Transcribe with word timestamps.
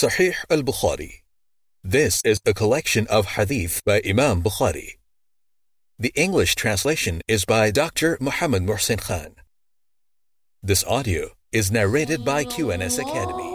Sahih 0.00 0.32
al 0.48 0.62
Bukhari. 0.62 1.20
This 1.84 2.22
is 2.24 2.40
a 2.46 2.54
collection 2.54 3.06
of 3.08 3.36
hadith 3.36 3.82
by 3.84 4.00
Imam 4.00 4.42
Bukhari. 4.42 4.96
The 5.98 6.10
English 6.16 6.54
translation 6.54 7.20
is 7.28 7.44
by 7.44 7.70
Dr. 7.70 8.16
Muhammad 8.18 8.62
Muhsin 8.62 8.98
Khan. 8.98 9.34
This 10.62 10.82
audio 10.84 11.36
is 11.52 11.70
narrated 11.70 12.24
by 12.24 12.44
QNS 12.46 12.96
Academy. 12.98 13.50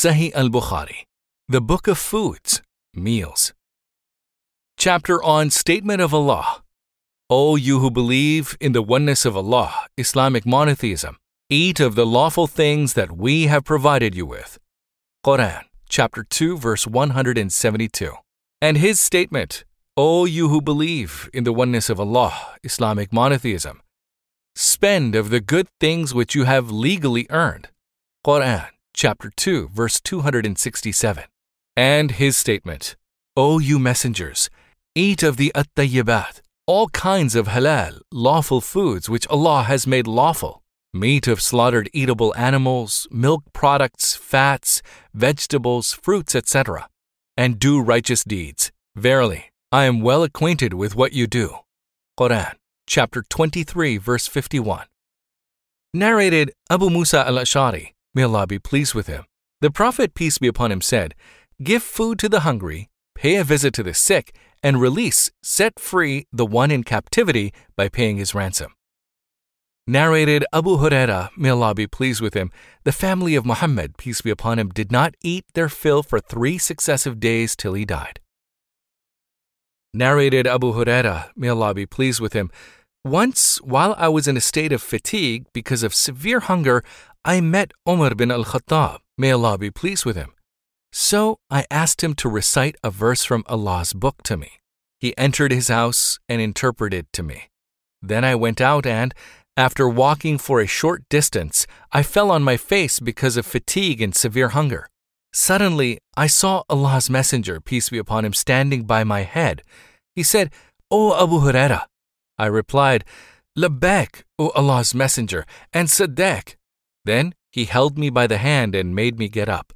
Sahih 0.00 0.32
al 0.34 0.48
Bukhari, 0.48 1.04
the 1.46 1.60
Book 1.60 1.86
of 1.88 1.98
Foods, 1.98 2.62
Meals. 2.94 3.52
Chapter 4.78 5.22
on 5.22 5.50
Statement 5.50 6.00
of 6.00 6.14
Allah. 6.14 6.62
O 7.28 7.56
you 7.56 7.80
who 7.80 7.90
believe 7.90 8.56
in 8.60 8.70
the 8.70 8.82
oneness 8.82 9.24
of 9.24 9.36
Allah, 9.36 9.86
Islamic 9.98 10.46
monotheism, 10.46 11.16
eat 11.50 11.80
of 11.80 11.96
the 11.96 12.06
lawful 12.06 12.46
things 12.46 12.92
that 12.92 13.16
we 13.16 13.48
have 13.48 13.64
provided 13.64 14.14
you 14.14 14.24
with. 14.24 14.60
Quran, 15.24 15.64
chapter 15.88 16.22
2, 16.22 16.56
verse 16.56 16.86
172. 16.86 18.12
And 18.62 18.76
his 18.76 19.00
statement, 19.00 19.64
O 19.96 20.24
you 20.24 20.50
who 20.50 20.60
believe 20.60 21.28
in 21.34 21.42
the 21.42 21.52
oneness 21.52 21.90
of 21.90 21.98
Allah, 21.98 22.54
Islamic 22.62 23.12
monotheism, 23.12 23.82
spend 24.54 25.16
of 25.16 25.30
the 25.30 25.40
good 25.40 25.66
things 25.80 26.14
which 26.14 26.36
you 26.36 26.44
have 26.44 26.70
legally 26.70 27.26
earned. 27.30 27.70
Quran, 28.24 28.68
chapter 28.94 29.32
2, 29.34 29.70
verse 29.74 30.00
267. 30.00 31.24
And 31.76 32.12
his 32.12 32.36
statement, 32.36 32.94
O 33.36 33.58
you 33.58 33.80
messengers, 33.80 34.48
eat 34.94 35.24
of 35.24 35.38
the 35.38 35.50
at-tayyibat, 35.56 36.40
all 36.66 36.88
kinds 36.88 37.36
of 37.36 37.46
halal, 37.46 38.00
lawful 38.12 38.60
foods 38.60 39.08
which 39.08 39.26
Allah 39.28 39.62
has 39.62 39.86
made 39.86 40.08
lawful, 40.08 40.62
meat 40.92 41.28
of 41.28 41.40
slaughtered 41.40 41.88
eatable 41.92 42.34
animals, 42.36 43.06
milk 43.10 43.44
products, 43.52 44.16
fats, 44.16 44.82
vegetables, 45.14 45.92
fruits, 45.92 46.34
etc., 46.34 46.88
and 47.36 47.60
do 47.60 47.80
righteous 47.80 48.24
deeds. 48.24 48.72
Verily, 48.96 49.52
I 49.70 49.84
am 49.84 50.00
well 50.00 50.24
acquainted 50.24 50.74
with 50.74 50.96
what 50.96 51.12
you 51.12 51.26
do. 51.28 51.54
Quran, 52.18 52.54
chapter 52.88 53.22
23, 53.28 53.98
verse 53.98 54.26
51. 54.26 54.86
Narrated 55.94 56.50
Abu 56.68 56.90
Musa 56.90 57.26
al 57.26 57.34
Ashari, 57.34 57.92
may 58.14 58.24
Allah 58.24 58.46
be 58.46 58.58
pleased 58.58 58.94
with 58.94 59.06
him. 59.06 59.24
The 59.60 59.70
Prophet, 59.70 60.14
peace 60.14 60.38
be 60.38 60.48
upon 60.48 60.72
him, 60.72 60.80
said, 60.80 61.14
Give 61.62 61.82
food 61.82 62.18
to 62.18 62.28
the 62.28 62.40
hungry, 62.40 62.88
pay 63.16 63.36
a 63.36 63.44
visit 63.44 63.72
to 63.74 63.82
the 63.82 63.94
sick, 63.94 64.36
and 64.62 64.80
release, 64.80 65.30
set 65.42 65.80
free 65.80 66.26
the 66.32 66.46
one 66.46 66.70
in 66.70 66.84
captivity 66.84 67.52
by 67.76 67.88
paying 67.88 68.18
his 68.18 68.34
ransom. 68.34 68.72
Narrated 69.88 70.44
Abu 70.52 70.78
Huraira, 70.78 71.30
may 71.36 71.50
Allah 71.50 71.74
be 71.74 71.86
pleased 71.86 72.20
with 72.20 72.34
him, 72.34 72.50
the 72.84 72.92
family 72.92 73.34
of 73.36 73.46
Muhammad, 73.46 73.96
peace 73.96 74.20
be 74.20 74.30
upon 74.30 74.58
him, 74.58 74.68
did 74.70 74.90
not 74.90 75.14
eat 75.22 75.44
their 75.54 75.68
fill 75.68 76.02
for 76.02 76.18
three 76.20 76.58
successive 76.58 77.18
days 77.20 77.56
till 77.56 77.74
he 77.74 77.84
died. 77.84 78.20
Narrated 79.94 80.46
Abu 80.46 80.72
Huraira, 80.72 81.30
may 81.36 81.48
Allah 81.48 81.72
be 81.72 81.86
pleased 81.86 82.20
with 82.20 82.32
him, 82.32 82.50
once, 83.04 83.58
while 83.62 83.94
I 83.96 84.08
was 84.08 84.26
in 84.26 84.36
a 84.36 84.40
state 84.40 84.72
of 84.72 84.82
fatigue 84.82 85.46
because 85.52 85.84
of 85.84 85.94
severe 85.94 86.40
hunger, 86.40 86.82
I 87.24 87.40
met 87.40 87.70
Umar 87.88 88.14
bin 88.16 88.32
al 88.32 88.44
Khattab, 88.44 88.98
may 89.16 89.30
Allah 89.30 89.56
be 89.56 89.70
pleased 89.70 90.04
with 90.04 90.16
him. 90.16 90.32
So 90.98 91.40
I 91.50 91.66
asked 91.70 92.02
him 92.02 92.14
to 92.14 92.28
recite 92.30 92.76
a 92.82 92.90
verse 92.90 93.22
from 93.22 93.44
Allah's 93.48 93.92
book 93.92 94.22
to 94.22 94.34
me. 94.34 94.52
He 94.98 95.16
entered 95.18 95.52
his 95.52 95.68
house 95.68 96.18
and 96.26 96.40
interpreted 96.40 97.12
to 97.12 97.22
me. 97.22 97.50
Then 98.00 98.24
I 98.24 98.34
went 98.34 98.62
out 98.62 98.86
and, 98.86 99.12
after 99.58 99.86
walking 99.86 100.38
for 100.38 100.58
a 100.58 100.66
short 100.66 101.02
distance, 101.10 101.66
I 101.92 102.02
fell 102.02 102.30
on 102.30 102.42
my 102.42 102.56
face 102.56 102.98
because 102.98 103.36
of 103.36 103.44
fatigue 103.44 104.00
and 104.00 104.14
severe 104.14 104.48
hunger. 104.48 104.88
Suddenly, 105.34 105.98
I 106.16 106.28
saw 106.28 106.62
Allah's 106.70 107.10
Messenger, 107.10 107.60
peace 107.60 107.90
be 107.90 107.98
upon 107.98 108.24
him, 108.24 108.32
standing 108.32 108.84
by 108.84 109.04
my 109.04 109.20
head. 109.20 109.62
He 110.14 110.22
said, 110.22 110.50
O 110.90 111.12
Abu 111.22 111.40
Huraira. 111.40 111.84
I 112.38 112.46
replied, 112.46 113.04
Labbaik, 113.54 114.22
O 114.38 114.48
Allah's 114.56 114.94
Messenger, 114.94 115.44
and 115.74 115.90
Sa'daik. 115.90 116.56
Then 117.04 117.34
he 117.52 117.66
held 117.66 117.98
me 117.98 118.08
by 118.08 118.26
the 118.26 118.38
hand 118.38 118.74
and 118.74 118.94
made 118.94 119.18
me 119.18 119.28
get 119.28 119.50
up. 119.50 119.74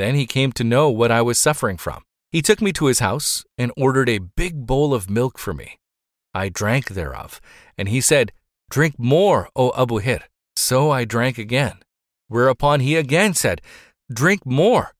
Then 0.00 0.14
he 0.14 0.26
came 0.26 0.50
to 0.52 0.64
know 0.64 0.88
what 0.88 1.10
I 1.10 1.20
was 1.20 1.38
suffering 1.38 1.76
from. 1.76 2.04
He 2.32 2.40
took 2.40 2.62
me 2.62 2.72
to 2.72 2.86
his 2.86 3.00
house 3.00 3.44
and 3.58 3.70
ordered 3.76 4.08
a 4.08 4.16
big 4.42 4.66
bowl 4.66 4.94
of 4.94 5.10
milk 5.10 5.38
for 5.38 5.52
me. 5.52 5.78
I 6.32 6.48
drank 6.48 6.88
thereof, 6.88 7.38
and 7.76 7.86
he 7.86 8.00
said, 8.00 8.32
Drink 8.70 8.94
more, 8.96 9.50
O 9.54 9.72
Abu 9.76 9.98
Hir. 9.98 10.20
So 10.56 10.90
I 10.90 11.04
drank 11.04 11.36
again. 11.36 11.80
Whereupon 12.28 12.80
he 12.80 12.96
again 12.96 13.34
said, 13.34 13.60
Drink 14.10 14.46
more. 14.46 14.94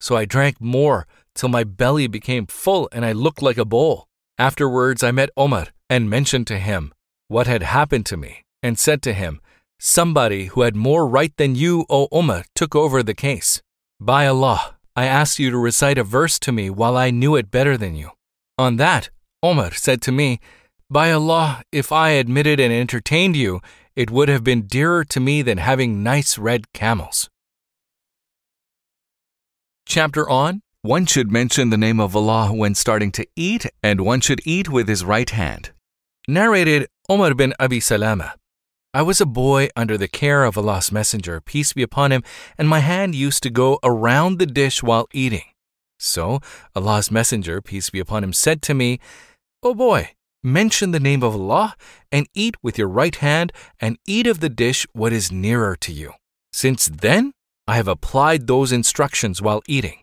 So 0.00 0.16
I 0.16 0.26
drank 0.26 0.60
more 0.60 1.06
till 1.34 1.48
my 1.48 1.64
belly 1.64 2.06
became 2.06 2.46
full 2.46 2.90
and 2.92 3.06
I 3.06 3.12
looked 3.12 3.40
like 3.40 3.56
a 3.56 3.64
bowl. 3.64 4.06
Afterwards 4.36 5.02
I 5.02 5.12
met 5.12 5.30
Omar 5.38 5.68
and 5.88 6.10
mentioned 6.10 6.46
to 6.48 6.58
him 6.58 6.92
what 7.28 7.46
had 7.46 7.62
happened 7.62 8.04
to 8.06 8.18
me, 8.18 8.44
and 8.62 8.78
said 8.78 9.00
to 9.04 9.14
him, 9.14 9.40
Somebody 9.80 10.46
who 10.46 10.60
had 10.60 10.76
more 10.76 11.08
right 11.08 11.34
than 11.38 11.54
you, 11.54 11.86
O 11.88 12.08
Omar, 12.12 12.44
took 12.54 12.76
over 12.76 13.02
the 13.02 13.14
case. 13.14 13.62
By 14.00 14.26
Allah, 14.26 14.76
I 14.94 15.06
asked 15.06 15.38
you 15.38 15.50
to 15.50 15.56
recite 15.56 15.96
a 15.96 16.04
verse 16.04 16.38
to 16.40 16.52
me 16.52 16.68
while 16.68 16.98
I 16.98 17.10
knew 17.10 17.34
it 17.34 17.50
better 17.50 17.78
than 17.78 17.94
you. 17.96 18.10
On 18.58 18.76
that, 18.76 19.08
Omar 19.42 19.72
said 19.72 20.02
to 20.02 20.12
me, 20.12 20.38
By 20.90 21.10
Allah, 21.10 21.62
if 21.72 21.92
I 21.92 22.10
admitted 22.10 22.60
and 22.60 22.72
entertained 22.72 23.36
you, 23.36 23.60
it 23.94 24.10
would 24.10 24.28
have 24.28 24.44
been 24.44 24.66
dearer 24.66 25.02
to 25.04 25.18
me 25.18 25.40
than 25.40 25.56
having 25.58 26.02
nice 26.02 26.36
red 26.36 26.72
camels. 26.74 27.30
Chapter 29.86 30.28
on 30.28 30.60
One 30.82 31.06
should 31.06 31.32
mention 31.32 31.70
the 31.70 31.78
name 31.78 31.98
of 31.98 32.14
Allah 32.14 32.52
when 32.52 32.74
starting 32.74 33.12
to 33.12 33.26
eat, 33.34 33.64
and 33.82 34.02
one 34.02 34.20
should 34.20 34.40
eat 34.44 34.68
with 34.68 34.88
his 34.88 35.06
right 35.06 35.30
hand. 35.30 35.72
Narrated 36.28 36.86
Omar 37.08 37.34
bin 37.34 37.54
Abi 37.58 37.80
Salama. 37.80 38.34
I 38.96 39.02
was 39.02 39.20
a 39.20 39.26
boy 39.26 39.68
under 39.76 39.98
the 39.98 40.08
care 40.08 40.44
of 40.44 40.56
Allah's 40.56 40.90
Messenger, 40.90 41.42
peace 41.42 41.74
be 41.74 41.82
upon 41.82 42.12
him, 42.12 42.22
and 42.56 42.66
my 42.66 42.78
hand 42.78 43.14
used 43.14 43.42
to 43.42 43.50
go 43.50 43.78
around 43.84 44.38
the 44.38 44.46
dish 44.46 44.82
while 44.82 45.06
eating. 45.12 45.44
So 45.98 46.40
Allah's 46.74 47.10
Messenger, 47.10 47.60
peace 47.60 47.90
be 47.90 48.00
upon 48.00 48.24
him, 48.24 48.32
said 48.32 48.62
to 48.62 48.72
me, 48.72 48.98
O 49.62 49.74
boy, 49.74 50.12
mention 50.42 50.92
the 50.92 50.98
name 50.98 51.22
of 51.22 51.34
Allah 51.34 51.76
and 52.10 52.26
eat 52.32 52.56
with 52.62 52.78
your 52.78 52.88
right 52.88 53.14
hand 53.14 53.52
and 53.78 53.98
eat 54.06 54.26
of 54.26 54.40
the 54.40 54.48
dish 54.48 54.86
what 54.94 55.12
is 55.12 55.30
nearer 55.30 55.76
to 55.76 55.92
you. 55.92 56.14
Since 56.54 56.86
then, 56.86 57.32
I 57.68 57.76
have 57.76 57.88
applied 57.88 58.46
those 58.46 58.72
instructions 58.72 59.42
while 59.42 59.60
eating. 59.68 59.98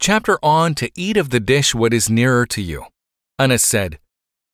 Chapter 0.00 0.40
on 0.42 0.74
to 0.74 0.90
eat 0.96 1.16
of 1.16 1.30
the 1.30 1.38
dish 1.38 1.72
what 1.72 1.94
is 1.94 2.10
nearer 2.10 2.46
to 2.46 2.60
you. 2.60 2.86
Anas 3.38 3.62
said, 3.62 4.00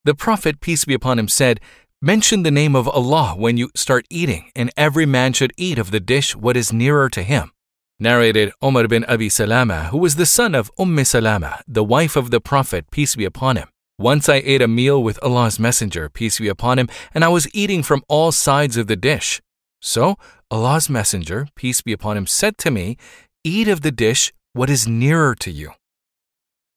The 0.04 0.14
Prophet, 0.14 0.60
peace 0.60 0.84
be 0.84 0.92
upon 0.92 1.18
him, 1.18 1.28
said, 1.28 1.60
Mention 2.00 2.44
the 2.44 2.52
name 2.52 2.76
of 2.76 2.86
Allah 2.86 3.34
when 3.36 3.56
you 3.56 3.70
start 3.74 4.06
eating, 4.08 4.52
and 4.54 4.70
every 4.76 5.04
man 5.04 5.32
should 5.32 5.52
eat 5.56 5.80
of 5.80 5.90
the 5.90 5.98
dish 5.98 6.36
what 6.36 6.56
is 6.56 6.72
nearer 6.72 7.08
to 7.08 7.24
him. 7.24 7.50
Narrated 7.98 8.52
Omar 8.62 8.86
bin 8.86 9.04
Abi 9.06 9.28
Salama, 9.28 9.86
who 9.86 9.98
was 9.98 10.14
the 10.14 10.24
son 10.24 10.54
of 10.54 10.70
Umm 10.78 11.04
Salama, 11.04 11.60
the 11.66 11.82
wife 11.82 12.14
of 12.14 12.30
the 12.30 12.40
Prophet, 12.40 12.88
peace 12.92 13.16
be 13.16 13.24
upon 13.24 13.56
him. 13.56 13.66
Once 13.98 14.28
I 14.28 14.36
ate 14.44 14.62
a 14.62 14.68
meal 14.68 15.02
with 15.02 15.18
Allah's 15.24 15.58
Messenger, 15.58 16.08
peace 16.08 16.38
be 16.38 16.46
upon 16.46 16.78
him, 16.78 16.88
and 17.12 17.24
I 17.24 17.28
was 17.28 17.52
eating 17.52 17.82
from 17.82 18.04
all 18.06 18.30
sides 18.30 18.76
of 18.76 18.86
the 18.86 18.94
dish. 18.94 19.40
So 19.82 20.14
Allah's 20.52 20.88
Messenger, 20.88 21.48
peace 21.56 21.80
be 21.80 21.92
upon 21.92 22.16
him, 22.16 22.28
said 22.28 22.58
to 22.58 22.70
me, 22.70 22.96
Eat 23.42 23.66
of 23.66 23.80
the 23.80 23.90
dish 23.90 24.32
what 24.52 24.70
is 24.70 24.86
nearer 24.86 25.34
to 25.34 25.50
you. 25.50 25.72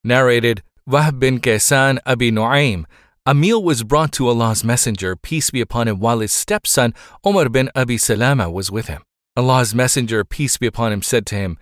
Narrated 0.03 0.63
Wahb 0.89 1.19
bin 1.19 1.39
Kaysan 1.39 1.99
Abi 2.07 2.31
Nu'aym, 2.31 2.85
a 3.25 3.33
meal 3.35 3.61
was 3.61 3.83
brought 3.83 4.11
to 4.13 4.27
Allah's 4.27 4.63
Messenger, 4.63 5.15
peace 5.15 5.51
be 5.51 5.61
upon 5.61 5.87
him, 5.87 5.99
while 5.99 6.19
his 6.19 6.33
stepson, 6.33 6.93
Omar 7.23 7.49
bin 7.49 7.69
Abi 7.75 7.97
Salama, 7.97 8.49
was 8.49 8.71
with 8.71 8.87
him. 8.87 9.03
Allah's 9.37 9.75
Messenger, 9.75 10.23
peace 10.23 10.57
be 10.57 10.65
upon 10.65 10.91
him, 10.91 11.01
said 11.01 11.25
to 11.27 11.35
him, 11.35 11.57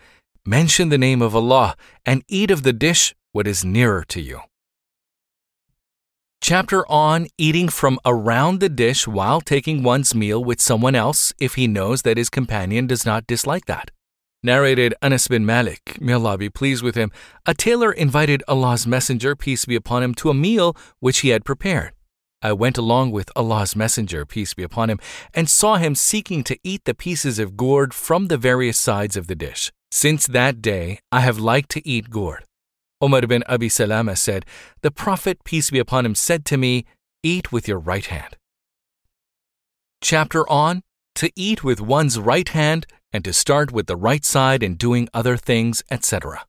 Mention 0.45 0.89
the 0.89 0.97
name 0.97 1.21
of 1.21 1.35
Allah 1.35 1.75
and 2.05 2.23
eat 2.27 2.49
of 2.49 2.63
the 2.63 2.73
dish 2.73 3.13
what 3.33 3.45
is 3.45 3.65
nearer 3.65 4.05
to 4.05 4.21
you. 4.21 4.39
Chapter 6.41 6.89
on 6.89 7.27
eating 7.37 7.67
from 7.67 7.99
around 8.05 8.61
the 8.61 8.69
dish 8.69 9.05
while 9.05 9.41
taking 9.41 9.83
one's 9.83 10.15
meal 10.15 10.41
with 10.41 10.61
someone 10.61 10.95
else 10.95 11.33
if 11.39 11.55
he 11.55 11.67
knows 11.67 12.03
that 12.03 12.17
his 12.17 12.29
companion 12.29 12.87
does 12.87 13.05
not 13.05 13.27
dislike 13.27 13.65
that. 13.65 13.91
Narrated 14.41 14.93
Anas 15.01 15.27
bin 15.27 15.45
Malik, 15.45 15.99
may 15.99 16.13
Allah 16.13 16.37
be 16.37 16.49
pleased 16.49 16.81
with 16.81 16.95
him, 16.95 17.11
a 17.45 17.53
tailor 17.53 17.91
invited 17.91 18.41
Allah's 18.47 18.87
Messenger, 18.87 19.35
peace 19.35 19.65
be 19.65 19.75
upon 19.75 20.01
him, 20.01 20.13
to 20.13 20.29
a 20.29 20.33
meal 20.33 20.77
which 21.01 21.19
he 21.19 21.29
had 21.29 21.43
prepared. 21.43 21.91
I 22.41 22.53
went 22.53 22.77
along 22.77 23.11
with 23.11 23.29
Allah's 23.35 23.75
Messenger, 23.75 24.25
peace 24.25 24.53
be 24.53 24.63
upon 24.63 24.89
him, 24.89 24.99
and 25.33 25.49
saw 25.49 25.75
him 25.75 25.93
seeking 25.93 26.45
to 26.45 26.57
eat 26.63 26.85
the 26.85 26.93
pieces 26.93 27.37
of 27.37 27.57
gourd 27.57 27.93
from 27.93 28.27
the 28.27 28.37
various 28.37 28.77
sides 28.77 29.17
of 29.17 29.27
the 29.27 29.35
dish. 29.35 29.73
Since 29.91 30.27
that 30.27 30.61
day, 30.61 30.99
I 31.11 31.19
have 31.19 31.37
liked 31.37 31.69
to 31.71 31.85
eat 31.85 32.09
gourd. 32.09 32.45
Omar 33.01 33.23
bin 33.23 33.43
Abi 33.47 33.67
Salama 33.67 34.15
said, 34.15 34.45
The 34.83 34.91
Prophet, 34.91 35.43
peace 35.43 35.69
be 35.69 35.79
upon 35.79 36.05
him, 36.05 36.15
said 36.15 36.45
to 36.45 36.57
me, 36.57 36.85
Eat 37.23 37.51
with 37.51 37.67
your 37.67 37.79
right 37.79 38.05
hand. 38.05 38.37
Chapter 40.01 40.49
on 40.49 40.81
To 41.19 41.29
eat 41.35 41.65
with 41.65 41.81
one's 41.81 42.17
right 42.17 42.47
hand 42.47 42.87
and 43.11 43.25
to 43.25 43.33
start 43.33 43.73
with 43.73 43.87
the 43.87 43.97
right 43.97 44.23
side 44.23 44.63
in 44.63 44.75
doing 44.75 45.09
other 45.13 45.35
things, 45.35 45.83
etc. 45.91 46.45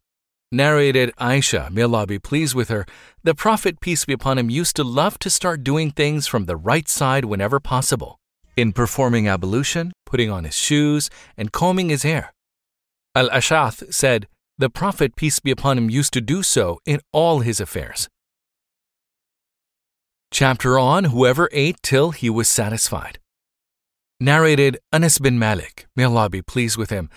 Narrated 0.52 1.12
Aisha, 1.18 1.68
may 1.72 1.82
Allah 1.82 2.06
be 2.06 2.20
pleased 2.20 2.54
with 2.54 2.68
her, 2.68 2.86
the 3.24 3.34
Prophet, 3.34 3.80
peace 3.80 4.04
be 4.04 4.12
upon 4.12 4.38
him, 4.38 4.48
used 4.48 4.76
to 4.76 4.84
love 4.84 5.18
to 5.18 5.28
start 5.28 5.64
doing 5.64 5.90
things 5.90 6.28
from 6.28 6.44
the 6.44 6.56
right 6.56 6.88
side 6.88 7.24
whenever 7.24 7.58
possible, 7.58 8.20
in 8.56 8.72
performing 8.72 9.26
ablution, 9.26 9.90
putting 10.06 10.30
on 10.30 10.44
his 10.44 10.54
shoes, 10.54 11.10
and 11.36 11.50
combing 11.50 11.88
his 11.88 12.04
hair. 12.04 12.32
Al 13.16 13.28
Ash'ath 13.30 13.92
said, 13.92 14.28
The 14.56 14.70
Prophet, 14.70 15.16
peace 15.16 15.40
be 15.40 15.50
upon 15.50 15.78
him, 15.78 15.90
used 15.90 16.12
to 16.12 16.20
do 16.20 16.44
so 16.44 16.78
in 16.86 17.00
all 17.12 17.40
his 17.40 17.58
affairs. 17.58 18.08
Chapter 20.30 20.78
on 20.78 21.06
Whoever 21.06 21.48
ate 21.50 21.82
till 21.82 22.12
he 22.12 22.30
was 22.30 22.48
satisfied. 22.48 23.18
Narrated 24.22 24.76
Anas 24.92 25.18
bin 25.18 25.38
Malik, 25.38 25.86
may 25.96 26.04
Allah 26.04 26.28
be 26.28 26.42
pleased 26.42 26.76
with 26.76 26.90
him, 26.90 27.08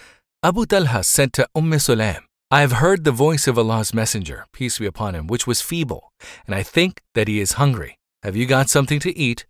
Abu 0.41 0.65
Talha 0.65 1.03
said 1.03 1.33
to 1.33 1.45
Umm 1.53 1.71
Sulaim, 1.71 2.21
I 2.50 2.61
have 2.61 2.79
heard 2.79 3.03
the 3.03 3.11
voice 3.11 3.45
of 3.45 3.57
Allah's 3.57 3.94
Messenger, 3.94 4.45
peace 4.53 4.79
be 4.79 4.85
upon 4.85 5.13
him, 5.13 5.27
which 5.27 5.45
was 5.45 5.59
feeble, 5.59 6.13
and 6.47 6.55
I 6.55 6.63
think 6.63 7.01
that 7.13 7.27
he 7.27 7.41
is 7.41 7.53
hungry. 7.53 7.97
Have 8.23 8.38
you 8.38 8.45
got 8.45 8.69
something 8.69 9.01
to 9.01 9.17
eat? 9.17 9.45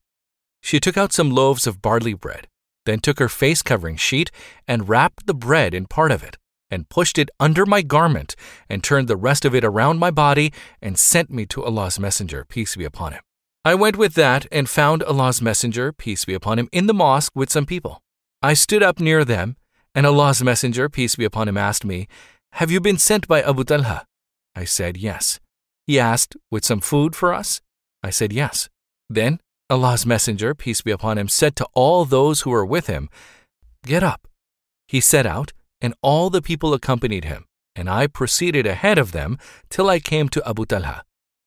She 0.63 0.79
took 0.79 0.97
out 0.97 1.13
some 1.13 1.29
loaves 1.29 1.67
of 1.67 1.79
barley 1.79 2.15
bread, 2.15 2.47
then 2.87 2.97
took 2.97 3.19
her 3.19 3.29
face 3.29 3.61
covering 3.61 3.97
sheet 3.97 4.31
and 4.67 4.89
wrapped 4.89 5.27
the 5.27 5.35
bread 5.35 5.75
in 5.75 5.85
part 5.85 6.11
of 6.11 6.23
it, 6.23 6.37
and 6.71 6.89
pushed 6.89 7.19
it 7.19 7.29
under 7.39 7.67
my 7.67 7.83
garment, 7.83 8.35
and 8.67 8.83
turned 8.83 9.07
the 9.07 9.15
rest 9.15 9.45
of 9.45 9.53
it 9.53 9.63
around 9.63 9.99
my 9.99 10.09
body, 10.09 10.51
and 10.81 10.97
sent 10.97 11.29
me 11.29 11.45
to 11.45 11.63
Allah's 11.63 11.99
Messenger, 11.99 12.45
peace 12.49 12.75
be 12.75 12.83
upon 12.83 13.13
him. 13.13 13.21
I 13.65 13.75
went 13.75 13.95
with 13.95 14.13
that 14.15 14.45
and 14.51 14.69
found 14.69 15.03
Allah's 15.03 15.41
Messenger, 15.41 15.93
peace 15.93 16.25
be 16.25 16.33
upon 16.33 16.59
him, 16.59 16.69
in 16.71 16.87
the 16.87 16.93
mosque 16.93 17.33
with 17.35 17.51
some 17.51 17.65
people. 17.65 18.01
I 18.41 18.53
stood 18.53 18.83
up 18.83 18.99
near 18.99 19.23
them, 19.23 19.55
and 19.95 20.05
Allah's 20.05 20.43
Messenger, 20.43 20.89
peace 20.89 21.15
be 21.15 21.23
upon 21.23 21.47
him, 21.47 21.57
asked 21.57 21.85
me, 21.85 22.07
have 22.57 22.69
you 22.69 22.79
been 22.79 22.99
sent 22.99 23.27
by 23.27 23.41
Abu 23.41 23.63
Talha? 23.63 24.05
I 24.55 24.63
said, 24.65 24.95
Yes. 24.95 25.39
He 25.87 25.99
asked, 25.99 26.37
With 26.51 26.63
some 26.63 26.81
food 26.81 27.15
for 27.15 27.33
us? 27.33 27.61
I 28.03 28.11
said, 28.11 28.31
Yes. 28.31 28.69
Then 29.09 29.39
Allah's 29.71 30.05
Messenger, 30.05 30.53
peace 30.53 30.81
be 30.81 30.91
upon 30.91 31.17
him, 31.17 31.27
said 31.27 31.55
to 31.55 31.67
all 31.73 32.05
those 32.05 32.41
who 32.41 32.51
were 32.51 32.65
with 32.65 32.85
him, 32.85 33.09
Get 33.87 34.03
up. 34.03 34.27
He 34.87 35.01
set 35.01 35.25
out, 35.25 35.51
and 35.81 35.95
all 36.03 36.29
the 36.29 36.43
people 36.43 36.75
accompanied 36.75 37.25
him, 37.25 37.45
and 37.75 37.89
I 37.89 38.05
proceeded 38.05 38.67
ahead 38.67 38.99
of 38.99 39.13
them 39.13 39.39
till 39.71 39.89
I 39.89 39.99
came 39.99 40.29
to 40.29 40.47
Abu 40.47 40.67
Talha. 40.67 41.05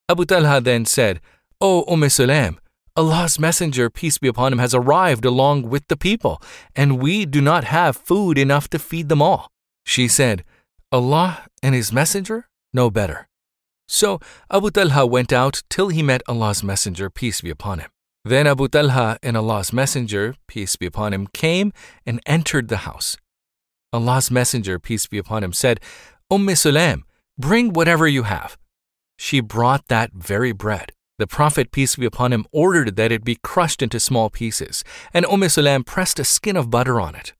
Abu 0.09 0.25
Talha 0.25 0.59
then 0.59 0.83
said, 0.83 1.21
O 1.59 1.83
Umm 1.91 2.01
Sulaim, 2.01 2.57
Allah's 2.95 3.39
Messenger, 3.39 3.89
peace 3.89 4.17
be 4.17 4.27
upon 4.27 4.53
him, 4.53 4.59
has 4.59 4.73
arrived 4.75 5.25
along 5.25 5.69
with 5.69 5.87
the 5.87 5.97
people, 5.97 6.41
and 6.75 7.01
we 7.01 7.25
do 7.25 7.41
not 7.41 7.63
have 7.63 7.95
food 7.95 8.37
enough 8.37 8.67
to 8.69 8.79
feed 8.79 9.09
them 9.09 9.21
all. 9.21 9.51
She 9.85 10.07
said, 10.07 10.43
Allah 10.91 11.45
and 11.63 11.75
His 11.75 11.91
Messenger 11.91 12.47
know 12.73 12.89
better. 12.89 13.27
So 13.87 14.19
Abu 14.51 14.69
Talha 14.71 15.05
went 15.05 15.31
out 15.31 15.63
till 15.69 15.89
he 15.89 16.03
met 16.03 16.21
Allah's 16.27 16.63
Messenger, 16.63 17.09
peace 17.09 17.41
be 17.41 17.49
upon 17.49 17.79
him. 17.79 17.89
Then 18.25 18.45
Abu 18.45 18.67
Talha 18.67 19.17
and 19.23 19.37
Allah's 19.37 19.71
Messenger, 19.71 20.35
peace 20.47 20.75
be 20.75 20.85
upon 20.85 21.13
him, 21.13 21.27
came 21.27 21.71
and 22.05 22.19
entered 22.25 22.67
the 22.67 22.77
house. 22.77 23.15
Allah's 23.93 24.29
Messenger, 24.29 24.79
peace 24.79 25.07
be 25.07 25.17
upon 25.17 25.43
him, 25.43 25.53
said, 25.53 25.79
Umm 26.29 26.47
Sulaim, 26.47 27.03
bring 27.37 27.71
whatever 27.71 28.07
you 28.07 28.23
have. 28.23 28.57
She 29.17 29.39
brought 29.39 29.87
that 29.87 30.11
very 30.13 30.51
bread. 30.51 30.91
The 31.17 31.27
Prophet, 31.27 31.71
peace 31.71 31.95
be 31.95 32.05
upon 32.05 32.31
him, 32.31 32.45
ordered 32.51 32.95
that 32.95 33.11
it 33.11 33.23
be 33.23 33.39
crushed 33.43 33.81
into 33.81 33.99
small 33.99 34.29
pieces, 34.29 34.83
and 35.13 35.25
Umm 35.25 35.41
Sulaim 35.41 35.85
pressed 35.85 36.19
a 36.19 36.23
skin 36.23 36.55
of 36.55 36.69
butter 36.69 36.99
on 36.99 37.15
it. 37.15 37.33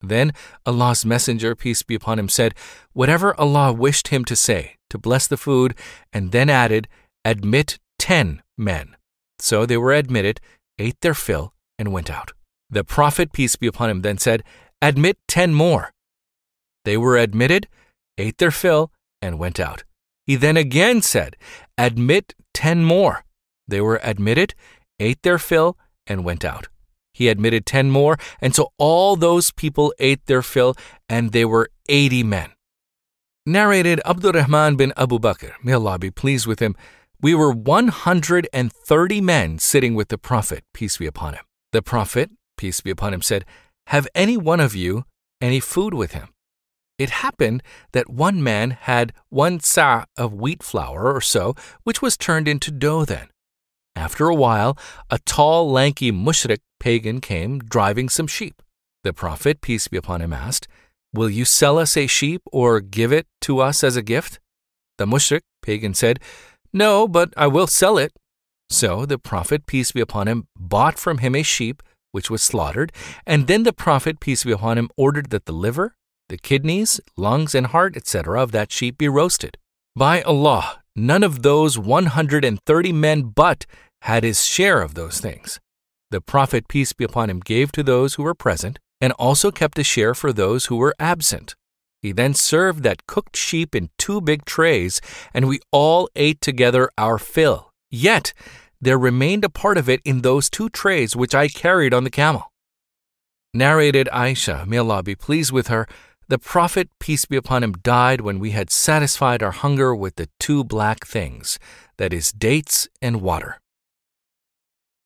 Then 0.00 0.32
Allah's 0.66 1.04
Messenger, 1.04 1.54
peace 1.54 1.82
be 1.82 1.94
upon 1.94 2.18
him, 2.18 2.28
said, 2.28 2.54
Whatever 2.92 3.38
Allah 3.38 3.72
wished 3.72 4.08
him 4.08 4.24
to 4.24 4.34
say, 4.34 4.76
to 4.88 4.98
bless 4.98 5.26
the 5.28 5.36
food, 5.36 5.74
and 6.12 6.32
then 6.32 6.50
added, 6.50 6.88
Admit 7.24 7.78
ten 7.98 8.42
men. 8.58 8.96
So 9.38 9.64
they 9.64 9.76
were 9.76 9.92
admitted, 9.92 10.40
ate 10.78 11.00
their 11.00 11.14
fill, 11.14 11.52
and 11.78 11.92
went 11.92 12.10
out. 12.10 12.32
The 12.68 12.82
Prophet, 12.82 13.32
peace 13.32 13.56
be 13.56 13.66
upon 13.66 13.90
him, 13.90 14.02
then 14.02 14.18
said, 14.18 14.42
Admit 14.82 15.18
ten 15.28 15.54
more. 15.54 15.92
They 16.84 16.96
were 16.96 17.16
admitted, 17.16 17.68
ate 18.16 18.38
their 18.38 18.50
fill, 18.50 18.90
and 19.20 19.38
went 19.38 19.60
out. 19.60 19.84
He 20.30 20.36
then 20.36 20.56
again 20.56 21.02
said, 21.02 21.34
Admit 21.76 22.36
ten 22.54 22.84
more. 22.84 23.24
They 23.66 23.80
were 23.80 23.98
admitted, 24.00 24.54
ate 25.00 25.24
their 25.24 25.38
fill, 25.38 25.76
and 26.06 26.22
went 26.22 26.44
out. 26.44 26.68
He 27.12 27.26
admitted 27.26 27.66
10 27.66 27.90
more, 27.90 28.16
and 28.40 28.54
so 28.54 28.70
all 28.78 29.16
those 29.16 29.50
people 29.50 29.92
ate 29.98 30.26
their 30.26 30.42
fill, 30.42 30.76
and 31.08 31.32
they 31.32 31.44
were 31.44 31.68
80 31.88 32.22
men. 32.22 32.50
Narrated 33.44 34.00
Abdurrahman 34.06 34.76
bin 34.76 34.92
Abu 34.96 35.18
Bakr, 35.18 35.54
may 35.64 35.72
Allah 35.72 35.98
be 35.98 36.12
pleased 36.12 36.46
with 36.46 36.60
him, 36.60 36.76
we 37.20 37.34
were 37.34 37.50
130 37.50 39.20
men 39.20 39.58
sitting 39.58 39.96
with 39.96 40.10
the 40.10 40.18
Prophet, 40.18 40.62
peace 40.72 40.98
be 40.98 41.06
upon 41.06 41.34
him. 41.34 41.44
The 41.72 41.82
Prophet, 41.82 42.30
peace 42.56 42.80
be 42.80 42.90
upon 42.90 43.12
him, 43.14 43.22
said, 43.22 43.44
Have 43.88 44.06
any 44.14 44.36
one 44.36 44.60
of 44.60 44.76
you 44.76 45.06
any 45.40 45.58
food 45.58 45.92
with 45.92 46.12
him? 46.12 46.28
It 47.00 47.08
happened 47.24 47.62
that 47.92 48.10
one 48.10 48.42
man 48.42 48.72
had 48.72 49.14
one 49.30 49.58
sa' 49.60 50.04
of 50.18 50.34
wheat 50.34 50.62
flour 50.62 51.14
or 51.14 51.22
so, 51.22 51.54
which 51.82 52.02
was 52.02 52.18
turned 52.18 52.46
into 52.46 52.70
dough 52.70 53.06
then. 53.06 53.28
After 53.96 54.28
a 54.28 54.34
while, 54.34 54.76
a 55.08 55.18
tall, 55.20 55.72
lanky 55.72 56.12
mushrik 56.12 56.60
pagan 56.78 57.22
came 57.22 57.58
driving 57.58 58.10
some 58.10 58.26
sheep. 58.26 58.60
The 59.02 59.14
Prophet, 59.14 59.62
peace 59.62 59.88
be 59.88 59.96
upon 59.96 60.20
him, 60.20 60.34
asked, 60.34 60.68
Will 61.14 61.30
you 61.30 61.46
sell 61.46 61.78
us 61.78 61.96
a 61.96 62.06
sheep 62.06 62.42
or 62.52 62.80
give 62.82 63.12
it 63.12 63.26
to 63.40 63.60
us 63.60 63.82
as 63.82 63.96
a 63.96 64.02
gift? 64.02 64.38
The 64.98 65.06
mushrik 65.06 65.44
pagan 65.62 65.94
said, 65.94 66.20
No, 66.70 67.08
but 67.08 67.32
I 67.34 67.46
will 67.46 67.66
sell 67.66 67.96
it. 67.96 68.12
So 68.68 69.06
the 69.06 69.18
Prophet, 69.18 69.64
peace 69.64 69.90
be 69.90 70.02
upon 70.02 70.28
him, 70.28 70.48
bought 70.54 70.98
from 70.98 71.18
him 71.18 71.34
a 71.34 71.42
sheep 71.42 71.82
which 72.12 72.28
was 72.28 72.42
slaughtered, 72.42 72.92
and 73.26 73.46
then 73.46 73.62
the 73.62 73.72
Prophet, 73.72 74.20
peace 74.20 74.44
be 74.44 74.52
upon 74.52 74.76
him, 74.76 74.90
ordered 74.98 75.30
that 75.30 75.46
the 75.46 75.52
liver, 75.52 75.94
the 76.30 76.38
kidneys, 76.38 77.00
lungs, 77.16 77.54
and 77.54 77.66
heart, 77.66 77.96
etc., 77.96 78.42
of 78.42 78.52
that 78.52 78.72
sheep 78.72 78.96
be 78.96 79.08
roasted. 79.08 79.58
By 79.94 80.22
Allah, 80.22 80.80
none 80.96 81.22
of 81.22 81.42
those 81.42 81.78
130 81.78 82.92
men 82.92 83.22
but 83.34 83.66
had 84.02 84.24
his 84.24 84.44
share 84.44 84.80
of 84.80 84.94
those 84.94 85.20
things. 85.20 85.60
The 86.10 86.20
Prophet, 86.20 86.68
peace 86.68 86.92
be 86.92 87.04
upon 87.04 87.28
him, 87.28 87.40
gave 87.40 87.70
to 87.72 87.82
those 87.82 88.14
who 88.14 88.22
were 88.22 88.34
present, 88.34 88.78
and 89.00 89.12
also 89.14 89.50
kept 89.50 89.78
a 89.78 89.84
share 89.84 90.14
for 90.14 90.32
those 90.32 90.66
who 90.66 90.76
were 90.76 90.94
absent. 90.98 91.54
He 92.00 92.12
then 92.12 92.32
served 92.32 92.82
that 92.84 93.06
cooked 93.06 93.36
sheep 93.36 93.74
in 93.74 93.90
two 93.98 94.20
big 94.20 94.44
trays, 94.44 95.00
and 95.34 95.48
we 95.48 95.60
all 95.70 96.08
ate 96.16 96.40
together 96.40 96.90
our 96.96 97.18
fill. 97.18 97.72
Yet 97.90 98.32
there 98.80 98.98
remained 98.98 99.44
a 99.44 99.50
part 99.50 99.76
of 99.76 99.88
it 99.88 100.00
in 100.04 100.22
those 100.22 100.48
two 100.48 100.70
trays 100.70 101.14
which 101.14 101.34
I 101.34 101.48
carried 101.48 101.92
on 101.92 102.04
the 102.04 102.10
camel. 102.10 102.50
Narrated 103.52 104.08
Aisha, 104.12 104.64
may 104.66 104.78
Allah 104.78 105.02
be 105.02 105.16
pleased 105.16 105.52
with 105.52 105.66
her, 105.66 105.88
the 106.30 106.38
Prophet, 106.38 106.88
peace 107.00 107.24
be 107.24 107.36
upon 107.36 107.64
him, 107.64 107.72
died 107.72 108.20
when 108.20 108.38
we 108.38 108.52
had 108.52 108.70
satisfied 108.70 109.42
our 109.42 109.50
hunger 109.50 109.92
with 109.92 110.14
the 110.14 110.28
two 110.38 110.62
black 110.62 111.04
things, 111.04 111.58
that 111.98 112.12
is, 112.12 112.30
dates 112.30 112.88
and 113.02 113.20
water. 113.20 113.60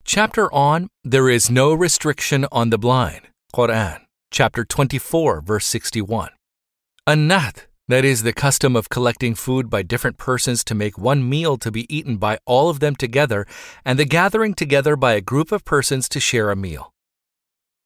Chapter 0.05 0.53
on 0.53 0.89
There 1.03 1.31
is 1.31 1.51
no 1.51 1.73
restriction 1.73 2.47
on 2.53 2.69
the 2.69 2.77
blind. 2.77 3.23
Quran, 3.55 4.03
chapter 4.31 4.67
24, 4.67 5.41
verse 5.41 5.67
61. 5.67 6.29
An-nath, 7.07 7.69
that 7.89 8.05
is 8.05 8.23
the 8.23 8.35
custom 8.35 8.77
of 8.77 8.91
collecting 8.91 9.35
food 9.35 9.71
by 9.71 9.83
different 9.83 10.19
persons 10.19 10.63
to 10.65 10.75
make 10.75 10.99
one 10.99 11.27
meal 11.27 11.57
to 11.57 11.71
be 11.71 11.87
eaten 11.95 12.19
by 12.19 12.37
all 12.45 12.69
of 12.69 12.81
them 12.81 12.95
together, 12.95 13.47
and 13.83 13.99
the 13.99 14.05
gathering 14.05 14.53
together 14.53 14.95
by 14.95 15.15
a 15.15 15.23
group 15.23 15.53
of 15.53 15.65
persons 15.65 16.07
to 16.11 16.21
share 16.21 16.51
a 16.51 16.57
meal. 16.57 16.93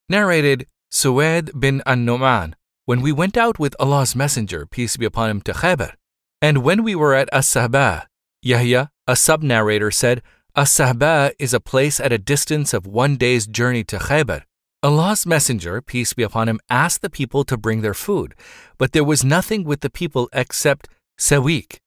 Narrated 0.08 0.66
Suwaid 0.90 1.60
bin 1.60 1.82
An-Nu'man, 1.86 2.54
when 2.88 3.02
we 3.02 3.12
went 3.12 3.36
out 3.36 3.58
with 3.58 3.76
Allah's 3.78 4.16
Messenger, 4.16 4.64
peace 4.64 4.96
be 4.96 5.04
upon 5.04 5.28
him, 5.28 5.40
to 5.42 5.52
Khaybar, 5.52 5.92
and 6.40 6.64
when 6.64 6.82
we 6.82 6.94
were 6.94 7.12
at 7.12 7.28
As-Sahba, 7.34 8.06
Yahya, 8.40 8.90
a 9.06 9.14
sub-narrator, 9.14 9.90
said, 9.90 10.22
as-Sahba 10.56 11.32
is 11.38 11.52
a 11.52 11.60
place 11.60 12.00
at 12.00 12.14
a 12.14 12.24
distance 12.34 12.72
of 12.72 12.86
one 12.86 13.16
day's 13.16 13.46
journey 13.46 13.84
to 13.84 13.98
Khaybar. 13.98 14.44
Allah's 14.82 15.26
Messenger, 15.26 15.82
peace 15.82 16.14
be 16.14 16.22
upon 16.22 16.48
him, 16.48 16.60
asked 16.70 17.02
the 17.02 17.10
people 17.10 17.44
to 17.44 17.58
bring 17.58 17.82
their 17.82 17.92
food, 17.92 18.34
but 18.78 18.92
there 18.92 19.04
was 19.04 19.22
nothing 19.22 19.64
with 19.64 19.82
the 19.82 19.90
people 19.90 20.30
except 20.32 20.88
sawiq. 21.20 21.80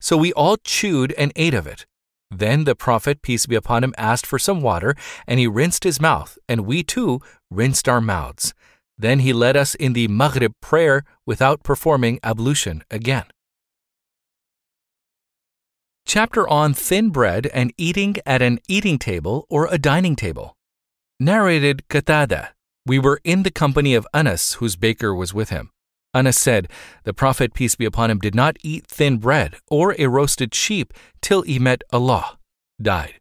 So 0.00 0.16
we 0.16 0.32
all 0.32 0.56
chewed 0.56 1.12
and 1.18 1.30
ate 1.36 1.52
of 1.52 1.66
it. 1.66 1.84
Then 2.30 2.64
the 2.64 2.74
Prophet, 2.74 3.20
peace 3.20 3.44
be 3.44 3.54
upon 3.54 3.84
him, 3.84 3.92
asked 3.98 4.24
for 4.24 4.38
some 4.38 4.62
water, 4.62 4.96
and 5.26 5.38
he 5.38 5.46
rinsed 5.46 5.84
his 5.84 6.00
mouth, 6.00 6.38
and 6.48 6.62
we 6.62 6.82
too 6.82 7.20
rinsed 7.50 7.86
our 7.86 8.00
mouths. 8.00 8.54
Then 8.98 9.20
he 9.20 9.32
led 9.32 9.56
us 9.56 9.74
in 9.74 9.92
the 9.92 10.08
Maghrib 10.08 10.52
prayer 10.60 11.04
without 11.24 11.62
performing 11.62 12.18
ablution 12.22 12.82
again. 12.90 13.24
Chapter 16.04 16.48
on 16.48 16.74
thin 16.74 17.10
bread 17.10 17.46
and 17.52 17.72
eating 17.76 18.16
at 18.26 18.42
an 18.42 18.58
eating 18.66 18.98
table 18.98 19.46
or 19.48 19.68
a 19.70 19.78
dining 19.78 20.16
table. 20.16 20.56
Narrated 21.20 21.84
Qatada. 21.88 22.48
We 22.86 22.98
were 22.98 23.20
in 23.24 23.42
the 23.42 23.50
company 23.50 23.94
of 23.94 24.06
Anas, 24.14 24.54
whose 24.54 24.76
baker 24.76 25.14
was 25.14 25.34
with 25.34 25.50
him. 25.50 25.70
Anas 26.14 26.38
said, 26.38 26.68
The 27.04 27.12
Prophet, 27.12 27.52
peace 27.52 27.74
be 27.74 27.84
upon 27.84 28.10
him, 28.10 28.18
did 28.18 28.34
not 28.34 28.56
eat 28.62 28.86
thin 28.86 29.18
bread 29.18 29.56
or 29.68 29.94
a 29.98 30.06
roasted 30.06 30.54
sheep 30.54 30.94
till 31.20 31.42
he 31.42 31.58
met 31.58 31.82
Allah, 31.92 32.38
died. 32.80 33.18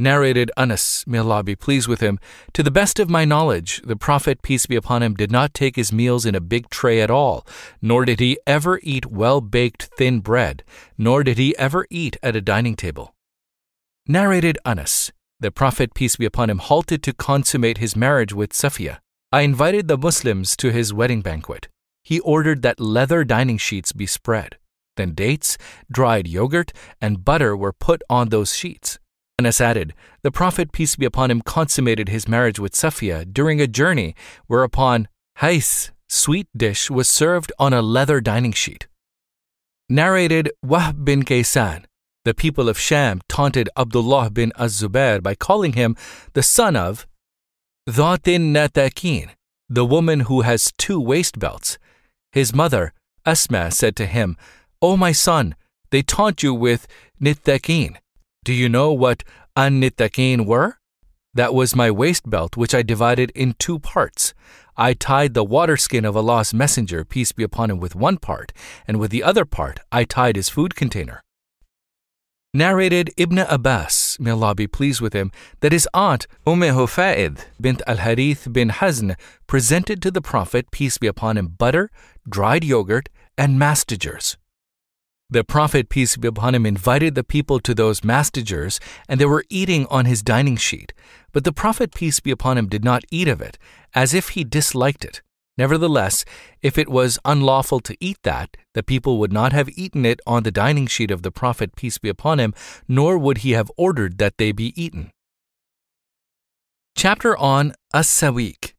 Narrated 0.00 0.52
Anas, 0.56 1.04
may 1.08 1.18
Allah 1.18 1.42
be 1.42 1.56
pleased 1.56 1.88
with 1.88 2.00
him, 2.00 2.20
To 2.52 2.62
the 2.62 2.70
best 2.70 3.00
of 3.00 3.10
my 3.10 3.24
knowledge, 3.24 3.82
the 3.84 3.96
Prophet, 3.96 4.42
peace 4.42 4.64
be 4.64 4.76
upon 4.76 5.02
him, 5.02 5.14
did 5.14 5.32
not 5.32 5.54
take 5.54 5.74
his 5.74 5.92
meals 5.92 6.24
in 6.24 6.36
a 6.36 6.40
big 6.40 6.70
tray 6.70 7.00
at 7.00 7.10
all, 7.10 7.44
nor 7.82 8.04
did 8.04 8.20
he 8.20 8.38
ever 8.46 8.78
eat 8.84 9.06
well 9.06 9.40
baked 9.40 9.90
thin 9.96 10.20
bread, 10.20 10.62
nor 10.96 11.24
did 11.24 11.36
he 11.36 11.56
ever 11.58 11.84
eat 11.90 12.16
at 12.22 12.36
a 12.36 12.40
dining 12.40 12.76
table. 12.76 13.12
Narrated 14.06 14.56
Anas, 14.64 15.10
the 15.40 15.50
Prophet, 15.50 15.94
peace 15.94 16.14
be 16.14 16.24
upon 16.24 16.48
him, 16.48 16.58
halted 16.58 17.02
to 17.02 17.12
consummate 17.12 17.78
his 17.78 17.96
marriage 17.96 18.32
with 18.32 18.52
Safiya. 18.52 18.98
I 19.32 19.40
invited 19.40 19.88
the 19.88 19.98
Muslims 19.98 20.56
to 20.58 20.70
his 20.70 20.94
wedding 20.94 21.22
banquet. 21.22 21.68
He 22.04 22.20
ordered 22.20 22.62
that 22.62 22.78
leather 22.78 23.24
dining 23.24 23.58
sheets 23.58 23.92
be 23.92 24.06
spread. 24.06 24.58
Then 24.96 25.12
dates, 25.14 25.58
dried 25.90 26.28
yogurt, 26.28 26.72
and 27.00 27.24
butter 27.24 27.56
were 27.56 27.72
put 27.72 28.02
on 28.08 28.28
those 28.28 28.54
sheets. 28.54 28.98
Anas 29.40 29.60
added, 29.60 29.94
The 30.22 30.32
Prophet, 30.32 30.72
peace 30.72 30.96
be 30.96 31.06
upon 31.06 31.30
him, 31.30 31.42
consummated 31.42 32.08
his 32.08 32.26
marriage 32.26 32.58
with 32.58 32.72
Safiya 32.72 33.32
during 33.32 33.60
a 33.60 33.68
journey, 33.68 34.16
whereupon 34.48 35.06
Hais, 35.36 35.92
sweet 36.08 36.48
dish, 36.56 36.90
was 36.90 37.08
served 37.08 37.52
on 37.56 37.72
a 37.72 37.80
leather 37.80 38.20
dining 38.20 38.50
sheet. 38.50 38.88
Narrated 39.88 40.50
Wahb 40.64 41.04
bin 41.04 41.22
Kaysan. 41.22 41.84
The 42.24 42.34
people 42.34 42.68
of 42.68 42.80
Sham 42.80 43.20
taunted 43.28 43.68
Abdullah 43.76 44.30
bin 44.30 44.50
Az-Zubair 44.56 45.22
by 45.22 45.36
calling 45.36 45.74
him 45.74 45.96
the 46.32 46.42
son 46.42 46.74
of 46.74 47.06
Dhatin 47.88 48.52
Natakin, 48.52 49.30
the 49.68 49.84
woman 49.84 50.20
who 50.20 50.40
has 50.40 50.72
two 50.78 51.00
waist 51.00 51.38
belts. 51.38 51.78
His 52.32 52.52
mother, 52.52 52.92
Asma, 53.24 53.70
said 53.70 53.94
to 53.96 54.06
him, 54.06 54.36
O 54.82 54.96
my 54.96 55.12
son, 55.12 55.54
they 55.90 56.02
taunt 56.02 56.42
you 56.42 56.52
with 56.52 56.88
Nitakin, 57.22 57.98
do 58.44 58.52
you 58.52 58.68
know 58.68 58.92
what 58.92 59.24
an-nitakin 59.56 60.46
were? 60.46 60.78
That 61.34 61.54
was 61.54 61.76
my 61.76 61.90
waist 61.90 62.28
belt, 62.28 62.56
which 62.56 62.74
I 62.74 62.82
divided 62.82 63.30
in 63.34 63.54
two 63.58 63.78
parts. 63.78 64.34
I 64.76 64.94
tied 64.94 65.34
the 65.34 65.44
water 65.44 65.76
skin 65.76 66.04
of 66.04 66.16
Allah's 66.16 66.54
Messenger, 66.54 67.04
peace 67.04 67.32
be 67.32 67.42
upon 67.42 67.70
him, 67.70 67.78
with 67.78 67.94
one 67.94 68.16
part, 68.16 68.52
and 68.86 68.98
with 68.98 69.10
the 69.10 69.22
other 69.22 69.44
part 69.44 69.80
I 69.92 70.04
tied 70.04 70.36
his 70.36 70.48
food 70.48 70.74
container. 70.74 71.22
Narrated 72.54 73.10
Ibn 73.18 73.40
Abbas, 73.40 74.16
may 74.18 74.30
Allah 74.30 74.54
be 74.54 74.66
pleased 74.66 75.02
with 75.02 75.12
him, 75.12 75.30
that 75.60 75.72
his 75.72 75.86
aunt 75.92 76.26
Umm 76.46 76.60
Hufa'id 76.60 77.44
bint 77.60 77.82
al-Harith 77.86 78.50
bin 78.50 78.70
Hazn 78.70 79.16
presented 79.46 80.00
to 80.00 80.10
the 80.10 80.22
Prophet, 80.22 80.70
peace 80.70 80.96
be 80.96 81.06
upon 81.06 81.36
him, 81.36 81.48
butter, 81.48 81.90
dried 82.26 82.64
yogurt, 82.64 83.10
and 83.36 83.58
mastigures. 83.58 84.38
The 85.30 85.44
Prophet, 85.44 85.90
peace 85.90 86.16
be 86.16 86.26
upon 86.26 86.54
him, 86.54 86.64
invited 86.64 87.14
the 87.14 87.22
people 87.22 87.60
to 87.60 87.74
those 87.74 88.02
mastigures, 88.02 88.80
and 89.06 89.20
they 89.20 89.26
were 89.26 89.44
eating 89.50 89.84
on 89.90 90.06
his 90.06 90.22
dining 90.22 90.56
sheet. 90.56 90.94
But 91.32 91.44
the 91.44 91.52
Prophet, 91.52 91.92
peace 91.94 92.18
be 92.18 92.30
upon 92.30 92.56
him, 92.56 92.66
did 92.66 92.82
not 92.82 93.04
eat 93.10 93.28
of 93.28 93.42
it, 93.42 93.58
as 93.94 94.14
if 94.14 94.30
he 94.30 94.42
disliked 94.42 95.04
it. 95.04 95.20
Nevertheless, 95.58 96.24
if 96.62 96.78
it 96.78 96.88
was 96.88 97.18
unlawful 97.26 97.80
to 97.80 97.96
eat 98.00 98.16
that, 98.22 98.56
the 98.72 98.82
people 98.82 99.18
would 99.18 99.32
not 99.32 99.52
have 99.52 99.68
eaten 99.76 100.06
it 100.06 100.18
on 100.26 100.44
the 100.44 100.50
dining 100.50 100.86
sheet 100.86 101.10
of 101.10 101.22
the 101.22 101.30
Prophet, 101.30 101.76
peace 101.76 101.98
be 101.98 102.08
upon 102.08 102.40
him, 102.40 102.54
nor 102.88 103.18
would 103.18 103.38
he 103.38 103.50
have 103.50 103.70
ordered 103.76 104.16
that 104.16 104.38
they 104.38 104.50
be 104.50 104.72
eaten. 104.82 105.10
Chapter 106.96 107.36
on 107.36 107.74
As-Sawiq. 107.92 108.72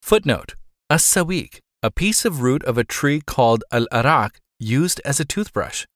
Footnote 0.00 0.54
As-Sawiq, 0.88 1.58
a 1.82 1.90
piece 1.90 2.24
of 2.24 2.40
root 2.40 2.62
of 2.62 2.78
a 2.78 2.84
tree 2.84 3.20
called 3.20 3.64
al-arak 3.72 4.38
used 4.62 5.00
as 5.04 5.20
a 5.20 5.24
toothbrush. 5.24 5.86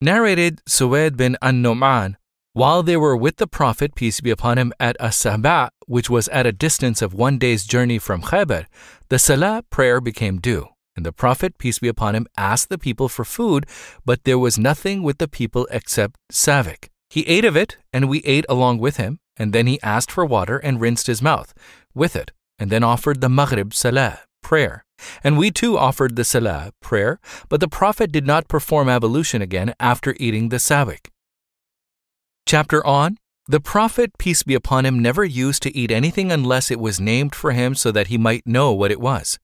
Narrated 0.00 0.60
Suwaid 0.68 1.16
bin 1.16 1.36
An-Nu'man, 1.42 2.16
while 2.52 2.82
they 2.82 2.96
were 2.96 3.16
with 3.16 3.36
the 3.36 3.46
Prophet, 3.46 3.94
peace 3.94 4.20
be 4.20 4.30
upon 4.30 4.58
him, 4.58 4.72
at 4.80 4.96
As-Sahba, 4.98 5.70
which 5.86 6.10
was 6.10 6.26
at 6.28 6.46
a 6.46 6.50
distance 6.52 7.02
of 7.02 7.14
one 7.14 7.38
day's 7.38 7.64
journey 7.64 7.98
from 7.98 8.22
Khaybar, 8.22 8.66
the 9.10 9.18
Salah 9.18 9.62
prayer 9.70 10.00
became 10.00 10.38
due. 10.40 10.66
And 10.96 11.06
the 11.06 11.12
Prophet, 11.12 11.58
peace 11.58 11.78
be 11.78 11.86
upon 11.86 12.16
him, 12.16 12.26
asked 12.36 12.68
the 12.68 12.78
people 12.78 13.08
for 13.08 13.24
food, 13.24 13.66
but 14.04 14.24
there 14.24 14.40
was 14.40 14.58
nothing 14.58 15.04
with 15.04 15.18
the 15.18 15.28
people 15.28 15.68
except 15.70 16.18
sawiq. 16.32 16.88
He 17.08 17.22
ate 17.28 17.44
of 17.44 17.56
it, 17.56 17.76
and 17.92 18.08
we 18.08 18.24
ate 18.24 18.46
along 18.48 18.78
with 18.78 18.96
him, 18.96 19.20
and 19.36 19.52
then 19.52 19.68
he 19.68 19.80
asked 19.82 20.10
for 20.10 20.24
water 20.24 20.58
and 20.58 20.80
rinsed 20.80 21.06
his 21.06 21.22
mouth 21.22 21.54
with 21.94 22.16
it, 22.16 22.32
and 22.58 22.70
then 22.70 22.82
offered 22.82 23.20
the 23.20 23.28
Maghrib 23.28 23.72
Salah, 23.72 24.22
prayer. 24.42 24.84
And 25.22 25.38
we 25.38 25.50
too 25.50 25.78
offered 25.78 26.16
the 26.16 26.24
Salah, 26.24 26.72
prayer, 26.80 27.20
but 27.48 27.60
the 27.60 27.68
Prophet 27.68 28.12
did 28.12 28.26
not 28.26 28.48
perform 28.48 28.88
ablution 28.88 29.42
again 29.42 29.74
after 29.80 30.14
eating 30.18 30.48
the 30.48 30.56
Sawiq. 30.56 31.08
Chapter 32.46 32.84
on 32.86 33.18
The 33.46 33.60
Prophet, 33.60 34.16
peace 34.18 34.42
be 34.42 34.54
upon 34.54 34.84
him, 34.84 35.00
never 35.00 35.24
used 35.24 35.62
to 35.62 35.76
eat 35.76 35.90
anything 35.90 36.30
unless 36.32 36.70
it 36.70 36.80
was 36.80 37.00
named 37.00 37.34
for 37.34 37.52
him 37.52 37.74
so 37.74 37.90
that 37.92 38.08
he 38.08 38.18
might 38.18 38.46
know 38.46 38.72
what 38.72 38.90
it 38.90 39.00
was. 39.00 39.38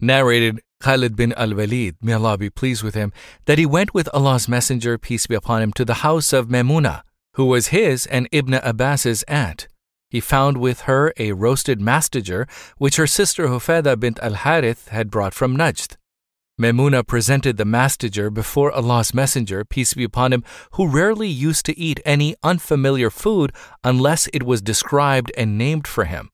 Narrated 0.00 0.60
Khalid 0.80 1.14
bin 1.14 1.34
al 1.34 1.54
Walid, 1.54 1.96
may 2.00 2.14
Allah 2.14 2.38
be 2.38 2.48
pleased 2.48 2.82
with 2.82 2.94
him, 2.94 3.12
that 3.44 3.58
he 3.58 3.66
went 3.66 3.92
with 3.92 4.08
Allah's 4.14 4.48
Messenger, 4.48 4.96
peace 4.96 5.26
be 5.26 5.34
upon 5.34 5.60
him, 5.60 5.72
to 5.74 5.84
the 5.84 6.00
house 6.06 6.32
of 6.32 6.48
Maimuna, 6.48 7.02
who 7.34 7.44
was 7.44 7.68
his 7.68 8.06
and 8.06 8.28
Ibn 8.32 8.54
Abbas's 8.54 9.22
aunt. 9.24 9.68
He 10.10 10.20
found 10.20 10.58
with 10.58 10.82
her 10.82 11.14
a 11.16 11.32
roasted 11.32 11.80
mastigure, 11.80 12.46
which 12.78 12.96
her 12.96 13.06
sister 13.06 13.46
Hufada 13.46 13.98
bint 13.98 14.18
al 14.20 14.34
Harith 14.34 14.88
had 14.88 15.10
brought 15.10 15.32
from 15.32 15.56
Najd. 15.56 15.96
Maimuna 16.58 17.04
presented 17.04 17.56
the 17.56 17.64
mastigure 17.64 18.28
before 18.28 18.70
Allah's 18.70 19.14
Messenger, 19.14 19.64
peace 19.64 19.94
be 19.94 20.04
upon 20.04 20.32
him, 20.32 20.44
who 20.72 20.86
rarely 20.86 21.28
used 21.28 21.64
to 21.66 21.78
eat 21.78 22.00
any 22.04 22.34
unfamiliar 22.42 23.08
food 23.08 23.52
unless 23.82 24.28
it 24.34 24.42
was 24.42 24.60
described 24.60 25.32
and 25.38 25.56
named 25.56 25.86
for 25.86 26.04
him. 26.04 26.28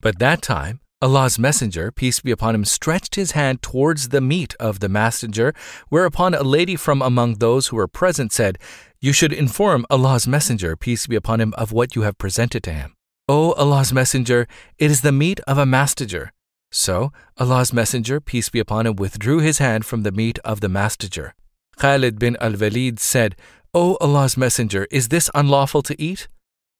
But 0.00 0.20
that 0.20 0.42
time, 0.42 0.80
Allah's 1.02 1.38
Messenger, 1.38 1.90
peace 1.90 2.20
be 2.20 2.30
upon 2.30 2.54
him, 2.54 2.64
stretched 2.64 3.16
his 3.16 3.32
hand 3.32 3.62
towards 3.62 4.10
the 4.10 4.20
meat 4.20 4.54
of 4.60 4.78
the 4.78 4.88
mastigure, 4.88 5.54
whereupon 5.88 6.34
a 6.34 6.42
lady 6.42 6.76
from 6.76 7.02
among 7.02 7.34
those 7.34 7.68
who 7.68 7.76
were 7.76 7.88
present 7.88 8.32
said, 8.32 8.58
You 9.00 9.12
should 9.12 9.32
inform 9.32 9.86
Allah's 9.90 10.28
Messenger, 10.28 10.76
peace 10.76 11.06
be 11.06 11.16
upon 11.16 11.40
him, 11.40 11.52
of 11.58 11.72
what 11.72 11.96
you 11.96 12.02
have 12.02 12.16
presented 12.16 12.62
to 12.62 12.72
him. 12.72 12.94
O 13.26 13.52
Allah's 13.52 13.90
Messenger, 13.90 14.46
it 14.78 14.90
is 14.90 15.00
the 15.00 15.10
meat 15.10 15.40
of 15.46 15.56
a 15.56 15.64
mastigure. 15.64 16.28
So 16.70 17.10
Allah's 17.38 17.72
Messenger, 17.72 18.20
peace 18.20 18.50
be 18.50 18.58
upon 18.58 18.86
him, 18.86 18.96
withdrew 18.96 19.38
his 19.38 19.56
hand 19.56 19.86
from 19.86 20.02
the 20.02 20.12
meat 20.12 20.38
of 20.44 20.60
the 20.60 20.68
mastigure. 20.68 21.32
Khalid 21.78 22.18
bin 22.18 22.36
al 22.38 22.52
Walid 22.52 23.00
said, 23.00 23.34
O 23.72 23.96
Allah's 24.02 24.36
Messenger, 24.36 24.86
is 24.90 25.08
this 25.08 25.30
unlawful 25.34 25.80
to 25.82 25.98
eat? 26.00 26.28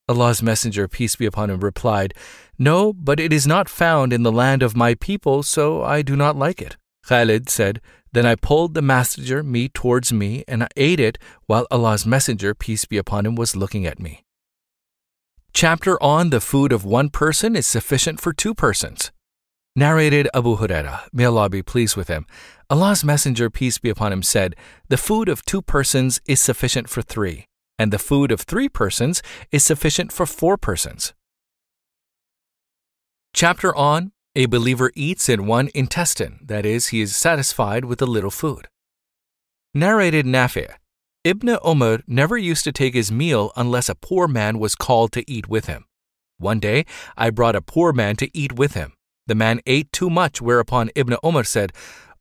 Allah's 0.07 0.43
Messenger, 0.43 0.87
peace 0.87 1.17
be 1.17 1.25
upon 1.25 1.49
him, 1.49 1.61
replied, 1.61 2.13
No, 2.59 2.93
but 2.93 3.19
it 3.19 3.33
is 3.33 3.47
not 3.47 3.71
found 3.71 4.13
in 4.13 4.23
the 4.23 4.31
land 4.31 4.63
of 4.63 4.77
my 4.77 4.95
people, 4.97 5.43
so 5.43 5.83
I 5.83 6.03
do 6.03 6.15
not 6.15 6.37
like 6.37 6.61
it. 6.61 6.77
Khalid 7.07 7.49
said, 7.49 7.81
Then 8.13 8.27
I 8.27 8.35
pulled 8.35 8.75
the 8.75 8.83
mastigure 8.83 9.43
meat 9.43 9.73
towards 9.73 10.13
me, 10.13 10.45
and 10.47 10.63
I 10.63 10.69
ate 10.77 11.01
it 11.01 11.17
while 11.47 11.67
Allah's 11.71 12.05
Messenger, 12.05 12.55
peace 12.55 12.85
be 12.85 12.99
upon 12.99 13.25
him, 13.25 13.35
was 13.35 13.57
looking 13.57 13.87
at 13.87 13.99
me 13.99 14.25
chapter 15.55 16.03
on 16.03 16.31
the 16.31 16.41
food 16.41 16.73
of 16.73 16.85
one 16.85 17.09
person 17.09 17.55
is 17.55 17.67
sufficient 17.67 18.21
for 18.21 18.33
two 18.33 18.55
persons. 18.55 19.13
Narrated 19.77 20.29
Abu 20.35 20.57
Huraira, 20.57 21.07
may 21.13 21.25
Allah 21.25 21.49
be 21.49 21.63
pleased 21.63 21.97
with 21.97 22.09
him. 22.09 22.27
Allah's 22.69 23.05
Messenger, 23.05 23.51
peace 23.51 23.79
be 23.79 23.89
upon 23.89 24.13
him, 24.13 24.23
said, 24.23 24.57
The 24.89 24.97
food 24.97 25.29
of 25.29 25.45
two 25.45 25.63
persons 25.63 26.21
is 26.27 26.41
sufficient 26.41 26.89
for 26.89 27.03
three, 27.03 27.47
and 27.79 27.93
the 27.93 27.99
food 27.99 28.33
of 28.33 28.41
three 28.41 28.69
persons 28.69 29.23
is 29.53 29.63
sufficient 29.63 30.13
for 30.13 30.27
four 30.27 30.57
persons. 30.57 31.15
Chapter 33.33 33.75
on 33.77 34.13
A 34.35 34.47
believer 34.47 34.91
eats 34.97 35.29
in 35.29 35.47
one 35.47 35.71
intestine, 35.75 36.41
that 36.45 36.67
is, 36.67 36.89
he 36.89 37.01
is 37.01 37.15
satisfied 37.15 37.85
with 37.85 38.03
a 38.03 38.07
little 38.07 38.31
food. 38.31 38.67
Narrated 39.73 40.27
Nafi, 40.27 40.69
Ibn 41.25 41.57
Umar 41.66 42.00
never 42.07 42.37
used 42.37 42.64
to 42.64 42.73
take 42.73 42.93
his 42.93 43.11
meal 43.11 43.50
unless 43.57 43.88
a 43.88 43.95
poor 43.95 44.28
man 44.28 44.59
was 44.59 44.75
called 44.75 45.11
to 45.12 45.25
eat 45.31 45.49
with 45.49 45.64
him. 45.64 45.87
One 46.37 46.61
day, 46.61 46.85
I 47.16 47.31
brought 47.31 47.57
a 47.57 47.62
poor 47.62 47.95
man 47.95 48.16
to 48.16 48.28
eat 48.37 48.52
with 48.52 48.75
him. 48.75 48.93
The 49.26 49.35
man 49.35 49.62
ate 49.64 49.90
too 49.90 50.11
much, 50.11 50.43
whereupon 50.43 50.90
Ibn 50.95 51.16
Umar 51.25 51.45
said, 51.45 51.73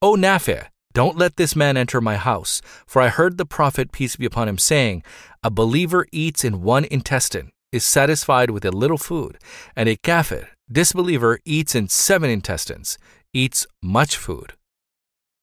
O 0.01 0.15
Nafi, 0.15 0.67
don't 0.93 1.17
let 1.17 1.35
this 1.35 1.53
man 1.53 1.75
enter 1.75 1.99
my 1.99 2.15
house, 2.15 2.61
for 2.87 3.01
I 3.01 3.09
heard 3.09 3.37
the 3.37 3.45
Prophet, 3.45 3.91
peace 3.91 4.15
be 4.15 4.25
upon 4.25 4.47
him, 4.47 4.57
saying, 4.57 5.03
A 5.43 5.51
believer 5.51 6.07
eats 6.13 6.45
in 6.45 6.61
one 6.61 6.85
intestine, 6.85 7.51
is 7.73 7.83
satisfied 7.83 8.51
with 8.51 8.63
a 8.63 8.71
little 8.71 8.97
food, 8.97 9.37
and 9.75 9.89
a 9.89 9.97
kafir, 9.97 10.47
disbeliever, 10.71 11.39
eats 11.43 11.75
in 11.75 11.89
seven 11.89 12.29
intestines, 12.29 12.97
eats 13.33 13.67
much 13.81 14.15
food. 14.15 14.53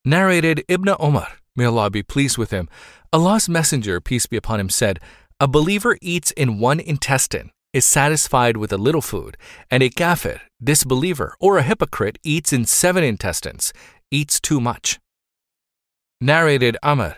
Narrated 0.02 0.64
Ibn 0.66 0.94
Umar, 1.02 1.28
may 1.56 1.64
Allah 1.64 1.90
be 1.90 2.02
pleased 2.02 2.38
with 2.38 2.50
him, 2.50 2.68
Allah's 3.12 3.48
Messenger, 3.48 4.00
peace 4.00 4.26
be 4.26 4.36
upon 4.36 4.60
him, 4.60 4.68
said, 4.68 5.00
A 5.38 5.48
believer 5.48 5.98
eats 6.00 6.30
in 6.32 6.58
one 6.58 6.80
intestine, 6.80 7.50
is 7.72 7.84
satisfied 7.84 8.56
with 8.56 8.72
a 8.72 8.78
little 8.78 9.00
food, 9.00 9.36
and 9.70 9.82
a 9.82 9.90
kafir, 9.90 10.40
disbeliever, 10.62 11.34
or 11.40 11.58
a 11.58 11.62
hypocrite 11.62 12.18
eats 12.24 12.52
in 12.52 12.64
seven 12.64 13.04
intestines, 13.04 13.72
eats 14.10 14.40
too 14.40 14.60
much. 14.60 14.98
Narrated 16.20 16.76
Amr 16.82 17.16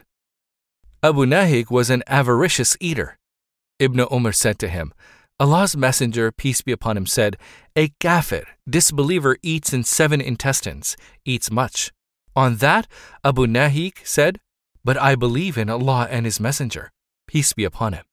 Abu 1.02 1.26
Nahik 1.26 1.70
was 1.70 1.90
an 1.90 2.04
avaricious 2.06 2.76
eater. 2.80 3.18
Ibn 3.80 4.06
Umar 4.12 4.32
said 4.32 4.58
to 4.60 4.68
him, 4.68 4.92
Allah's 5.40 5.76
Messenger, 5.76 6.30
peace 6.30 6.62
be 6.62 6.70
upon 6.70 6.96
him, 6.96 7.06
said, 7.06 7.36
A 7.74 7.88
kafir, 7.98 8.44
disbeliever, 8.68 9.38
eats 9.42 9.72
in 9.72 9.82
seven 9.82 10.20
intestines, 10.20 10.96
eats 11.24 11.50
much. 11.50 11.90
On 12.34 12.56
that, 12.56 12.86
Abu 13.24 13.46
Nahik 13.46 13.98
said, 14.04 14.38
But 14.84 14.96
I 14.96 15.14
believe 15.14 15.58
in 15.58 15.68
Allah 15.68 16.08
and 16.10 16.24
His 16.24 16.40
Messenger, 16.40 16.90
peace 17.26 17.52
be 17.52 17.64
upon 17.64 17.92
him. 17.92 18.04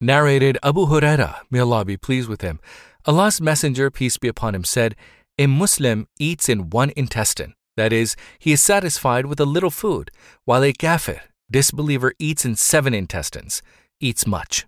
Narrated 0.00 0.58
Abu 0.62 0.86
Huraira, 0.86 1.40
may 1.50 1.60
Allah 1.60 1.84
be 1.84 1.96
pleased 1.96 2.28
with 2.28 2.42
him, 2.42 2.60
Allah's 3.06 3.40
Messenger, 3.40 3.90
peace 3.90 4.18
be 4.18 4.28
upon 4.28 4.54
him, 4.54 4.64
said, 4.64 4.94
A 5.38 5.46
Muslim 5.46 6.06
eats 6.18 6.48
in 6.48 6.70
one 6.70 6.92
intestine, 6.96 7.54
that 7.76 7.92
is, 7.92 8.14
he 8.38 8.52
is 8.52 8.60
satisfied 8.60 9.26
with 9.26 9.40
a 9.40 9.46
little 9.46 9.70
food, 9.70 10.10
while 10.44 10.62
a 10.62 10.72
kafir, 10.72 11.22
disbeliever, 11.50 12.12
eats 12.18 12.44
in 12.44 12.56
seven 12.56 12.92
intestines, 12.92 13.62
eats 14.00 14.26
much. 14.26 14.66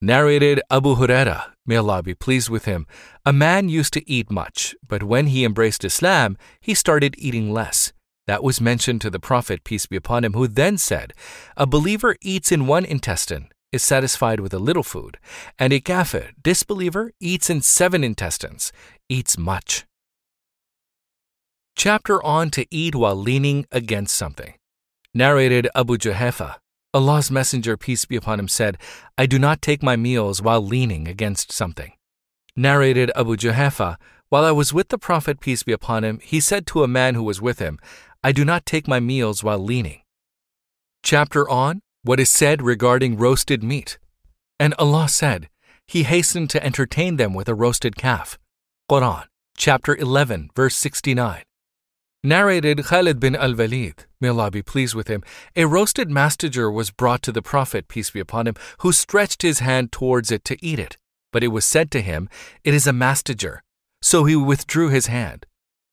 Narrated 0.00 0.60
Abu 0.70 0.94
Huraira, 0.94 1.52
may 1.68 1.76
Allah 1.76 2.02
be 2.02 2.14
pleased 2.14 2.48
with 2.48 2.64
him, 2.64 2.86
a 3.24 3.32
man 3.32 3.68
used 3.68 3.92
to 3.92 4.10
eat 4.10 4.30
much, 4.30 4.74
but 4.86 5.02
when 5.02 5.28
he 5.28 5.44
embraced 5.44 5.84
Islam, 5.84 6.36
he 6.60 6.74
started 6.74 7.14
eating 7.18 7.52
less. 7.52 7.92
That 8.26 8.42
was 8.42 8.60
mentioned 8.60 9.00
to 9.02 9.10
the 9.10 9.20
Prophet, 9.20 9.64
peace 9.64 9.86
be 9.86 9.96
upon 9.96 10.24
him, 10.24 10.32
who 10.32 10.48
then 10.48 10.78
said, 10.78 11.12
A 11.56 11.66
believer 11.66 12.16
eats 12.20 12.50
in 12.50 12.66
one 12.66 12.84
intestine, 12.84 13.48
is 13.70 13.82
satisfied 13.82 14.40
with 14.40 14.52
a 14.52 14.58
little 14.58 14.82
food, 14.82 15.18
and 15.58 15.72
a 15.72 15.80
kafir, 15.80 16.30
disbeliever, 16.42 17.12
eats 17.20 17.50
in 17.50 17.60
seven 17.60 18.02
intestines, 18.02 18.72
eats 19.08 19.38
much. 19.38 19.84
Chapter 21.76 22.22
on 22.24 22.50
to 22.50 22.66
eat 22.70 22.94
while 22.94 23.14
leaning 23.14 23.66
against 23.70 24.16
something. 24.16 24.54
Narrated 25.14 25.68
Abu 25.74 25.96
Juhayfa, 25.96 26.56
Allah's 26.98 27.30
Messenger, 27.30 27.76
peace 27.76 28.04
be 28.06 28.16
upon 28.16 28.40
him, 28.40 28.48
said, 28.48 28.76
I 29.16 29.26
do 29.26 29.38
not 29.38 29.62
take 29.62 29.84
my 29.84 29.94
meals 29.94 30.42
while 30.42 30.60
leaning 30.60 31.06
against 31.06 31.52
something. 31.52 31.92
Narrated 32.56 33.12
Abu 33.14 33.36
Juhayfa, 33.36 33.98
while 34.30 34.44
I 34.44 34.50
was 34.50 34.74
with 34.74 34.88
the 34.88 34.98
Prophet, 34.98 35.38
peace 35.38 35.62
be 35.62 35.70
upon 35.70 36.02
him, 36.02 36.18
he 36.24 36.40
said 36.40 36.66
to 36.66 36.82
a 36.82 36.88
man 36.88 37.14
who 37.14 37.22
was 37.22 37.40
with 37.40 37.60
him, 37.60 37.78
I 38.24 38.32
do 38.32 38.44
not 38.44 38.66
take 38.66 38.88
my 38.88 38.98
meals 38.98 39.44
while 39.44 39.60
leaning. 39.60 40.00
Chapter 41.04 41.48
on 41.48 41.82
What 42.02 42.18
is 42.18 42.32
said 42.32 42.62
regarding 42.62 43.16
roasted 43.16 43.62
meat. 43.62 43.96
And 44.58 44.74
Allah 44.76 45.08
said, 45.08 45.48
He 45.86 46.02
hastened 46.02 46.50
to 46.50 46.64
entertain 46.66 47.16
them 47.16 47.32
with 47.32 47.48
a 47.48 47.54
roasted 47.54 47.94
calf. 47.94 48.40
Quran, 48.90 49.26
chapter 49.56 49.94
11, 49.94 50.50
verse 50.56 50.74
69. 50.74 51.44
Narrated 52.24 52.84
Khalid 52.84 53.20
bin 53.20 53.36
al 53.36 53.54
Walid, 53.54 54.06
may 54.20 54.26
Allah 54.26 54.50
be 54.50 54.60
pleased 54.60 54.96
with 54.96 55.06
him, 55.06 55.22
a 55.54 55.66
roasted 55.66 56.10
mastigure 56.10 56.68
was 56.68 56.90
brought 56.90 57.22
to 57.22 57.30
the 57.30 57.42
Prophet, 57.42 57.86
peace 57.86 58.10
be 58.10 58.18
upon 58.18 58.48
him, 58.48 58.56
who 58.78 58.90
stretched 58.90 59.42
his 59.42 59.60
hand 59.60 59.92
towards 59.92 60.32
it 60.32 60.44
to 60.46 60.56
eat 60.60 60.80
it. 60.80 60.96
But 61.32 61.44
it 61.44 61.48
was 61.48 61.64
said 61.64 61.92
to 61.92 62.00
him, 62.00 62.28
It 62.64 62.74
is 62.74 62.88
a 62.88 62.92
mastigure. 62.92 63.60
So 64.02 64.24
he 64.24 64.34
withdrew 64.34 64.88
his 64.88 65.06
hand. 65.06 65.46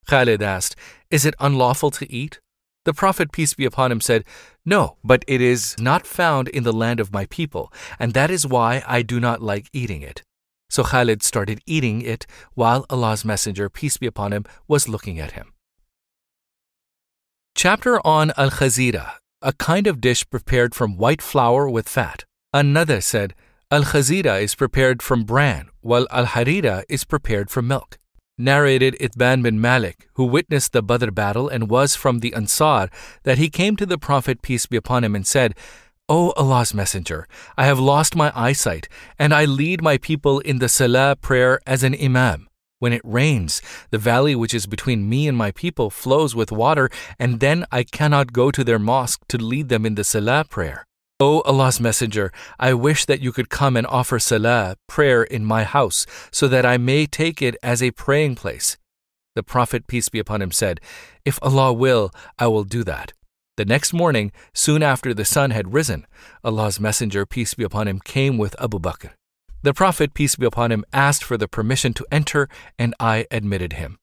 Khalid 0.08 0.42
asked, 0.42 0.76
Is 1.12 1.26
it 1.26 1.36
unlawful 1.40 1.92
to 1.92 2.12
eat? 2.12 2.40
The 2.86 2.94
Prophet, 2.94 3.32
peace 3.32 3.54
be 3.54 3.66
upon 3.66 3.92
him, 3.92 4.02
said, 4.02 4.24
No, 4.66 4.98
but 5.04 5.24
it 5.28 5.42
is 5.42 5.76
not 5.80 6.08
found 6.08 6.48
in 6.48 6.64
the 6.64 6.74
land 6.74 7.00
of 7.00 7.14
my 7.14 7.28
people, 7.28 7.72
and 8.00 8.16
that 8.16 8.32
is 8.32 8.48
why 8.48 8.84
I 8.88 9.04
do 9.04 9.20
not 9.20 9.44
like 9.44 9.70
eating 9.74 10.02
it. 10.02 10.24
So 10.72 10.84
Khalid 10.84 11.22
started 11.22 11.62
eating 11.68 12.02
it 12.02 12.26
while 12.56 12.88
Allah's 12.90 13.24
Messenger, 13.24 13.70
peace 13.70 13.98
be 13.98 14.08
upon 14.08 14.34
him, 14.34 14.46
was 14.68 14.90
looking 14.90 15.20
at 15.20 15.34
him. 15.34 15.52
Chapter 17.58 18.06
on 18.06 18.34
Al 18.36 18.50
Khazira, 18.52 19.14
a 19.42 19.54
kind 19.54 19.88
of 19.88 20.02
dish 20.02 20.30
prepared 20.30 20.76
from 20.76 20.98
white 20.98 21.22
flour 21.22 21.70
with 21.70 21.88
fat. 21.88 22.26
Another 22.54 23.00
said, 23.00 23.34
Al 23.72 23.84
Khazira 23.84 24.42
is 24.42 24.56
prepared 24.56 25.02
from 25.02 25.24
bran, 25.24 25.70
while 25.80 26.06
Al 26.12 26.26
Harira 26.26 26.84
is 26.90 27.06
prepared 27.06 27.50
from 27.50 27.70
milk. 27.70 27.98
Narrated 28.38 28.98
Itban 29.00 29.42
bin 29.42 29.62
Malik, 29.62 30.10
who 30.16 30.26
witnessed 30.26 30.74
the 30.74 30.84
Badr 30.84 31.12
battle 31.12 31.48
and 31.48 31.70
was 31.70 31.96
from 31.96 32.20
the 32.20 32.34
Ansar, 32.34 32.90
that 33.24 33.38
he 33.38 33.50
came 33.50 33.78
to 33.78 33.86
the 33.86 33.98
Prophet, 33.98 34.42
peace 34.42 34.66
be 34.66 34.76
upon 34.76 35.06
him, 35.06 35.16
and 35.16 35.26
said, 35.26 35.56
O 36.10 36.32
Allah's 36.32 36.74
Messenger, 36.74 37.26
I 37.58 37.68
have 37.68 37.80
lost 37.80 38.18
my 38.18 38.34
eyesight, 38.36 38.90
and 39.18 39.34
I 39.34 39.46
lead 39.46 39.82
my 39.82 39.98
people 39.98 40.40
in 40.40 40.60
the 40.60 40.68
Salah 40.68 41.16
prayer 41.16 41.62
as 41.66 41.84
an 41.84 41.96
Imam. 41.96 42.50
When 42.80 42.94
it 42.94 43.02
rains, 43.04 43.62
the 43.90 43.98
valley 43.98 44.36
which 44.36 44.54
is 44.54 44.66
between 44.66 45.08
me 45.08 45.28
and 45.28 45.38
my 45.38 45.52
people 45.52 45.90
flows 45.90 46.36
with 46.36 46.52
water, 46.52 46.90
and 47.18 47.40
then 47.40 47.66
I 47.72 47.84
cannot 47.84 48.34
go 48.34 48.52
to 48.52 48.64
their 48.64 48.80
mosque 48.80 49.22
to 49.30 49.38
lead 49.38 49.70
them 49.70 49.86
in 49.86 49.96
the 49.96 50.04
Salah 50.04 50.44
prayer. 50.50 50.86
O 51.18 51.40
Allah's 51.42 51.80
Messenger, 51.80 52.34
I 52.60 52.74
wish 52.74 53.06
that 53.06 53.22
you 53.22 53.32
could 53.32 53.50
come 53.50 53.78
and 53.78 53.88
offer 53.88 54.20
Salah, 54.20 54.76
prayer, 54.88 55.24
in 55.24 55.46
my 55.46 55.64
house, 55.64 56.06
so 56.32 56.50
that 56.50 56.66
I 56.66 56.78
may 56.78 57.06
take 57.06 57.42
it 57.42 57.56
as 57.64 57.82
a 57.82 57.92
praying 57.92 58.36
place. 58.36 58.76
The 59.36 59.44
Prophet, 59.44 59.88
peace 59.88 60.10
be 60.10 60.20
upon 60.20 60.42
him, 60.42 60.52
said, 60.52 60.82
If 61.24 61.40
Allah 61.42 61.72
will, 61.72 62.12
I 62.38 62.48
will 62.48 62.66
do 62.66 62.84
that. 62.84 63.14
The 63.56 63.64
next 63.64 63.94
morning, 63.94 64.34
soon 64.54 64.84
after 64.84 65.14
the 65.14 65.24
sun 65.24 65.52
had 65.52 65.74
risen, 65.74 66.06
Allah's 66.44 66.82
Messenger, 66.82 67.26
peace 67.26 67.54
be 67.54 67.64
upon 67.64 67.88
him, 67.88 68.02
came 68.02 68.38
with 68.38 68.62
Abu 68.62 68.80
Bakr. 68.80 69.12
The 69.66 69.74
Prophet, 69.74 70.14
peace 70.14 70.36
be 70.36 70.46
upon 70.46 70.72
him, 70.72 70.86
asked 70.94 71.24
for 71.24 71.38
the 71.38 71.48
permission 71.48 71.92
to 71.96 72.06
enter, 72.12 72.48
and 72.78 72.94
I 73.00 73.26
admitted 73.32 73.74
him. 73.74 73.98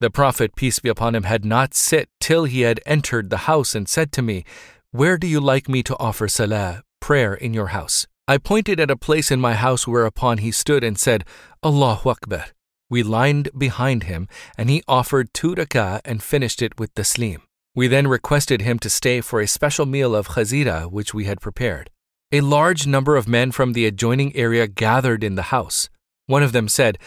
The 0.00 0.10
Prophet, 0.10 0.56
peace 0.56 0.80
be 0.80 0.88
upon 0.88 1.14
him, 1.14 1.22
had 1.22 1.44
not 1.44 1.72
sit 1.72 2.08
till 2.20 2.46
he 2.46 2.62
had 2.62 2.80
entered 2.84 3.30
the 3.30 3.46
house 3.46 3.76
and 3.76 3.88
said 3.88 4.10
to 4.10 4.22
me, 4.22 4.44
Where 4.90 5.18
do 5.18 5.28
you 5.28 5.38
like 5.38 5.68
me 5.68 5.84
to 5.84 5.96
offer 6.00 6.26
salah, 6.26 6.82
prayer, 7.00 7.32
in 7.32 7.54
your 7.54 7.68
house? 7.68 8.08
I 8.26 8.38
pointed 8.38 8.80
at 8.80 8.90
a 8.90 8.96
place 8.96 9.30
in 9.30 9.40
my 9.40 9.54
house 9.54 9.86
whereupon 9.86 10.38
he 10.38 10.50
stood 10.50 10.82
and 10.82 10.98
said, 10.98 11.22
Allahu 11.62 12.08
Akbar. 12.08 12.46
We 12.90 13.04
lined 13.04 13.50
behind 13.56 14.02
him, 14.02 14.26
and 14.58 14.68
he 14.68 14.82
offered 14.88 15.32
two 15.32 15.54
rak'ah 15.54 16.00
and 16.04 16.20
finished 16.20 16.60
it 16.60 16.76
with 16.76 16.92
the 16.96 17.02
taslim. 17.02 17.42
We 17.76 17.86
then 17.86 18.08
requested 18.08 18.62
him 18.62 18.80
to 18.80 18.90
stay 18.90 19.20
for 19.20 19.40
a 19.40 19.46
special 19.46 19.86
meal 19.86 20.16
of 20.16 20.30
khazira 20.30 20.90
which 20.90 21.14
we 21.14 21.26
had 21.26 21.40
prepared. 21.40 21.88
A 22.32 22.40
large 22.40 22.86
number 22.86 23.16
of 23.16 23.28
men 23.28 23.52
from 23.52 23.72
the 23.72 23.86
adjoining 23.86 24.34
area 24.34 24.66
gathered 24.66 25.22
in 25.22 25.36
the 25.36 25.50
house. 25.54 25.88
One 26.26 26.42
of 26.42 26.52
them 26.52 26.68
said, 26.68 26.98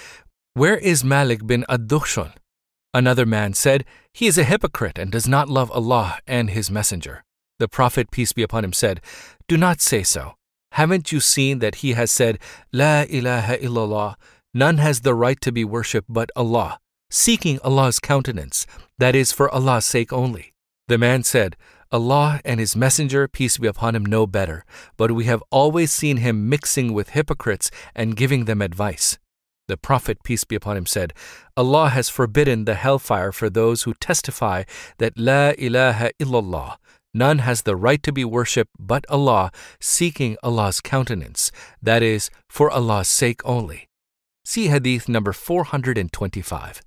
Where 0.53 0.77
is 0.77 1.03
Malik 1.03 1.45
bin 1.45 1.65
Ad-Dukhshun? 1.67 2.33
Another 2.93 3.25
man 3.25 3.53
said, 3.53 3.83
He 4.13 4.27
is 4.27 4.37
a 4.37 4.45
hypocrite 4.45 4.97
and 4.97 5.11
does 5.11 5.27
not 5.27 5.49
love 5.49 5.69
Allah 5.71 6.19
and 6.25 6.49
His 6.49 6.71
Messenger. 6.71 7.23
The 7.59 7.67
Prophet, 7.67 8.11
peace 8.11 8.31
be 8.31 8.43
upon 8.43 8.63
him, 8.63 8.71
said, 8.71 9.01
Do 9.49 9.57
not 9.57 9.81
say 9.81 10.03
so. 10.03 10.35
Haven't 10.71 11.11
you 11.11 11.19
seen 11.19 11.59
that 11.59 11.75
he 11.75 11.93
has 11.93 12.11
said, 12.11 12.39
La 12.71 13.03
ilaha 13.09 13.57
illallah, 13.57 14.15
none 14.53 14.77
has 14.77 15.01
the 15.01 15.13
right 15.13 15.39
to 15.41 15.51
be 15.51 15.65
worshipped 15.65 16.07
but 16.07 16.31
Allah, 16.35 16.79
seeking 17.11 17.59
Allah's 17.61 17.99
countenance, 17.99 18.65
that 18.97 19.15
is 19.15 19.33
for 19.33 19.53
Allah's 19.53 19.85
sake 19.85 20.13
only. 20.13 20.53
The 20.87 20.97
man 20.97 21.23
said, 21.23 21.57
Allah 21.91 22.39
and 22.45 22.59
His 22.59 22.75
Messenger, 22.75 23.27
peace 23.27 23.57
be 23.57 23.67
upon 23.67 23.95
him, 23.95 24.05
know 24.05 24.27
better, 24.27 24.63
but 24.95 25.11
we 25.11 25.25
have 25.25 25.43
always 25.49 25.91
seen 25.91 26.17
him 26.17 26.47
mixing 26.47 26.93
with 26.93 27.09
hypocrites 27.09 27.71
and 27.95 28.15
giving 28.15 28.45
them 28.45 28.61
advice. 28.61 29.17
The 29.67 29.77
Prophet, 29.77 30.23
peace 30.23 30.43
be 30.43 30.55
upon 30.55 30.77
him, 30.77 30.85
said, 30.85 31.13
Allah 31.55 31.89
has 31.89 32.09
forbidden 32.09 32.65
the 32.65 32.75
hellfire 32.75 33.31
for 33.31 33.49
those 33.49 33.83
who 33.83 33.93
testify 33.93 34.63
that 34.97 35.17
La 35.17 35.53
ilaha 35.57 36.11
illallah, 36.19 36.77
none 37.13 37.39
has 37.39 37.61
the 37.61 37.75
right 37.75 38.01
to 38.03 38.11
be 38.11 38.25
worshipped 38.25 38.71
but 38.79 39.05
Allah, 39.09 39.51
seeking 39.79 40.37
Allah's 40.43 40.81
countenance, 40.81 41.51
that 41.81 42.01
is, 42.01 42.29
for 42.49 42.71
Allah's 42.71 43.07
sake 43.07 43.41
only. 43.45 43.87
See 44.43 44.67
Hadith 44.67 45.07
number 45.07 45.33
425. 45.33 46.81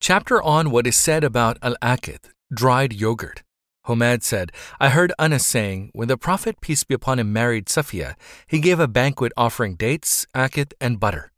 Chapter 0.00 0.42
on 0.42 0.70
what 0.72 0.86
is 0.86 0.96
said 0.96 1.22
about 1.22 1.56
Al 1.62 1.76
Akid, 1.80 2.33
dried 2.54 2.92
yogurt. 2.92 3.42
Homad 3.86 4.22
said, 4.22 4.50
I 4.80 4.88
heard 4.88 5.12
Anas 5.18 5.46
saying, 5.46 5.90
when 5.92 6.08
the 6.08 6.16
Prophet, 6.16 6.60
peace 6.62 6.84
be 6.84 6.94
upon 6.94 7.18
him, 7.18 7.32
married 7.32 7.66
Safiya, 7.66 8.14
he 8.46 8.58
gave 8.58 8.80
a 8.80 8.88
banquet 8.88 9.32
offering 9.36 9.74
dates, 9.74 10.26
akit, 10.34 10.72
and 10.80 10.98
butter. 10.98 11.32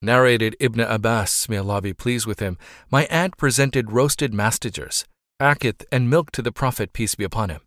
Narrated 0.00 0.56
Ibn 0.58 0.80
Abbas, 0.80 1.48
may 1.48 1.58
Allah 1.58 1.82
be 1.82 1.92
pleased 1.92 2.26
with 2.26 2.40
him, 2.40 2.56
my 2.90 3.04
aunt 3.06 3.36
presented 3.36 3.92
roasted 3.92 4.32
mastigures, 4.32 5.04
akit, 5.38 5.84
and 5.92 6.08
milk 6.08 6.32
to 6.32 6.42
the 6.42 6.52
Prophet, 6.52 6.92
peace 6.92 7.14
be 7.14 7.24
upon 7.24 7.50
him. 7.50 7.60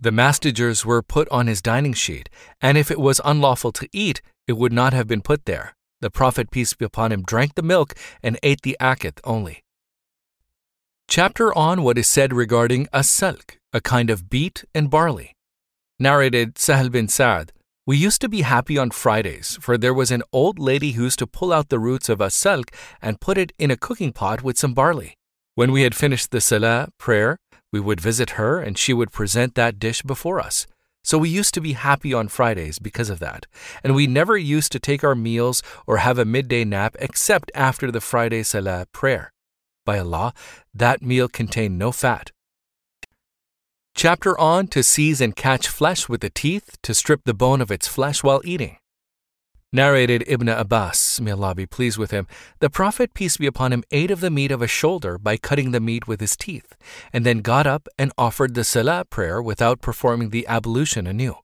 The 0.00 0.12
mastigures 0.12 0.84
were 0.84 1.02
put 1.02 1.28
on 1.30 1.46
his 1.46 1.62
dining 1.62 1.94
sheet, 1.94 2.28
and 2.60 2.76
if 2.76 2.90
it 2.90 3.00
was 3.00 3.20
unlawful 3.24 3.72
to 3.72 3.88
eat, 3.92 4.20
it 4.46 4.54
would 4.54 4.72
not 4.72 4.92
have 4.92 5.06
been 5.06 5.22
put 5.22 5.44
there. 5.44 5.74
The 6.00 6.10
Prophet, 6.10 6.50
peace 6.50 6.74
be 6.74 6.84
upon 6.84 7.12
him, 7.12 7.22
drank 7.22 7.54
the 7.54 7.62
milk 7.62 7.94
and 8.22 8.38
ate 8.42 8.62
the 8.62 8.76
akit 8.80 9.20
only. 9.24 9.64
Chapter 11.10 11.56
on 11.56 11.82
what 11.82 11.96
is 11.96 12.06
said 12.06 12.34
regarding 12.34 12.86
as-salk, 12.92 13.56
a 13.72 13.80
kind 13.80 14.10
of 14.10 14.28
beet 14.28 14.66
and 14.74 14.90
barley. 14.90 15.32
Narrated 15.98 16.58
Sahel 16.58 16.90
bin 16.90 17.08
Sa'd, 17.08 17.50
We 17.86 17.96
used 17.96 18.20
to 18.20 18.28
be 18.28 18.42
happy 18.42 18.76
on 18.76 18.90
Fridays, 18.90 19.56
for 19.58 19.78
there 19.78 19.94
was 19.94 20.10
an 20.10 20.22
old 20.34 20.58
lady 20.58 20.92
who 20.92 21.04
used 21.04 21.18
to 21.20 21.26
pull 21.26 21.50
out 21.50 21.70
the 21.70 21.78
roots 21.78 22.10
of 22.10 22.20
a 22.20 22.26
salk 22.26 22.74
and 23.00 23.22
put 23.22 23.38
it 23.38 23.54
in 23.58 23.70
a 23.70 23.76
cooking 23.78 24.12
pot 24.12 24.42
with 24.42 24.58
some 24.58 24.74
barley. 24.74 25.14
When 25.54 25.72
we 25.72 25.80
had 25.80 25.94
finished 25.94 26.30
the 26.30 26.42
salah 26.42 26.88
prayer, 26.98 27.38
we 27.72 27.80
would 27.80 28.02
visit 28.02 28.32
her 28.32 28.60
and 28.60 28.76
she 28.76 28.92
would 28.92 29.10
present 29.10 29.54
that 29.54 29.78
dish 29.78 30.02
before 30.02 30.38
us. 30.38 30.66
So 31.02 31.16
we 31.16 31.30
used 31.30 31.54
to 31.54 31.62
be 31.62 31.72
happy 31.72 32.12
on 32.12 32.28
Fridays 32.28 32.78
because 32.78 33.08
of 33.08 33.18
that, 33.20 33.46
and 33.82 33.94
we 33.94 34.06
never 34.06 34.36
used 34.36 34.72
to 34.72 34.78
take 34.78 35.02
our 35.02 35.14
meals 35.14 35.62
or 35.86 35.96
have 35.96 36.18
a 36.18 36.26
midday 36.26 36.64
nap 36.66 36.96
except 37.00 37.50
after 37.54 37.90
the 37.90 38.02
Friday 38.02 38.42
salah 38.42 38.84
prayer. 38.92 39.32
By 39.88 40.00
Allah, 40.00 40.34
that 40.74 41.00
meal 41.00 41.28
contained 41.28 41.78
no 41.78 41.92
fat, 41.92 42.32
Chapter 43.94 44.38
on 44.38 44.66
to 44.68 44.82
seize 44.82 45.22
and 45.22 45.34
catch 45.34 45.66
flesh 45.66 46.10
with 46.10 46.20
the 46.20 46.28
teeth 46.28 46.76
to 46.82 46.92
strip 46.92 47.22
the 47.24 47.32
bone 47.32 47.62
of 47.62 47.70
its 47.70 47.88
flesh 47.88 48.22
while 48.22 48.42
eating. 48.44 48.76
Narrated 49.72 50.24
Ibn 50.26 50.50
Abbas, 50.50 51.22
may 51.22 51.30
Allah 51.30 51.54
be 51.54 51.64
pleased 51.64 51.96
with 51.96 52.10
him, 52.10 52.26
the 52.60 52.68
Prophet, 52.68 53.14
peace 53.14 53.38
be 53.38 53.46
upon 53.46 53.72
him, 53.72 53.82
ate 53.90 54.10
of 54.10 54.20
the 54.20 54.30
meat 54.30 54.52
of 54.52 54.60
a 54.60 54.66
shoulder 54.68 55.16
by 55.16 55.38
cutting 55.38 55.70
the 55.70 55.80
meat 55.80 56.06
with 56.06 56.20
his 56.20 56.36
teeth, 56.36 56.76
and 57.10 57.24
then 57.24 57.38
got 57.40 57.66
up 57.66 57.88
and 57.98 58.12
offered 58.18 58.52
the 58.54 58.64
Salah 58.64 59.06
prayer 59.06 59.40
without 59.40 59.80
performing 59.80 60.28
the 60.28 60.46
ablution 60.46 61.06
anew. 61.06 61.34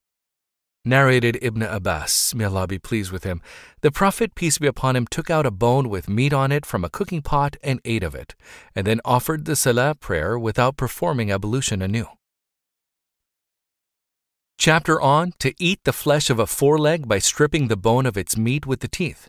Narrated 0.86 1.38
Ibn 1.40 1.62
Abbas, 1.62 2.34
may 2.34 2.44
Allah 2.44 2.66
be 2.66 2.78
pleased 2.78 3.10
with 3.10 3.24
him, 3.24 3.40
the 3.80 3.90
Prophet, 3.90 4.34
peace 4.34 4.58
be 4.58 4.66
upon 4.66 4.96
him, 4.96 5.06
took 5.06 5.30
out 5.30 5.46
a 5.46 5.50
bone 5.50 5.88
with 5.88 6.10
meat 6.10 6.34
on 6.34 6.52
it 6.52 6.66
from 6.66 6.84
a 6.84 6.90
cooking 6.90 7.22
pot 7.22 7.56
and 7.62 7.80
ate 7.86 8.02
of 8.02 8.14
it, 8.14 8.34
and 8.74 8.86
then 8.86 9.00
offered 9.02 9.46
the 9.46 9.56
Salah 9.56 9.94
prayer 9.94 10.38
without 10.38 10.76
performing 10.76 11.30
ablution 11.30 11.80
anew. 11.80 12.06
Chapter 14.58 15.00
on 15.00 15.32
to 15.38 15.54
eat 15.58 15.80
the 15.84 15.92
flesh 15.92 16.28
of 16.28 16.38
a 16.38 16.46
foreleg 16.46 17.08
by 17.08 17.18
stripping 17.18 17.68
the 17.68 17.78
bone 17.78 18.04
of 18.04 18.18
its 18.18 18.36
meat 18.36 18.66
with 18.66 18.80
the 18.80 18.88
teeth. 18.88 19.28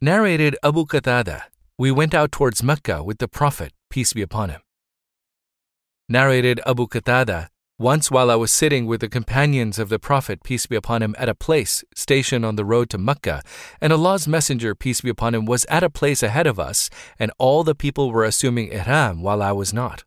Narrated 0.00 0.56
Abu 0.62 0.86
Qatada, 0.86 1.42
we 1.76 1.90
went 1.90 2.14
out 2.14 2.32
towards 2.32 2.62
Mecca 2.62 3.04
with 3.04 3.18
the 3.18 3.28
Prophet, 3.28 3.72
peace 3.90 4.14
be 4.14 4.22
upon 4.22 4.48
him. 4.48 4.62
Narrated 6.08 6.60
Abu 6.66 6.86
Qatada, 6.86 7.48
once 7.82 8.12
while 8.12 8.30
I 8.30 8.36
was 8.36 8.52
sitting 8.52 8.86
with 8.86 9.00
the 9.00 9.08
companions 9.08 9.76
of 9.76 9.88
the 9.88 9.98
Prophet, 9.98 10.44
peace 10.44 10.66
be 10.66 10.76
upon 10.76 11.02
him, 11.02 11.16
at 11.18 11.28
a 11.28 11.34
place 11.34 11.82
stationed 11.96 12.46
on 12.46 12.54
the 12.54 12.64
road 12.64 12.88
to 12.90 12.96
Mecca, 12.98 13.42
and 13.80 13.92
Allah's 13.92 14.28
Messenger, 14.28 14.76
peace 14.76 15.00
be 15.00 15.10
upon 15.10 15.34
him, 15.34 15.44
was 15.44 15.64
at 15.64 15.82
a 15.82 15.90
place 15.90 16.22
ahead 16.22 16.46
of 16.46 16.60
us, 16.60 16.88
and 17.18 17.32
all 17.38 17.64
the 17.64 17.74
people 17.74 18.12
were 18.12 18.24
assuming 18.24 18.72
ihram 18.72 19.20
while 19.20 19.42
I 19.42 19.50
was 19.50 19.74
not. 19.74 20.04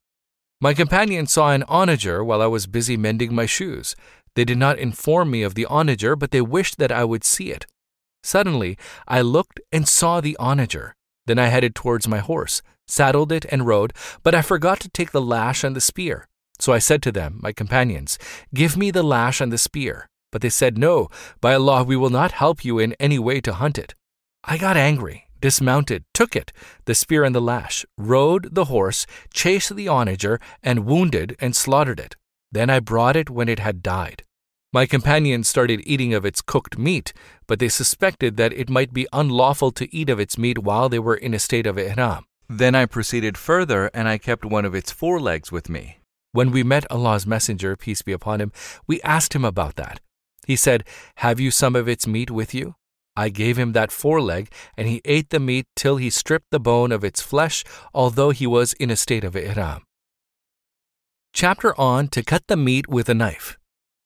My 0.61 0.73
companion 0.73 1.27
saw 1.27 1.51
an 1.51 1.65
onager 1.67 2.23
while 2.23 2.41
I 2.41 2.47
was 2.47 2.65
busy 2.65 2.95
mending 2.95 3.35
my 3.35 3.45
shoes. 3.45 3.93
They 4.35 4.45
did 4.45 4.57
not 4.57 4.79
inform 4.79 5.29
me 5.29 5.43
of 5.43 5.55
the 5.55 5.65
onager, 5.65 6.15
but 6.15 6.31
they 6.31 6.41
wished 6.41 6.77
that 6.77 6.93
I 6.93 7.03
would 7.03 7.25
see 7.25 7.51
it. 7.51 7.65
Suddenly, 8.23 8.77
I 9.05 9.19
looked 9.19 9.59
and 9.73 9.85
saw 9.85 10.21
the 10.21 10.37
onager. 10.39 10.95
Then 11.25 11.37
I 11.37 11.47
headed 11.47 11.75
towards 11.75 12.07
my 12.07 12.19
horse, 12.19 12.61
saddled 12.87 13.33
it, 13.33 13.45
and 13.49 13.67
rode, 13.67 13.91
but 14.23 14.33
I 14.33 14.41
forgot 14.41 14.79
to 14.79 14.89
take 14.89 15.11
the 15.11 15.21
lash 15.21 15.63
and 15.63 15.75
the 15.75 15.81
spear. 15.81 16.29
So 16.59 16.73
I 16.73 16.79
said 16.79 17.01
to 17.03 17.11
them, 17.11 17.39
my 17.41 17.51
companions, 17.51 18.17
Give 18.53 18.77
me 18.77 18.91
the 18.91 19.03
lash 19.03 19.41
and 19.41 19.51
the 19.51 19.57
spear. 19.57 20.09
But 20.31 20.41
they 20.41 20.49
said, 20.49 20.77
No, 20.77 21.09
by 21.41 21.53
Allah, 21.53 21.83
we 21.83 21.95
will 21.95 22.09
not 22.09 22.33
help 22.33 22.65
you 22.65 22.79
in 22.79 22.93
any 22.99 23.19
way 23.19 23.39
to 23.41 23.53
hunt 23.53 23.77
it. 23.77 23.95
I 24.43 24.57
got 24.57 24.77
angry, 24.77 25.25
dismounted, 25.41 26.03
took 26.13 26.35
it, 26.35 26.51
the 26.85 26.95
spear 26.95 27.23
and 27.23 27.33
the 27.33 27.41
lash, 27.41 27.85
rode 27.97 28.53
the 28.53 28.65
horse, 28.65 29.05
chased 29.33 29.75
the 29.75 29.87
onager, 29.89 30.39
and 30.61 30.85
wounded 30.85 31.35
and 31.39 31.55
slaughtered 31.55 31.99
it. 31.99 32.15
Then 32.51 32.69
I 32.69 32.79
brought 32.79 33.15
it 33.15 33.29
when 33.29 33.49
it 33.49 33.59
had 33.59 33.83
died. 33.83 34.23
My 34.73 34.85
companions 34.85 35.47
started 35.47 35.81
eating 35.85 36.13
of 36.13 36.25
its 36.25 36.41
cooked 36.41 36.77
meat, 36.77 37.13
but 37.47 37.59
they 37.59 37.69
suspected 37.69 38.35
that 38.35 38.51
it 38.51 38.69
might 38.69 38.91
be 38.91 39.07
unlawful 39.13 39.71
to 39.71 39.95
eat 39.95 40.09
of 40.09 40.19
its 40.19 40.37
meat 40.37 40.59
while 40.59 40.89
they 40.89 40.99
were 40.99 41.15
in 41.15 41.33
a 41.33 41.39
state 41.39 41.65
of 41.65 41.77
ihram. 41.77 42.25
Then 42.49 42.75
I 42.75 42.85
proceeded 42.85 43.37
further, 43.37 43.89
and 43.93 44.07
I 44.07 44.17
kept 44.17 44.43
one 44.43 44.65
of 44.65 44.75
its 44.75 44.91
forelegs 44.91 45.51
with 45.51 45.69
me. 45.69 45.99
When 46.35 46.51
we 46.51 46.63
met 46.63 46.91
Allah's 46.91 47.25
Messenger, 47.25 47.77
peace 47.77 48.01
be 48.01 48.11
upon 48.11 48.41
him, 48.41 48.51
we 48.87 49.01
asked 49.03 49.33
him 49.33 49.45
about 49.45 49.77
that. 49.77 50.01
He 50.45 50.57
said, 50.57 50.83
Have 51.19 51.39
you 51.39 51.49
some 51.49 51.77
of 51.77 51.87
its 51.87 52.05
meat 52.05 52.29
with 52.29 52.53
you? 52.53 52.75
I 53.15 53.29
gave 53.29 53.57
him 53.57 53.71
that 53.71 53.89
foreleg, 53.89 54.51
and 54.75 54.85
he 54.85 55.01
ate 55.05 55.29
the 55.29 55.39
meat 55.39 55.65
till 55.77 55.95
he 55.95 56.09
stripped 56.09 56.51
the 56.51 56.59
bone 56.59 56.91
of 56.91 57.05
its 57.05 57.21
flesh, 57.21 57.63
although 57.93 58.31
he 58.31 58.45
was 58.45 58.73
in 58.73 58.89
a 58.89 58.97
state 58.97 59.23
of 59.23 59.37
ihram. 59.37 59.83
Chapter 61.31 61.73
on 61.79 62.09
to 62.09 62.21
cut 62.21 62.43
the 62.47 62.57
meat 62.57 62.89
with 62.89 63.07
a 63.07 63.13
knife. 63.13 63.57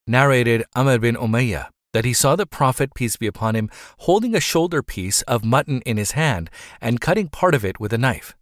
Narrated 0.06 0.64
Amr 0.76 1.00
bin 1.00 1.16
Umayyah 1.16 1.70
that 1.94 2.06
he 2.06 2.14
saw 2.14 2.36
the 2.36 2.46
Prophet, 2.46 2.94
peace 2.94 3.18
be 3.18 3.26
upon 3.26 3.56
him, 3.56 3.72
holding 4.02 4.36
a 4.36 4.40
shoulder 4.40 4.84
piece 4.84 5.24
of 5.24 5.44
mutton 5.44 5.82
in 5.82 5.98
his 5.98 6.12
hand 6.12 6.52
and 6.80 7.02
cutting 7.02 7.28
part 7.28 7.56
of 7.56 7.66
it 7.66 7.80
with 7.80 7.92
a 7.92 7.98
knife. 7.98 8.36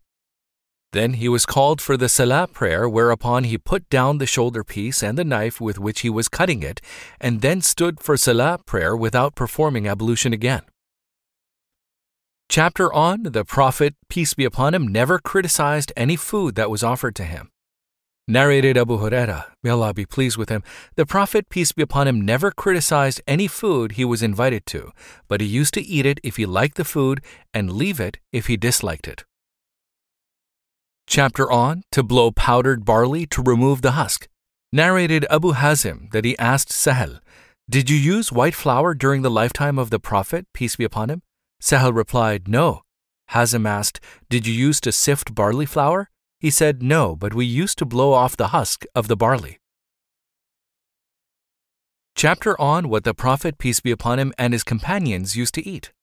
Then 0.94 1.14
he 1.14 1.28
was 1.28 1.46
called 1.46 1.82
for 1.82 1.98
the 1.98 2.08
Salah 2.08 2.48
prayer, 2.48 2.88
whereupon 2.88 3.44
he 3.44 3.58
put 3.58 3.90
down 3.90 4.18
the 4.18 4.26
shoulder 4.26 4.64
piece 4.64 5.04
and 5.04 5.18
the 5.18 5.26
knife 5.26 5.60
with 5.60 5.78
which 5.78 6.02
he 6.02 6.10
was 6.10 6.30
cutting 6.30 6.64
it, 6.64 6.80
and 7.20 7.42
then 7.42 7.62
stood 7.62 8.00
for 8.00 8.16
Salah 8.16 8.60
prayer 8.66 8.96
without 8.96 9.36
performing 9.36 9.88
ablution 9.88 10.32
again. 10.32 10.62
Chapter 12.50 12.92
on 12.94 13.24
the 13.24 13.44
Prophet, 13.44 13.96
peace 14.10 14.34
be 14.34 14.46
upon 14.46 14.74
him, 14.74 14.88
never 14.88 15.20
criticized 15.20 15.92
any 15.98 16.16
food 16.16 16.56
that 16.56 16.70
was 16.70 16.84
offered 16.84 17.16
to 17.16 17.26
him. 17.26 17.50
Narrated 18.30 18.78
Abu 18.78 18.98
Huraira, 18.98 19.46
may 19.64 19.70
Allah 19.70 19.94
be 19.94 20.06
pleased 20.06 20.38
with 20.38 20.50
him, 20.50 20.64
the 20.96 21.06
Prophet, 21.06 21.50
peace 21.50 21.74
be 21.74 21.82
upon 21.82 22.08
him, 22.08 22.22
never 22.22 22.52
criticized 22.52 23.22
any 23.28 23.48
food 23.48 23.94
he 23.94 24.06
was 24.06 24.24
invited 24.24 24.66
to, 24.68 24.92
but 25.28 25.42
he 25.42 25.48
used 25.48 25.74
to 25.74 25.82
eat 25.82 26.06
it 26.06 26.20
if 26.24 26.38
he 26.38 26.46
liked 26.46 26.76
the 26.76 26.86
food 26.86 27.22
and 27.54 27.74
leave 27.74 28.00
it 28.00 28.20
if 28.32 28.48
he 28.48 28.56
disliked 28.58 29.08
it. 29.08 29.26
Chapter 31.10 31.50
on 31.50 31.84
to 31.94 32.04
blow 32.04 32.32
powdered 32.32 32.84
barley 32.84 33.26
to 33.28 33.42
remove 33.42 33.82
the 33.82 33.92
husk. 33.92 34.28
Narrated 34.74 35.26
Abu 35.30 35.54
Hazim 35.54 36.12
that 36.12 36.26
he 36.26 36.38
asked 36.38 36.70
Sahel, 36.70 37.20
Did 37.70 37.90
you 37.90 37.96
use 37.96 38.34
white 38.34 38.54
flour 38.54 38.94
during 38.94 39.22
the 39.22 39.32
lifetime 39.32 39.80
of 39.80 39.90
the 39.90 40.00
Prophet, 40.00 40.46
peace 40.54 40.76
be 40.76 40.84
upon 40.84 41.10
him? 41.10 41.22
Sahel 41.62 41.94
replied, 41.94 42.50
No. 42.50 42.82
Hazim 43.32 43.66
asked, 43.66 44.02
Did 44.30 44.46
you 44.46 44.54
use 44.54 44.82
to 44.82 44.92
sift 44.92 45.34
barley 45.34 45.66
flour? 45.66 46.10
He 46.42 46.50
said, 46.50 46.84
No, 46.84 47.16
but 47.16 47.34
we 47.34 47.46
used 47.46 47.78
to 47.78 47.86
blow 47.86 48.12
off 48.12 48.36
the 48.36 48.48
husk 48.48 48.84
of 48.94 49.08
the 49.08 49.16
barley. 49.16 49.60
Chapter 52.16 52.60
on 52.60 52.90
what 52.90 53.06
the 53.06 53.14
Prophet, 53.14 53.58
peace 53.58 53.80
be 53.80 53.92
upon 53.92 54.20
him, 54.20 54.34
and 54.38 54.52
his 54.52 54.64
companions 54.66 55.38
used 55.38 55.54
to 55.54 55.66
eat. 55.66 55.94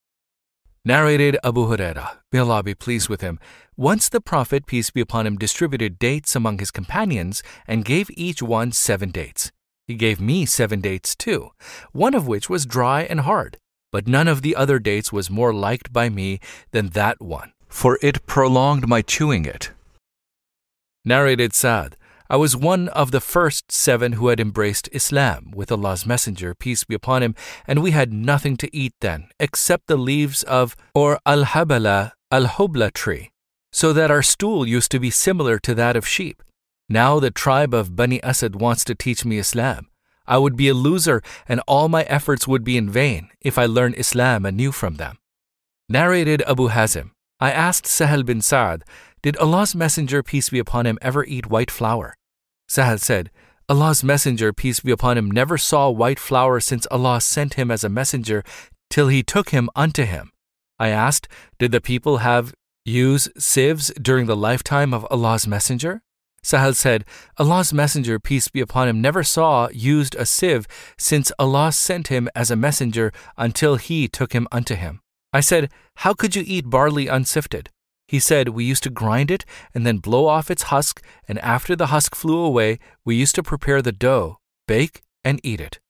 Narrated 0.86 1.38
Abu 1.42 1.66
Huraira, 1.66 2.18
may 2.30 2.40
Allah 2.40 2.62
be 2.62 2.74
pleased 2.74 3.08
with 3.08 3.22
him, 3.22 3.40
once 3.74 4.10
the 4.10 4.20
Prophet, 4.20 4.66
peace 4.66 4.90
be 4.90 5.00
upon 5.00 5.26
him, 5.26 5.38
distributed 5.38 5.98
dates 5.98 6.36
among 6.36 6.58
his 6.58 6.70
companions 6.70 7.42
and 7.66 7.86
gave 7.86 8.10
each 8.10 8.42
one 8.42 8.70
seven 8.70 9.10
dates. 9.10 9.50
He 9.86 9.94
gave 9.94 10.20
me 10.20 10.44
seven 10.44 10.82
dates 10.82 11.16
too, 11.16 11.52
one 11.92 12.12
of 12.12 12.26
which 12.26 12.50
was 12.50 12.66
dry 12.66 13.04
and 13.04 13.20
hard, 13.20 13.56
but 13.92 14.06
none 14.06 14.28
of 14.28 14.42
the 14.42 14.54
other 14.54 14.78
dates 14.78 15.10
was 15.10 15.30
more 15.30 15.54
liked 15.54 15.90
by 15.90 16.10
me 16.10 16.38
than 16.72 16.90
that 16.90 17.18
one, 17.18 17.54
for 17.66 17.98
it 18.02 18.26
prolonged 18.26 18.86
my 18.86 19.00
chewing 19.00 19.46
it. 19.46 19.70
Narrated 21.02 21.54
Sa'd, 21.54 21.96
I 22.30 22.36
was 22.36 22.56
one 22.56 22.88
of 22.88 23.10
the 23.10 23.20
first 23.20 23.70
seven 23.70 24.12
who 24.12 24.28
had 24.28 24.40
embraced 24.40 24.88
Islam 24.92 25.50
with 25.54 25.70
Allah's 25.70 26.06
Messenger, 26.06 26.54
peace 26.54 26.82
be 26.82 26.94
upon 26.94 27.22
him, 27.22 27.34
and 27.66 27.82
we 27.82 27.90
had 27.90 28.14
nothing 28.14 28.56
to 28.58 28.74
eat 28.74 28.94
then 29.00 29.28
except 29.38 29.88
the 29.88 29.96
leaves 29.96 30.42
of 30.44 30.74
or 30.94 31.18
al-habala 31.26 32.12
al-hubla 32.30 32.92
tree, 32.92 33.30
so 33.72 33.92
that 33.92 34.10
our 34.10 34.22
stool 34.22 34.66
used 34.66 34.90
to 34.92 34.98
be 34.98 35.10
similar 35.10 35.58
to 35.58 35.74
that 35.74 35.96
of 35.96 36.08
sheep. 36.08 36.42
Now 36.88 37.20
the 37.20 37.30
tribe 37.30 37.74
of 37.74 37.94
Bani 37.94 38.22
Asad 38.22 38.56
wants 38.56 38.84
to 38.84 38.94
teach 38.94 39.24
me 39.26 39.38
Islam. 39.38 39.88
I 40.26 40.38
would 40.38 40.56
be 40.56 40.68
a 40.68 40.74
loser 40.74 41.22
and 41.46 41.60
all 41.68 41.90
my 41.90 42.04
efforts 42.04 42.48
would 42.48 42.64
be 42.64 42.78
in 42.78 42.88
vain 42.88 43.28
if 43.42 43.58
I 43.58 43.66
learned 43.66 43.96
Islam 43.98 44.46
anew 44.46 44.72
from 44.72 44.94
them. 44.94 45.18
Narrated 45.90 46.42
Abu 46.46 46.70
Hazim, 46.70 47.10
I 47.38 47.50
asked 47.50 47.86
Sahel 47.86 48.22
bin 48.22 48.40
Sa'd, 48.40 48.84
did 49.24 49.38
Allah's 49.38 49.74
Messenger, 49.74 50.22
peace 50.22 50.50
be 50.50 50.58
upon 50.58 50.84
him, 50.84 50.98
ever 51.00 51.24
eat 51.24 51.46
white 51.46 51.70
flour? 51.70 52.14
Sahal 52.70 53.00
said, 53.00 53.30
Allah's 53.70 54.04
Messenger, 54.04 54.52
peace 54.52 54.80
be 54.80 54.90
upon 54.90 55.16
him, 55.16 55.30
never 55.30 55.56
saw 55.56 55.88
white 55.88 56.18
flour 56.18 56.60
since 56.60 56.86
Allah 56.90 57.22
sent 57.22 57.54
him 57.54 57.70
as 57.70 57.82
a 57.82 57.88
messenger 57.88 58.44
till 58.90 59.08
he 59.08 59.22
took 59.22 59.48
him 59.48 59.70
unto 59.74 60.04
him. 60.04 60.30
I 60.78 60.88
asked, 60.90 61.26
Did 61.58 61.72
the 61.72 61.80
people 61.80 62.18
have 62.18 62.52
use 62.84 63.30
sieves 63.38 63.90
during 63.94 64.26
the 64.26 64.36
lifetime 64.36 64.92
of 64.92 65.06
Allah's 65.10 65.46
Messenger? 65.46 66.02
Sahal 66.44 66.74
said, 66.74 67.06
Allah's 67.38 67.72
Messenger, 67.72 68.20
peace 68.20 68.48
be 68.48 68.60
upon 68.60 68.88
him, 68.88 69.00
never 69.00 69.24
saw 69.24 69.70
used 69.72 70.14
a 70.16 70.26
sieve 70.26 70.66
since 70.98 71.32
Allah 71.38 71.72
sent 71.72 72.08
him 72.08 72.28
as 72.34 72.50
a 72.50 72.56
messenger 72.56 73.10
until 73.38 73.76
he 73.76 74.06
took 74.06 74.34
him 74.34 74.46
unto 74.52 74.74
him. 74.74 75.00
I 75.32 75.40
said, 75.40 75.70
How 75.96 76.12
could 76.12 76.36
you 76.36 76.44
eat 76.46 76.68
barley 76.68 77.06
unsifted? 77.06 77.70
He 78.06 78.20
said, 78.20 78.50
We 78.50 78.64
used 78.64 78.82
to 78.84 78.90
grind 78.90 79.30
it 79.30 79.44
and 79.74 79.86
then 79.86 79.98
blow 79.98 80.26
off 80.26 80.50
its 80.50 80.64
husk, 80.64 81.02
and 81.26 81.38
after 81.38 81.74
the 81.74 81.86
husk 81.86 82.14
flew 82.14 82.38
away, 82.38 82.78
we 83.04 83.16
used 83.16 83.34
to 83.36 83.42
prepare 83.42 83.82
the 83.82 83.92
dough, 83.92 84.38
bake, 84.68 85.02
and 85.24 85.40
eat 85.42 85.60
it. 85.60 85.80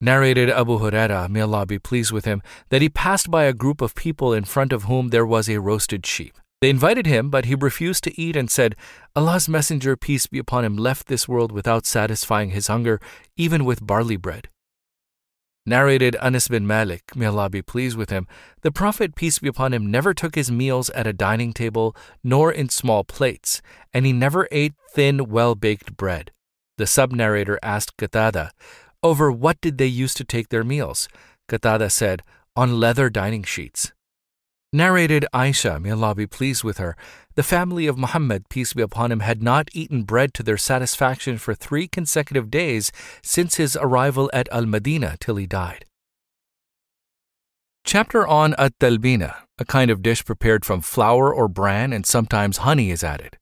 Narrated 0.00 0.50
Abu 0.50 0.78
Huraira, 0.78 1.28
may 1.30 1.40
Allah 1.40 1.64
be 1.64 1.78
pleased 1.78 2.12
with 2.12 2.26
him, 2.26 2.42
that 2.68 2.82
he 2.82 2.88
passed 2.88 3.30
by 3.30 3.44
a 3.44 3.54
group 3.54 3.80
of 3.80 3.94
people 3.94 4.34
in 4.34 4.44
front 4.44 4.72
of 4.72 4.84
whom 4.84 5.08
there 5.08 5.24
was 5.24 5.48
a 5.48 5.60
roasted 5.60 6.04
sheep. 6.04 6.36
They 6.60 6.70
invited 6.70 7.06
him, 7.06 7.30
but 7.30 7.44
he 7.44 7.54
refused 7.54 8.04
to 8.04 8.20
eat 8.20 8.36
and 8.36 8.50
said, 8.50 8.76
Allah's 9.14 9.48
Messenger, 9.48 9.96
peace 9.96 10.26
be 10.26 10.38
upon 10.38 10.64
him, 10.64 10.76
left 10.76 11.06
this 11.06 11.28
world 11.28 11.52
without 11.52 11.86
satisfying 11.86 12.50
his 12.50 12.66
hunger, 12.66 13.00
even 13.36 13.64
with 13.64 13.86
barley 13.86 14.16
bread. 14.16 14.48
Narrated 15.66 16.14
Anas 16.20 16.48
bin 16.48 16.66
Malik, 16.66 17.16
may 17.16 17.24
Allah 17.24 17.48
be 17.48 17.62
pleased 17.62 17.96
with 17.96 18.10
him, 18.10 18.26
the 18.60 18.70
Prophet, 18.70 19.14
peace 19.14 19.38
be 19.38 19.48
upon 19.48 19.72
him, 19.72 19.90
never 19.90 20.12
took 20.12 20.34
his 20.34 20.52
meals 20.52 20.90
at 20.90 21.06
a 21.06 21.14
dining 21.14 21.54
table, 21.54 21.96
nor 22.22 22.52
in 22.52 22.68
small 22.68 23.02
plates, 23.02 23.62
and 23.90 24.04
he 24.04 24.12
never 24.12 24.46
ate 24.52 24.74
thin, 24.90 25.24
well 25.24 25.54
baked 25.54 25.96
bread. 25.96 26.32
The 26.76 26.86
sub 26.86 27.12
narrator 27.12 27.58
asked 27.62 27.96
Qatada, 27.96 28.50
Over 29.02 29.32
what 29.32 29.58
did 29.62 29.78
they 29.78 29.86
used 29.86 30.18
to 30.18 30.24
take 30.24 30.50
their 30.50 30.64
meals? 30.64 31.08
Qatada 31.48 31.90
said, 31.90 32.20
On 32.54 32.78
leather 32.78 33.08
dining 33.08 33.42
sheets. 33.42 33.93
Narrated 34.74 35.24
Aisha, 35.32 35.80
may 35.80 35.92
Allah 35.92 36.16
be 36.16 36.26
pleased 36.26 36.64
with 36.64 36.78
her, 36.78 36.96
the 37.36 37.44
family 37.44 37.86
of 37.86 37.96
Muhammad, 37.96 38.48
peace 38.48 38.72
be 38.72 38.82
upon 38.82 39.12
him, 39.12 39.20
had 39.20 39.40
not 39.40 39.68
eaten 39.72 40.02
bread 40.02 40.34
to 40.34 40.42
their 40.42 40.56
satisfaction 40.56 41.38
for 41.38 41.54
three 41.54 41.86
consecutive 41.86 42.50
days 42.50 42.90
since 43.22 43.54
his 43.54 43.76
arrival 43.80 44.28
at 44.32 44.48
Al 44.50 44.66
Madinah 44.66 45.18
till 45.20 45.36
he 45.36 45.46
died. 45.46 45.84
Chapter 47.84 48.26
on 48.26 48.56
At 48.58 48.76
Talbina, 48.80 49.36
a 49.58 49.64
kind 49.64 49.92
of 49.92 50.02
dish 50.02 50.24
prepared 50.24 50.64
from 50.64 50.80
flour 50.80 51.32
or 51.32 51.46
bran 51.46 51.92
and 51.92 52.04
sometimes 52.04 52.56
honey 52.66 52.90
is 52.90 53.04
added. 53.04 53.38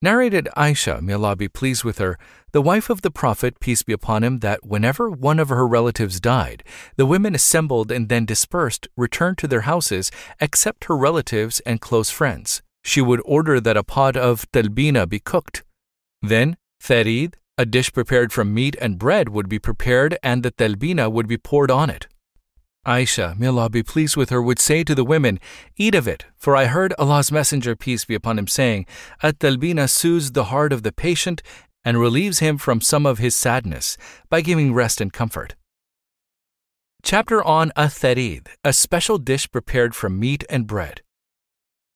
Narrated 0.00 0.48
Aisha, 0.56 1.02
may 1.02 1.14
Allah 1.14 1.34
be 1.34 1.48
pleased 1.48 1.82
with 1.82 1.98
her, 1.98 2.20
the 2.52 2.62
wife 2.62 2.88
of 2.88 3.02
the 3.02 3.10
Prophet, 3.10 3.60
peace 3.60 3.82
be 3.82 3.92
upon 3.92 4.24
him, 4.24 4.38
that 4.40 4.64
whenever 4.64 5.10
one 5.10 5.38
of 5.38 5.50
her 5.50 5.66
relatives 5.66 6.20
died, 6.20 6.64
the 6.96 7.06
women 7.06 7.34
assembled 7.34 7.92
and 7.92 8.08
then 8.08 8.24
dispersed, 8.24 8.88
returned 8.96 9.38
to 9.38 9.46
their 9.46 9.62
houses, 9.62 10.10
except 10.40 10.84
her 10.84 10.96
relatives 10.96 11.60
and 11.60 11.80
close 11.80 12.10
friends. 12.10 12.62
She 12.82 13.00
would 13.00 13.20
order 13.24 13.60
that 13.60 13.76
a 13.76 13.84
pot 13.84 14.16
of 14.16 14.50
talbina 14.52 15.06
be 15.06 15.18
cooked. 15.18 15.62
Then, 16.22 16.56
tharid, 16.82 17.34
a 17.58 17.66
dish 17.66 17.92
prepared 17.92 18.32
from 18.32 18.54
meat 18.54 18.76
and 18.80 18.98
bread, 18.98 19.28
would 19.28 19.48
be 19.48 19.58
prepared 19.58 20.16
and 20.22 20.42
the 20.42 20.52
talbina 20.52 21.10
would 21.10 21.28
be 21.28 21.36
poured 21.36 21.70
on 21.70 21.90
it. 21.90 22.06
Aisha, 22.86 23.38
may 23.38 23.48
Allah 23.48 23.68
be 23.68 23.82
pleased 23.82 24.16
with 24.16 24.30
her, 24.30 24.40
would 24.40 24.58
say 24.58 24.82
to 24.82 24.94
the 24.94 25.04
women, 25.04 25.38
Eat 25.76 25.94
of 25.94 26.08
it, 26.08 26.24
for 26.36 26.56
I 26.56 26.64
heard 26.66 26.94
Allah's 26.98 27.30
Messenger, 27.30 27.76
peace 27.76 28.06
be 28.06 28.14
upon 28.14 28.38
him, 28.38 28.46
saying, 28.46 28.86
At 29.22 29.40
talbina 29.40 29.90
soothes 29.90 30.32
the 30.32 30.44
heart 30.44 30.72
of 30.72 30.84
the 30.84 30.92
patient 30.92 31.42
and 31.88 31.98
relieves 31.98 32.40
him 32.40 32.58
from 32.58 32.82
some 32.82 33.06
of 33.06 33.16
his 33.16 33.34
sadness 33.34 33.96
by 34.28 34.42
giving 34.42 34.74
rest 34.74 35.00
and 35.00 35.10
comfort. 35.10 35.54
Chapter 37.02 37.42
on 37.42 37.72
a 37.76 37.84
Atharid, 37.86 38.48
a 38.62 38.74
special 38.74 39.16
dish 39.16 39.50
prepared 39.50 39.94
from 39.94 40.20
meat 40.20 40.44
and 40.50 40.66
bread. 40.66 41.00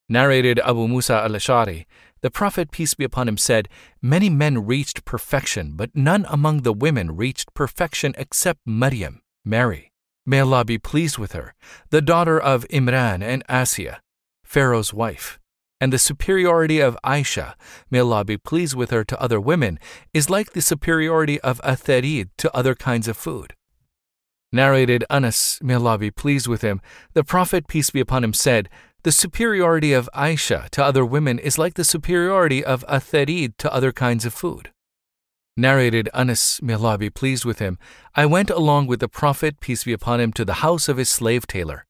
Narrated 0.09 0.59
Abu 0.61 0.89
Musa 0.89 1.17
al 1.17 1.33
Ashari, 1.33 1.85
the 2.23 2.31
Prophet, 2.31 2.71
peace 2.71 2.95
be 2.95 3.05
upon 3.05 3.29
him, 3.29 3.37
said, 3.37 3.69
Many 4.01 4.31
men 4.31 4.65
reached 4.65 5.05
perfection, 5.05 5.75
but 5.77 5.95
none 5.95 6.25
among 6.31 6.63
the 6.63 6.73
women 6.73 7.15
reached 7.15 7.53
perfection 7.53 8.15
except 8.17 8.61
Maryam, 8.65 9.21
Mary. 9.45 9.93
May 10.25 10.41
Allah 10.41 10.65
be 10.65 10.79
pleased 10.79 11.19
with 11.19 11.33
her, 11.33 11.53
the 11.91 12.01
daughter 12.01 12.41
of 12.41 12.67
Imran 12.69 13.23
and 13.23 13.47
Asiya, 13.47 13.99
Pharaoh's 14.43 14.95
wife. 14.95 15.39
And 15.83 15.93
the 15.93 15.99
superiority 15.99 16.79
of 16.79 16.97
Aisha, 17.05 17.55
may 17.91 17.99
Allah 17.99 18.25
be 18.25 18.37
pleased 18.37 18.77
with 18.77 18.93
her 18.93 19.03
to 19.03 19.21
other 19.21 19.41
women, 19.41 19.81
is 20.15 20.31
like 20.31 20.53
the 20.53 20.63
superiority 20.63 21.41
of 21.41 21.61
Atharid 21.63 22.29
to 22.39 22.57
other 22.57 22.77
kinds 22.77 23.09
of 23.09 23.17
food. 23.17 23.55
Narrated 24.53 25.05
Anas, 25.11 25.59
may 25.61 25.75
Allah 25.75 25.99
be 25.99 26.13
pleased 26.13 26.47
with 26.47 26.63
him, 26.63 26.81
the 27.15 27.25
Prophet, 27.25 27.67
peace 27.67 27.91
be 27.91 27.99
upon 27.99 28.23
him, 28.23 28.33
said, 28.33 28.69
The 29.03 29.11
superiority 29.11 29.93
of 29.93 30.09
Aisha 30.15 30.71
to 30.71 30.85
other 30.85 31.05
women 31.05 31.41
is 31.41 31.59
like 31.59 31.75
the 31.75 31.83
superiority 31.83 32.65
of 32.65 32.85
Atharid 32.87 33.55
to 33.59 33.73
other 33.73 33.91
kinds 33.91 34.25
of 34.25 34.33
food. 34.33 34.71
Narrated 35.57 36.09
Anas, 36.15 36.63
may 36.63 36.75
Allah 36.75 36.97
be 36.97 37.11
pleased 37.11 37.45
with 37.45 37.59
him, 37.59 37.77
I 38.15 38.25
went 38.27 38.51
along 38.51 38.87
with 38.87 39.01
the 39.01 39.09
Prophet, 39.09 39.59
peace 39.59 39.83
be 39.83 39.93
upon 39.93 40.21
him, 40.21 40.33
to 40.35 40.45
the 40.45 40.63
house 40.63 40.89
of 40.89 40.97
his 40.97 41.11
slave 41.11 41.49
tailor. 41.49 41.87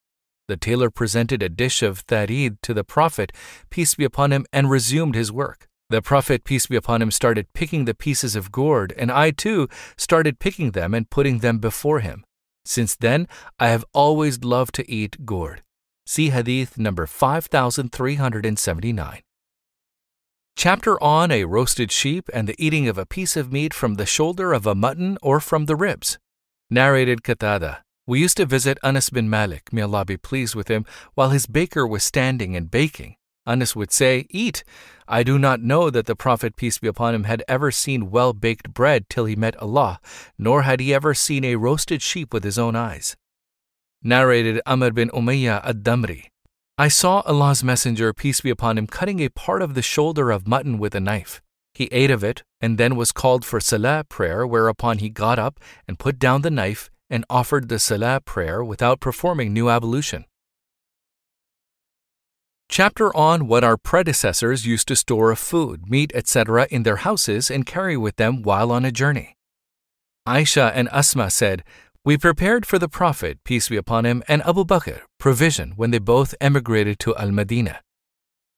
The 0.52 0.58
tailor 0.58 0.90
presented 0.90 1.42
a 1.42 1.48
dish 1.48 1.82
of 1.82 2.06
tharid 2.06 2.58
to 2.60 2.74
the 2.74 2.84
Prophet, 2.84 3.32
peace 3.70 3.94
be 3.94 4.04
upon 4.04 4.32
him, 4.32 4.44
and 4.52 4.68
resumed 4.68 5.14
his 5.14 5.32
work. 5.32 5.66
The 5.88 6.02
Prophet, 6.02 6.44
peace 6.44 6.66
be 6.66 6.76
upon 6.76 7.00
him, 7.00 7.10
started 7.10 7.54
picking 7.54 7.86
the 7.86 7.94
pieces 7.94 8.36
of 8.36 8.52
gourd, 8.52 8.92
and 8.98 9.10
I 9.10 9.30
too 9.30 9.70
started 9.96 10.38
picking 10.38 10.72
them 10.72 10.92
and 10.92 11.08
putting 11.08 11.38
them 11.38 11.58
before 11.58 12.00
him. 12.00 12.22
Since 12.66 12.96
then, 12.96 13.28
I 13.58 13.68
have 13.68 13.86
always 13.94 14.44
loved 14.44 14.74
to 14.74 14.90
eat 14.90 15.24
gourd. 15.24 15.62
See 16.04 16.28
Hadith 16.28 16.76
number 16.76 17.06
5379. 17.06 19.20
Chapter 20.54 21.02
on 21.02 21.30
a 21.30 21.46
roasted 21.46 21.90
sheep 21.90 22.28
and 22.34 22.46
the 22.46 22.56
eating 22.58 22.88
of 22.88 22.98
a 22.98 23.06
piece 23.06 23.38
of 23.38 23.50
meat 23.50 23.72
from 23.72 23.94
the 23.94 24.04
shoulder 24.04 24.52
of 24.52 24.66
a 24.66 24.74
mutton 24.74 25.16
or 25.22 25.40
from 25.40 25.64
the 25.64 25.76
ribs. 25.76 26.18
Narrated 26.68 27.22
Qatada. 27.22 27.78
We 28.12 28.20
used 28.20 28.36
to 28.36 28.44
visit 28.44 28.76
Anas 28.82 29.08
bin 29.08 29.30
Malik, 29.30 29.72
may 29.72 29.80
Allah 29.80 30.04
be 30.04 30.18
pleased 30.18 30.54
with 30.54 30.68
him, 30.68 30.84
while 31.14 31.30
his 31.30 31.46
baker 31.46 31.86
was 31.86 32.04
standing 32.04 32.54
and 32.54 32.70
baking. 32.70 33.16
Anas 33.46 33.74
would 33.74 33.90
say, 33.90 34.26
Eat. 34.28 34.64
I 35.08 35.22
do 35.22 35.38
not 35.38 35.62
know 35.62 35.88
that 35.88 36.04
the 36.04 36.14
Prophet, 36.14 36.54
peace 36.54 36.76
be 36.76 36.88
upon 36.88 37.14
him, 37.14 37.24
had 37.24 37.42
ever 37.48 37.70
seen 37.70 38.10
well 38.10 38.34
baked 38.34 38.74
bread 38.74 39.08
till 39.08 39.24
he 39.24 39.34
met 39.34 39.56
Allah, 39.56 39.98
nor 40.36 40.60
had 40.60 40.78
he 40.78 40.92
ever 40.92 41.14
seen 41.14 41.42
a 41.42 41.56
roasted 41.56 42.02
sheep 42.02 42.34
with 42.34 42.44
his 42.44 42.58
own 42.58 42.76
eyes. 42.76 43.16
Narrated 44.02 44.60
Amr 44.66 44.90
bin 44.90 45.08
Umayyah 45.08 45.64
ad 45.64 45.82
Damri. 45.82 46.26
I 46.76 46.88
saw 46.88 47.20
Allah's 47.20 47.64
Messenger, 47.64 48.12
peace 48.12 48.42
be 48.42 48.50
upon 48.50 48.76
him, 48.76 48.86
cutting 48.86 49.20
a 49.20 49.30
part 49.30 49.62
of 49.62 49.72
the 49.72 49.80
shoulder 49.80 50.30
of 50.30 50.46
mutton 50.46 50.78
with 50.78 50.94
a 50.94 51.00
knife. 51.00 51.40
He 51.72 51.88
ate 51.90 52.10
of 52.10 52.22
it, 52.22 52.42
and 52.60 52.76
then 52.76 52.94
was 52.94 53.10
called 53.10 53.46
for 53.46 53.58
Salah 53.58 54.04
prayer, 54.06 54.46
whereupon 54.46 54.98
he 54.98 55.08
got 55.08 55.38
up 55.38 55.58
and 55.88 55.98
put 55.98 56.18
down 56.18 56.42
the 56.42 56.50
knife 56.50 56.90
and 57.12 57.24
offered 57.30 57.68
the 57.68 57.78
Salah 57.78 58.20
prayer 58.20 58.64
without 58.64 58.98
performing 58.98 59.52
new 59.52 59.68
ablution. 59.68 60.24
Chapter 62.68 63.14
on 63.14 63.46
what 63.46 63.62
our 63.62 63.76
predecessors 63.76 64.66
used 64.66 64.88
to 64.88 64.96
store 64.96 65.30
of 65.30 65.38
food, 65.38 65.90
meat, 65.90 66.10
etc. 66.14 66.66
in 66.70 66.84
their 66.84 66.96
houses 66.96 67.50
and 67.50 67.66
carry 67.66 67.98
with 67.98 68.16
them 68.16 68.42
while 68.42 68.72
on 68.72 68.86
a 68.86 68.90
journey. 68.90 69.36
Aisha 70.26 70.72
and 70.74 70.88
Asma 70.88 71.28
said, 71.28 71.62
we 72.04 72.16
prepared 72.16 72.66
for 72.66 72.80
the 72.80 72.88
Prophet, 72.88 73.38
peace 73.44 73.68
be 73.68 73.76
upon 73.76 74.04
him, 74.04 74.24
and 74.26 74.42
Abu 74.42 74.64
Bakr 74.64 75.02
provision 75.18 75.74
when 75.76 75.92
they 75.92 76.00
both 76.00 76.34
emigrated 76.40 76.98
to 77.00 77.14
Al 77.16 77.30
Madinah. 77.30 77.80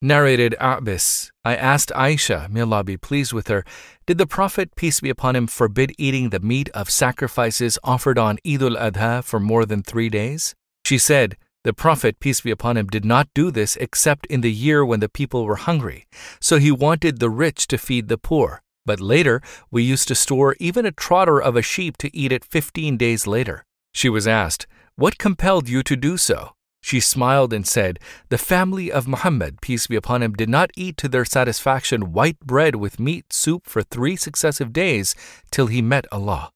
Narrated 0.05 0.55
Abis, 0.61 1.31
I 1.47 1.57
asked 1.57 1.91
Aisha, 1.95 2.51
may 2.51 2.61
Allah 2.61 2.85
be 2.85 2.99
pleased 2.99 3.33
with 3.33 3.49
her, 3.49 3.65
did 4.07 4.19
the 4.19 4.27
Prophet, 4.27 4.77
peace 4.77 5.01
be 5.01 5.09
upon 5.09 5.35
him, 5.35 5.47
forbid 5.47 5.95
eating 5.97 6.29
the 6.29 6.41
meat 6.41 6.69
of 6.75 6.91
sacrifices 6.91 7.79
offered 7.83 8.19
on 8.19 8.39
Eid 8.47 8.63
al 8.63 8.77
Adha 8.77 9.25
for 9.25 9.41
more 9.41 9.65
than 9.65 9.83
three 9.83 10.11
days? 10.11 10.55
She 10.85 10.99
said, 10.99 11.39
The 11.63 11.73
Prophet, 11.73 12.21
peace 12.21 12.43
be 12.43 12.51
upon 12.51 12.77
him, 12.77 12.87
did 12.87 13.07
not 13.07 13.29
do 13.35 13.51
this 13.51 13.77
except 13.77 14.27
in 14.27 14.43
the 14.43 14.53
year 14.53 14.85
when 14.85 15.01
the 15.01 15.09
people 15.09 15.47
were 15.47 15.57
hungry, 15.57 16.07
so 16.39 16.59
he 16.59 16.71
wanted 16.71 17.19
the 17.19 17.31
rich 17.31 17.67
to 17.69 17.79
feed 17.79 18.09
the 18.09 18.19
poor. 18.19 18.61
But 18.85 19.01
later, 19.01 19.41
we 19.71 19.83
used 19.83 20.09
to 20.09 20.15
store 20.15 20.55
even 20.61 20.85
a 20.85 20.93
trotter 20.93 21.41
of 21.41 21.57
a 21.57 21.63
sheep 21.63 21.97
to 21.99 22.15
eat 22.15 22.31
it 22.31 22.45
15 22.45 22.99
days 22.99 23.27
later. 23.27 23.65
She 23.95 24.11
was 24.11 24.29
asked, 24.29 24.67
What 24.97 25.17
compelled 25.17 25.67
you 25.71 25.83
to 25.85 25.97
do 25.97 26.19
so? 26.19 26.51
She 26.85 27.01
smiled 27.01 27.55
and 27.55 27.67
said, 27.67 27.99
The 28.29 28.37
family 28.37 28.93
of 28.93 29.09
Muhammad, 29.09 29.63
peace 29.63 29.87
be 29.87 29.97
upon 29.97 30.23
him, 30.23 30.35
did 30.35 30.51
not 30.51 30.71
eat 30.77 30.99
to 30.99 31.09
their 31.09 31.25
satisfaction 31.25 32.13
white 32.13 32.39
bread 32.41 32.77
with 32.77 33.01
meat 33.01 33.33
soup 33.33 33.65
for 33.65 33.83
three 33.83 34.17
successive 34.17 34.71
days 34.71 35.15
till 35.51 35.69
he 35.69 35.81
met 35.81 36.05
Allah. 36.13 36.51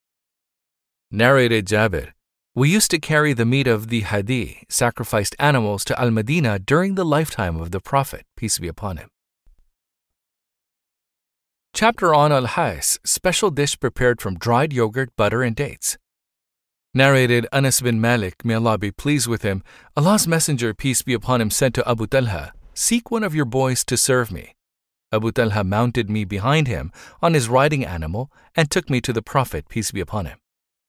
Narrated 1.11 1.67
Jabir, 1.67 2.13
we 2.55 2.69
used 2.69 2.91
to 2.91 2.99
carry 2.99 3.33
the 3.33 3.47
meat 3.47 3.67
of 3.67 3.89
the 3.89 4.03
hadi, 4.03 4.65
sacrificed 4.69 5.35
animals, 5.39 5.83
to 5.87 5.99
Al 5.99 6.11
Madinah 6.11 6.59
during 6.59 6.95
the 6.95 7.07
lifetime 7.07 7.59
of 7.59 7.71
the 7.71 7.81
Prophet, 7.81 8.27
peace 8.37 8.59
be 8.59 8.69
upon 8.69 8.99
him. 8.99 9.09
Chapter 11.73 12.15
on 12.15 12.33
Al 12.33 12.49
Hais, 12.49 12.99
special 13.03 13.51
dish 13.51 13.81
prepared 13.81 14.21
from 14.21 14.37
dried 14.37 14.75
yogurt, 14.75 15.09
butter, 15.17 15.43
and 15.43 15.57
dates. 15.57 15.97
Narrated 16.99 17.47
Anas 17.53 17.81
bin 17.81 18.01
Malik, 18.01 18.45
may 18.45 18.55
Allah 18.55 18.77
be 18.77 18.91
pleased 18.91 19.29
with 19.29 19.43
him, 19.43 19.63
Allah's 19.97 20.27
Messenger, 20.27 20.75
peace 20.75 21.01
be 21.01 21.15
upon 21.15 21.41
him, 21.41 21.49
said 21.49 21.73
to 21.75 21.89
Abu 21.89 22.09
Talha, 22.09 22.53
Seek 22.75 23.13
one 23.13 23.23
of 23.23 23.37
your 23.37 23.45
boys 23.45 23.85
to 23.85 23.97
serve 23.97 24.33
me. 24.33 24.57
Abu 25.13 25.31
Talha 25.31 25.63
mounted 25.63 26.11
me 26.11 26.25
behind 26.25 26.67
him 26.67 26.91
on 27.23 27.35
his 27.35 27.49
riding 27.49 27.85
animal 27.85 28.33
and 28.57 28.69
took 28.69 28.91
me 28.91 29.01
to 29.03 29.13
the 29.13 29.23
Prophet, 29.23 29.69
peace 29.69 29.93
be 29.93 30.01
upon 30.01 30.27
him. 30.27 30.39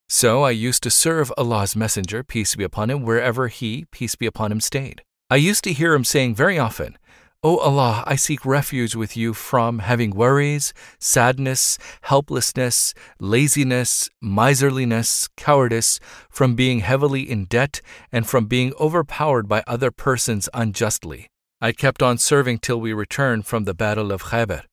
So 0.08 0.41
I 0.41 0.50
used 0.50 0.82
to 0.82 0.89
serve 0.89 1.32
Allah's 1.38 1.76
Messenger, 1.76 2.24
peace 2.24 2.56
be 2.56 2.63
upon 2.63 2.89
him, 2.89 3.04
wherever 3.04 3.48
he, 3.48 3.86
peace 3.91 4.15
be 4.15 4.26
upon 4.26 4.52
him, 4.52 4.62
stayed. 4.62 5.04
I 5.30 5.36
used 5.36 5.63
to 5.65 5.74
hear 5.74 5.93
him 5.93 6.04
saying 6.04 6.34
very 6.34 6.58
often, 6.58 6.98
O 7.41 7.56
Allah, 7.56 8.04
I 8.06 8.17
seek 8.17 8.45
refuge 8.45 8.95
with 8.95 9.15
you 9.15 9.34
from 9.34 9.80
having 9.80 10.12
worries, 10.12 10.73
sadness, 10.99 11.78
helplessness, 12.02 12.93
laziness, 13.17 14.10
miserliness, 14.21 15.30
cowardice, 15.38 16.02
from 16.30 16.56
being 16.56 16.82
heavily 16.82 17.21
in 17.21 17.45
debt, 17.45 17.80
and 18.12 18.28
from 18.28 18.47
being 18.47 18.73
overpowered 18.78 19.47
by 19.47 19.63
other 19.65 19.89
persons 19.89 20.49
unjustly. 20.54 21.28
I 21.62 21.71
kept 21.71 22.04
on 22.04 22.17
serving 22.17 22.60
till 22.60 22.82
we 22.82 22.91
returned 22.91 23.45
from 23.45 23.63
the 23.63 23.73
battle 23.73 24.12
of 24.12 24.23
Khaybar. 24.23 24.63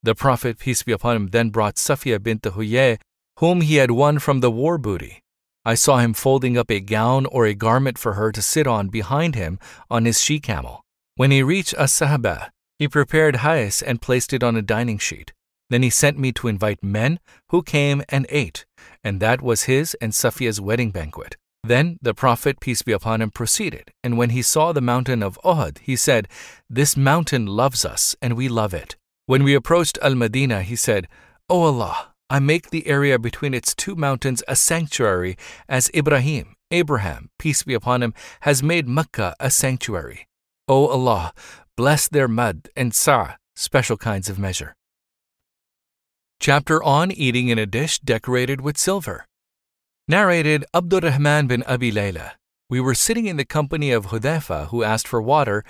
The 0.00 0.14
Prophet, 0.14 0.60
peace 0.60 0.84
be 0.84 0.92
upon 0.92 1.16
him, 1.16 1.26
then 1.30 1.50
brought 1.50 1.74
Safiya 1.74 2.22
bint 2.22 2.42
Huyay, 2.42 2.98
whom 3.40 3.62
he 3.62 3.76
had 3.76 3.90
won 3.90 4.20
from 4.20 4.38
the 4.38 4.50
war 4.52 4.78
booty. 4.78 5.18
I 5.64 5.74
saw 5.74 5.98
him 5.98 6.14
folding 6.14 6.56
up 6.56 6.70
a 6.70 6.78
gown 6.78 7.26
or 7.26 7.46
a 7.46 7.54
garment 7.54 7.98
for 7.98 8.12
her 8.12 8.30
to 8.30 8.40
sit 8.40 8.68
on 8.68 8.90
behind 8.90 9.34
him 9.34 9.58
on 9.90 10.04
his 10.04 10.20
she 10.20 10.38
camel. 10.38 10.84
When 11.20 11.32
he 11.32 11.42
reached 11.42 11.74
As-Sahba, 11.74 12.48
he 12.78 12.88
prepared 12.88 13.44
hais 13.44 13.82
and 13.82 14.00
placed 14.00 14.32
it 14.32 14.42
on 14.42 14.56
a 14.56 14.62
dining 14.62 14.96
sheet. 14.96 15.34
Then 15.68 15.82
he 15.82 15.90
sent 15.90 16.18
me 16.18 16.32
to 16.32 16.48
invite 16.48 16.82
men, 16.82 17.20
who 17.50 17.62
came 17.62 18.02
and 18.08 18.24
ate, 18.30 18.64
and 19.04 19.20
that 19.20 19.42
was 19.42 19.64
his 19.64 19.94
and 20.00 20.14
Safiya's 20.14 20.62
wedding 20.62 20.90
banquet. 20.92 21.36
Then 21.62 21.98
the 22.00 22.14
Prophet, 22.14 22.58
peace 22.58 22.80
be 22.80 22.92
upon 22.92 23.20
him, 23.20 23.30
proceeded, 23.30 23.92
and 24.02 24.16
when 24.16 24.30
he 24.30 24.40
saw 24.40 24.72
the 24.72 24.80
mountain 24.80 25.22
of 25.22 25.38
Uhud, 25.44 25.80
he 25.80 25.94
said, 25.94 26.26
This 26.70 26.96
mountain 26.96 27.44
loves 27.44 27.84
us, 27.84 28.16
and 28.22 28.34
we 28.34 28.48
love 28.48 28.72
it. 28.72 28.96
When 29.26 29.44
we 29.44 29.52
approached 29.52 29.98
Al 30.00 30.14
Madinah, 30.14 30.62
he 30.62 30.74
said, 30.74 31.06
O 31.50 31.64
Allah, 31.64 32.14
I 32.30 32.38
make 32.38 32.70
the 32.70 32.86
area 32.86 33.18
between 33.18 33.52
its 33.52 33.74
two 33.74 33.94
mountains 33.94 34.42
a 34.48 34.56
sanctuary, 34.56 35.36
as 35.68 35.90
Ibrahim, 35.94 36.54
Abraham, 36.70 37.28
peace 37.38 37.62
be 37.62 37.74
upon 37.74 38.02
him, 38.02 38.14
has 38.40 38.62
made 38.62 38.88
Mecca 38.88 39.34
a 39.38 39.50
sanctuary. 39.50 40.26
O 40.70 40.86
Allah, 40.86 41.34
bless 41.76 42.06
their 42.06 42.28
mud 42.28 42.68
and 42.76 42.94
sa, 42.94 43.34
special 43.56 43.96
kinds 43.96 44.30
of 44.30 44.38
measure. 44.38 44.76
Chapter 46.38 46.80
on 46.84 47.10
eating 47.10 47.48
in 47.48 47.58
a 47.58 47.66
dish 47.66 47.98
decorated 47.98 48.60
with 48.60 48.78
silver. 48.78 49.26
Narrated 50.06 50.64
Abdurrahman 50.72 51.48
bin 51.48 51.64
Abi 51.64 51.90
Layla. 51.90 52.34
We 52.68 52.80
were 52.80 52.94
sitting 52.94 53.26
in 53.26 53.36
the 53.36 53.44
company 53.44 53.90
of 53.90 54.06
Hudayfa, 54.06 54.68
who 54.68 54.84
asked 54.84 55.08
for 55.08 55.20
water, 55.20 55.64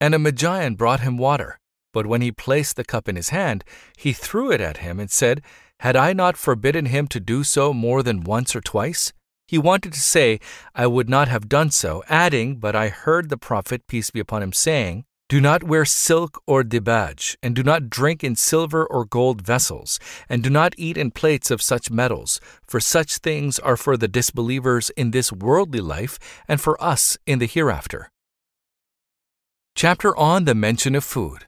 and 0.00 0.14
a 0.14 0.18
Magian 0.18 0.74
brought 0.74 1.00
him 1.00 1.18
water. 1.18 1.58
But 1.92 2.06
when 2.06 2.22
he 2.22 2.32
placed 2.32 2.76
the 2.76 2.84
cup 2.84 3.10
in 3.10 3.16
his 3.16 3.28
hand, 3.28 3.62
he 3.98 4.14
threw 4.14 4.50
it 4.50 4.62
at 4.62 4.78
him 4.78 4.98
and 4.98 5.10
said, 5.10 5.42
Had 5.80 5.96
I 5.96 6.14
not 6.14 6.38
forbidden 6.38 6.86
him 6.86 7.08
to 7.08 7.20
do 7.20 7.44
so 7.44 7.74
more 7.74 8.02
than 8.02 8.24
once 8.24 8.56
or 8.56 8.62
twice? 8.62 9.12
He 9.48 9.58
wanted 9.58 9.92
to 9.92 10.00
say, 10.00 10.40
I 10.74 10.86
would 10.86 11.08
not 11.08 11.28
have 11.28 11.48
done 11.48 11.70
so, 11.70 12.02
adding, 12.08 12.56
But 12.56 12.74
I 12.74 12.88
heard 12.88 13.28
the 13.28 13.36
Prophet, 13.36 13.86
peace 13.86 14.10
be 14.10 14.20
upon 14.20 14.42
him, 14.42 14.52
saying, 14.52 15.04
Do 15.28 15.40
not 15.40 15.62
wear 15.62 15.84
silk 15.84 16.42
or 16.46 16.64
dibaj, 16.64 17.36
and 17.42 17.54
do 17.54 17.62
not 17.62 17.88
drink 17.88 18.24
in 18.24 18.34
silver 18.34 18.84
or 18.84 19.04
gold 19.04 19.42
vessels, 19.42 20.00
and 20.28 20.42
do 20.42 20.50
not 20.50 20.74
eat 20.76 20.96
in 20.96 21.12
plates 21.12 21.50
of 21.52 21.62
such 21.62 21.90
metals, 21.90 22.40
for 22.66 22.80
such 22.80 23.18
things 23.18 23.60
are 23.60 23.76
for 23.76 23.96
the 23.96 24.08
disbelievers 24.08 24.90
in 24.90 25.12
this 25.12 25.32
worldly 25.32 25.80
life, 25.80 26.18
and 26.48 26.60
for 26.60 26.82
us 26.82 27.16
in 27.24 27.38
the 27.38 27.46
hereafter. 27.46 28.10
Chapter 29.76 30.16
on 30.16 30.44
the 30.44 30.54
mention 30.54 30.94
of 30.96 31.04
food. 31.04 31.46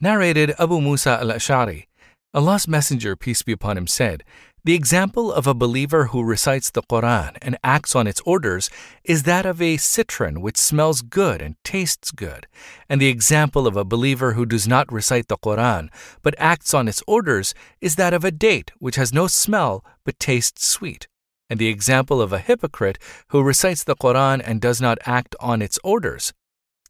Narrated 0.00 0.54
Abu 0.58 0.80
Musa 0.80 1.20
al 1.20 1.28
Ashari. 1.28 1.86
Allah's 2.34 2.66
Messenger, 2.66 3.14
peace 3.14 3.42
be 3.42 3.52
upon 3.52 3.76
him, 3.76 3.86
said, 3.86 4.24
the 4.64 4.74
example 4.74 5.32
of 5.32 5.48
a 5.48 5.54
believer 5.54 6.06
who 6.06 6.22
recites 6.22 6.70
the 6.70 6.82
Quran 6.82 7.36
and 7.42 7.58
acts 7.64 7.96
on 7.96 8.06
its 8.06 8.20
orders 8.24 8.70
is 9.02 9.24
that 9.24 9.44
of 9.44 9.60
a 9.60 9.76
citron 9.76 10.40
which 10.40 10.56
smells 10.56 11.02
good 11.02 11.42
and 11.42 11.56
tastes 11.64 12.12
good, 12.12 12.46
and 12.88 13.00
the 13.00 13.08
example 13.08 13.66
of 13.66 13.76
a 13.76 13.84
believer 13.84 14.34
who 14.34 14.46
does 14.46 14.68
not 14.68 14.92
recite 14.92 15.26
the 15.26 15.36
Quran 15.36 15.88
but 16.22 16.36
acts 16.38 16.74
on 16.74 16.86
its 16.86 17.02
orders 17.08 17.54
is 17.80 17.96
that 17.96 18.14
of 18.14 18.24
a 18.24 18.30
date 18.30 18.70
which 18.78 18.94
has 18.94 19.12
no 19.12 19.26
smell 19.26 19.84
but 20.04 20.20
tastes 20.20 20.64
sweet, 20.64 21.08
and 21.50 21.58
the 21.58 21.68
example 21.68 22.22
of 22.22 22.32
a 22.32 22.38
hypocrite 22.38 22.98
who 23.28 23.42
recites 23.42 23.82
the 23.82 23.96
Quran 23.96 24.40
and 24.44 24.60
does 24.60 24.80
not 24.80 24.98
act 25.06 25.34
on 25.40 25.60
its 25.60 25.78
orders 25.82 26.32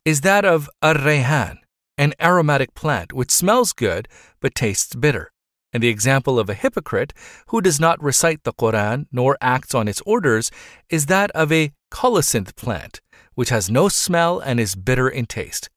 is 0.05 0.21
that 0.21 0.45
of 0.45 0.69
a 0.83 0.93
rayhan, 0.93 1.57
an 1.97 2.13
aromatic 2.21 2.75
plant 2.75 3.15
which 3.15 3.31
smells 3.31 3.73
good 3.73 4.09
but 4.41 4.55
tastes 4.55 4.95
bitter 4.95 5.32
and 5.73 5.83
the 5.83 5.89
example 5.89 6.39
of 6.39 6.49
a 6.49 6.55
hypocrite 6.55 7.13
who 7.49 7.61
does 7.61 7.81
not 7.81 8.03
recite 8.03 8.45
the 8.45 8.53
Quran 8.53 9.07
nor 9.11 9.39
acts 9.41 9.75
on 9.75 9.89
its 9.89 10.03
orders 10.03 10.51
is 10.91 11.07
that 11.07 11.31
of 11.33 11.51
a 11.51 11.73
colocynth 11.91 12.55
plant, 12.57 13.01
which 13.35 13.49
has 13.49 13.71
no 13.71 13.89
smell 13.89 14.39
and 14.39 14.61
is 14.61 14.75
bitter 14.75 15.09
in 15.09 15.27
taste. 15.27 15.71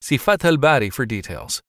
See 0.00 0.16
Fath 0.16 0.44
al 0.44 0.56
Bari 0.56 0.90
for 0.90 1.06
details. 1.06 1.62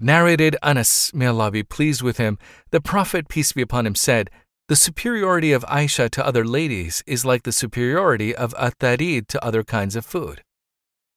Narrated 0.00 0.56
Anas, 0.62 1.12
may 1.12 1.26
Allah 1.26 1.50
be 1.50 1.64
pleased 1.64 2.02
with 2.02 2.18
him, 2.18 2.38
the 2.70 2.80
Prophet, 2.80 3.28
peace 3.28 3.52
be 3.52 3.62
upon 3.62 3.84
him, 3.84 3.96
said, 3.96 4.30
The 4.68 4.76
superiority 4.76 5.50
of 5.50 5.64
Aisha 5.64 6.08
to 6.10 6.24
other 6.24 6.44
ladies 6.44 7.02
is 7.04 7.24
like 7.24 7.42
the 7.42 7.50
superiority 7.50 8.32
of 8.32 8.54
at-tarid 8.56 9.26
to 9.26 9.44
other 9.44 9.64
kinds 9.64 9.96
of 9.96 10.06
food. 10.06 10.44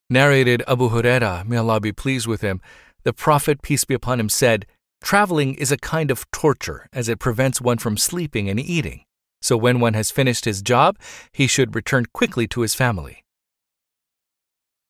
Narrated 0.10 0.63
Abu 0.67 0.89
Huraira, 0.89 1.45
may 1.45 1.58
Allah 1.58 1.80
be 1.80 1.91
pleased 1.91 2.25
with 2.25 2.41
him, 2.41 2.60
the 3.04 3.13
Prophet, 3.13 3.62
peace 3.62 3.86
be 3.86 3.93
upon 3.93 4.19
him, 4.19 4.30
said, 4.30 4.65
Traveling 5.03 5.55
is 5.55 5.71
a 5.71 5.77
kind 5.77 6.11
of 6.11 6.29
torture 6.31 6.87
as 6.93 7.09
it 7.09 7.19
prevents 7.19 7.59
one 7.59 7.77
from 7.77 7.97
sleeping 7.97 8.49
and 8.49 8.59
eating. 8.59 9.03
So 9.41 9.57
when 9.57 9.79
one 9.79 9.93
has 9.95 10.11
finished 10.11 10.45
his 10.45 10.61
job, 10.61 10.97
he 11.31 11.47
should 11.47 11.75
return 11.75 12.05
quickly 12.13 12.47
to 12.49 12.61
his 12.61 12.75
family. 12.75 13.23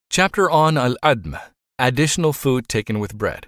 Chapter 0.10 0.52
on 0.52 0.78
Al 0.78 0.96
Adm 1.04 1.40
Additional 1.80 2.34
Food 2.34 2.68
Taken 2.68 3.00
with 3.00 3.18
Bread. 3.18 3.48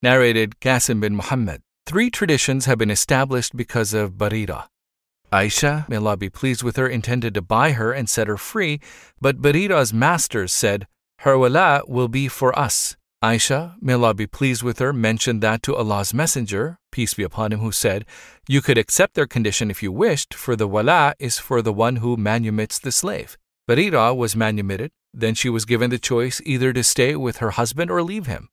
Narrated 0.00 0.60
Qasim 0.60 1.00
bin 1.00 1.16
Muhammad. 1.16 1.60
Three 1.86 2.08
traditions 2.08 2.66
have 2.66 2.78
been 2.78 2.90
established 2.90 3.56
because 3.56 3.92
of 3.92 4.12
Barira. 4.12 4.68
Aisha, 5.32 5.88
may 5.88 5.96
Allah 5.96 6.16
be 6.16 6.30
pleased 6.30 6.62
with 6.62 6.76
her, 6.76 6.86
intended 6.86 7.34
to 7.34 7.42
buy 7.42 7.72
her 7.72 7.92
and 7.92 8.08
set 8.08 8.28
her 8.28 8.36
free, 8.36 8.80
but 9.20 9.42
Barira's 9.42 9.92
masters 9.92 10.52
said, 10.52 10.86
Her 11.20 11.36
wala 11.36 11.82
will 11.88 12.08
be 12.08 12.28
for 12.28 12.56
us, 12.56 12.96
Aisha, 13.22 13.76
may 13.80 13.92
Allah 13.92 14.14
be 14.14 14.26
pleased 14.26 14.64
with 14.64 14.80
her, 14.80 14.92
mentioned 14.92 15.42
that 15.42 15.62
to 15.62 15.76
Allah's 15.76 16.12
Messenger, 16.12 16.78
peace 16.90 17.14
be 17.14 17.22
upon 17.22 17.52
him, 17.52 17.60
who 17.60 17.70
said, 17.70 18.04
You 18.48 18.60
could 18.60 18.76
accept 18.76 19.14
their 19.14 19.28
condition 19.28 19.70
if 19.70 19.80
you 19.80 19.92
wished, 19.92 20.34
for 20.34 20.56
the 20.56 20.66
wala 20.66 21.14
is 21.20 21.38
for 21.38 21.62
the 21.62 21.72
one 21.72 21.96
who 21.96 22.16
manumits 22.16 22.80
the 22.80 22.90
slave. 22.90 23.38
Barira 23.68 24.12
was 24.16 24.34
manumitted, 24.34 24.90
then 25.14 25.34
she 25.34 25.48
was 25.48 25.64
given 25.64 25.90
the 25.90 26.00
choice 26.00 26.40
either 26.44 26.72
to 26.72 26.82
stay 26.82 27.14
with 27.14 27.36
her 27.36 27.50
husband 27.50 27.92
or 27.92 28.02
leave 28.02 28.26
him. 28.26 28.48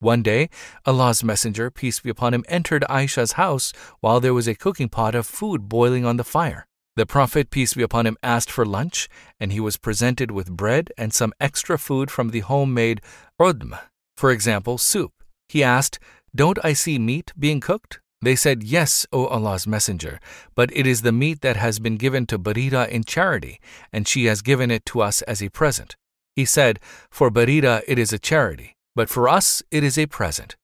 One 0.00 0.22
day, 0.22 0.50
Allah's 0.84 1.24
Messenger, 1.24 1.70
peace 1.70 2.00
be 2.00 2.10
upon 2.10 2.34
him, 2.34 2.44
entered 2.46 2.84
Aisha's 2.90 3.32
house 3.32 3.72
while 4.00 4.20
there 4.20 4.34
was 4.34 4.46
a 4.46 4.54
cooking 4.54 4.90
pot 4.90 5.14
of 5.14 5.26
food 5.26 5.66
boiling 5.66 6.04
on 6.04 6.18
the 6.18 6.24
fire. 6.24 6.66
The 6.96 7.06
Prophet, 7.06 7.50
peace 7.50 7.72
be 7.72 7.82
upon 7.82 8.06
him, 8.06 8.18
asked 8.22 8.50
for 8.50 8.66
lunch, 8.66 9.08
and 9.38 9.52
he 9.52 9.60
was 9.60 9.78
presented 9.78 10.30
with 10.30 10.50
bread 10.50 10.92
and 10.98 11.14
some 11.14 11.32
extra 11.40 11.78
food 11.78 12.10
from 12.10 12.30
the 12.30 12.40
homemade 12.40 13.00
udm, 13.40 13.78
for 14.20 14.30
example, 14.30 14.76
soup. 14.76 15.12
He 15.48 15.64
asked, 15.64 15.98
Don't 16.34 16.58
I 16.62 16.74
see 16.74 16.98
meat 16.98 17.32
being 17.38 17.58
cooked? 17.58 18.00
They 18.20 18.36
said, 18.36 18.62
Yes, 18.62 19.06
O 19.14 19.24
Allah's 19.26 19.66
Messenger, 19.66 20.20
but 20.54 20.68
it 20.76 20.86
is 20.86 21.00
the 21.00 21.10
meat 21.10 21.40
that 21.40 21.56
has 21.56 21.78
been 21.78 21.96
given 21.96 22.26
to 22.26 22.38
Barira 22.38 22.86
in 22.86 23.02
charity, 23.02 23.60
and 23.94 24.06
she 24.06 24.26
has 24.26 24.42
given 24.42 24.70
it 24.70 24.84
to 24.90 25.00
us 25.00 25.22
as 25.22 25.42
a 25.42 25.48
present. 25.48 25.96
He 26.36 26.44
said, 26.44 26.80
For 27.10 27.30
Barira 27.30 27.82
it 27.88 27.98
is 27.98 28.12
a 28.12 28.18
charity, 28.18 28.76
but 28.94 29.08
for 29.08 29.26
us 29.26 29.62
it 29.70 29.82
is 29.82 29.96
a 29.96 30.04
present. 30.04 30.54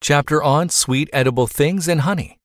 Chapter 0.00 0.42
on 0.42 0.68
Sweet 0.70 1.08
Edible 1.12 1.46
Things 1.46 1.86
and 1.88 2.00
Honey. 2.00 2.40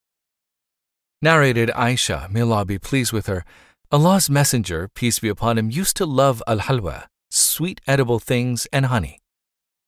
Narrated 1.20 1.70
Aisha, 1.70 2.30
may 2.30 2.42
Allah 2.42 2.64
be 2.64 2.78
pleased 2.78 3.12
with 3.12 3.26
her, 3.26 3.44
Allah's 3.92 4.30
Messenger, 4.30 4.90
peace 4.94 5.18
be 5.18 5.30
upon 5.30 5.58
him, 5.58 5.72
used 5.72 5.98
to 5.98 6.06
love 6.06 6.44
al 6.46 6.60
halwa, 6.60 7.06
sweet 7.32 7.82
edible 7.88 8.20
things, 8.20 8.68
and 8.72 8.86
honey. 8.86 9.21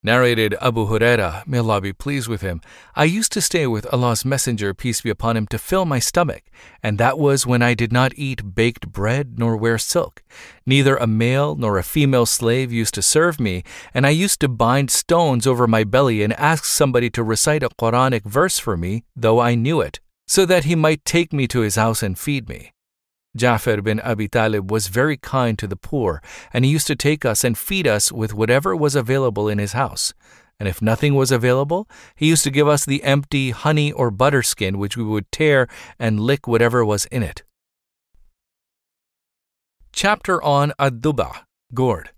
Narrated 0.06 0.54
Abu 0.60 0.88
Huraira, 0.88 1.48
may 1.48 1.60
Allah 1.60 1.80
be 1.80 1.94
pleased 1.94 2.28
with 2.28 2.42
him, 2.42 2.60
I 2.94 3.06
used 3.06 3.32
to 3.32 3.42
stay 3.42 3.66
with 3.68 3.88
Allah's 3.94 4.26
Messenger, 4.26 4.74
peace 4.74 5.00
be 5.00 5.10
upon 5.10 5.38
him, 5.38 5.48
to 5.48 5.58
fill 5.58 5.86
my 5.86 6.00
stomach, 6.00 6.44
and 6.84 6.98
that 6.98 7.18
was 7.18 7.48
when 7.48 7.62
I 7.62 7.74
did 7.74 7.94
not 7.94 8.12
eat 8.18 8.54
baked 8.54 8.92
bread 8.92 9.40
nor 9.40 9.56
wear 9.56 9.78
silk. 9.78 10.22
Neither 10.66 10.98
a 10.98 11.08
male 11.08 11.56
nor 11.56 11.78
a 11.78 11.84
female 11.84 12.26
slave 12.26 12.70
used 12.70 12.94
to 12.96 13.02
serve 13.02 13.40
me, 13.40 13.64
and 13.94 14.06
I 14.06 14.10
used 14.10 14.42
to 14.42 14.50
bind 14.50 14.92
stones 14.92 15.48
over 15.48 15.68
my 15.68 15.86
belly 15.86 16.22
and 16.22 16.34
ask 16.34 16.66
somebody 16.66 17.10
to 17.12 17.24
recite 17.24 17.64
a 17.64 17.70
Quranic 17.70 18.26
verse 18.26 18.60
for 18.60 18.76
me, 18.76 19.06
though 19.16 19.40
I 19.40 19.56
knew 19.56 19.80
it, 19.80 20.02
so 20.28 20.46
that 20.46 20.66
he 20.66 20.76
might 20.76 21.06
take 21.06 21.32
me 21.32 21.48
to 21.48 21.62
his 21.62 21.76
house 21.76 22.04
and 22.04 22.20
feed 22.20 22.50
me. 22.50 22.74
Ja'far 23.38 23.84
bin 23.84 24.00
Abi 24.02 24.28
Talib 24.28 24.70
was 24.70 24.88
very 24.88 25.18
kind 25.18 25.58
to 25.58 25.68
the 25.68 25.76
poor, 25.76 26.22
and 26.54 26.64
he 26.64 26.72
used 26.72 26.88
to 26.88 26.96
take 26.96 27.26
us 27.26 27.44
and 27.44 27.58
feed 27.58 27.88
us 27.88 28.12
with 28.12 28.34
whatever 28.34 28.76
was 28.76 28.96
available 28.96 29.50
in 29.50 29.58
his 29.58 29.74
house. 29.74 30.14
And 30.60 30.70
if 30.70 30.82
nothing 30.82 31.16
was 31.16 31.32
available, 31.32 31.90
he 32.16 32.28
used 32.28 32.44
to 32.44 32.52
give 32.52 32.68
us 32.68 32.86
the 32.86 33.04
empty 33.04 33.50
honey 33.50 33.92
or 33.92 34.12
butter 34.12 34.44
skin, 34.44 34.78
which 34.78 34.96
we 34.96 35.04
would 35.04 35.32
tear 35.32 35.68
and 35.98 36.20
lick 36.20 36.48
whatever 36.48 36.86
was 36.86 37.06
in 37.06 37.24
it. 37.24 37.44
Chapter 39.92 40.42
on 40.44 40.74
Ad-Duba, 40.78 41.44
gourd. 41.74 42.12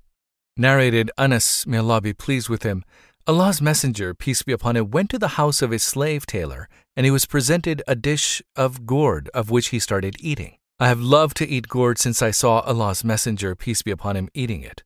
Narrated 0.58 1.12
Anas, 1.18 1.66
may 1.66 1.78
Allah 1.78 2.02
be 2.02 2.14
pleased 2.14 2.50
with 2.50 2.64
him, 2.64 2.84
Allah's 3.28 3.62
Messenger, 3.62 4.14
peace 4.14 4.44
be 4.44 4.52
upon 4.52 4.76
him, 4.76 4.92
went 4.92 5.10
to 5.10 5.18
the 5.18 5.30
house 5.30 5.62
of 5.62 5.72
his 5.72 5.82
slave 5.82 6.28
tailor, 6.28 6.70
and 6.96 7.06
he 7.06 7.12
was 7.12 7.26
presented 7.26 7.82
a 7.88 7.96
dish 7.96 8.42
of 8.56 8.86
gourd, 8.86 9.30
of 9.34 9.50
which 9.50 9.70
he 9.70 9.80
started 9.80 10.16
eating. 10.20 10.58
I 10.78 10.90
have 10.90 11.00
loved 11.00 11.38
to 11.38 11.48
eat 11.48 11.70
gourd 11.70 11.98
since 11.98 12.22
I 12.22 12.32
saw 12.32 12.60
Allah's 12.60 13.06
Messenger, 13.06 13.56
peace 13.56 13.82
be 13.82 13.92
upon 13.92 14.18
him, 14.18 14.28
eating 14.34 14.62
it. 14.62 14.84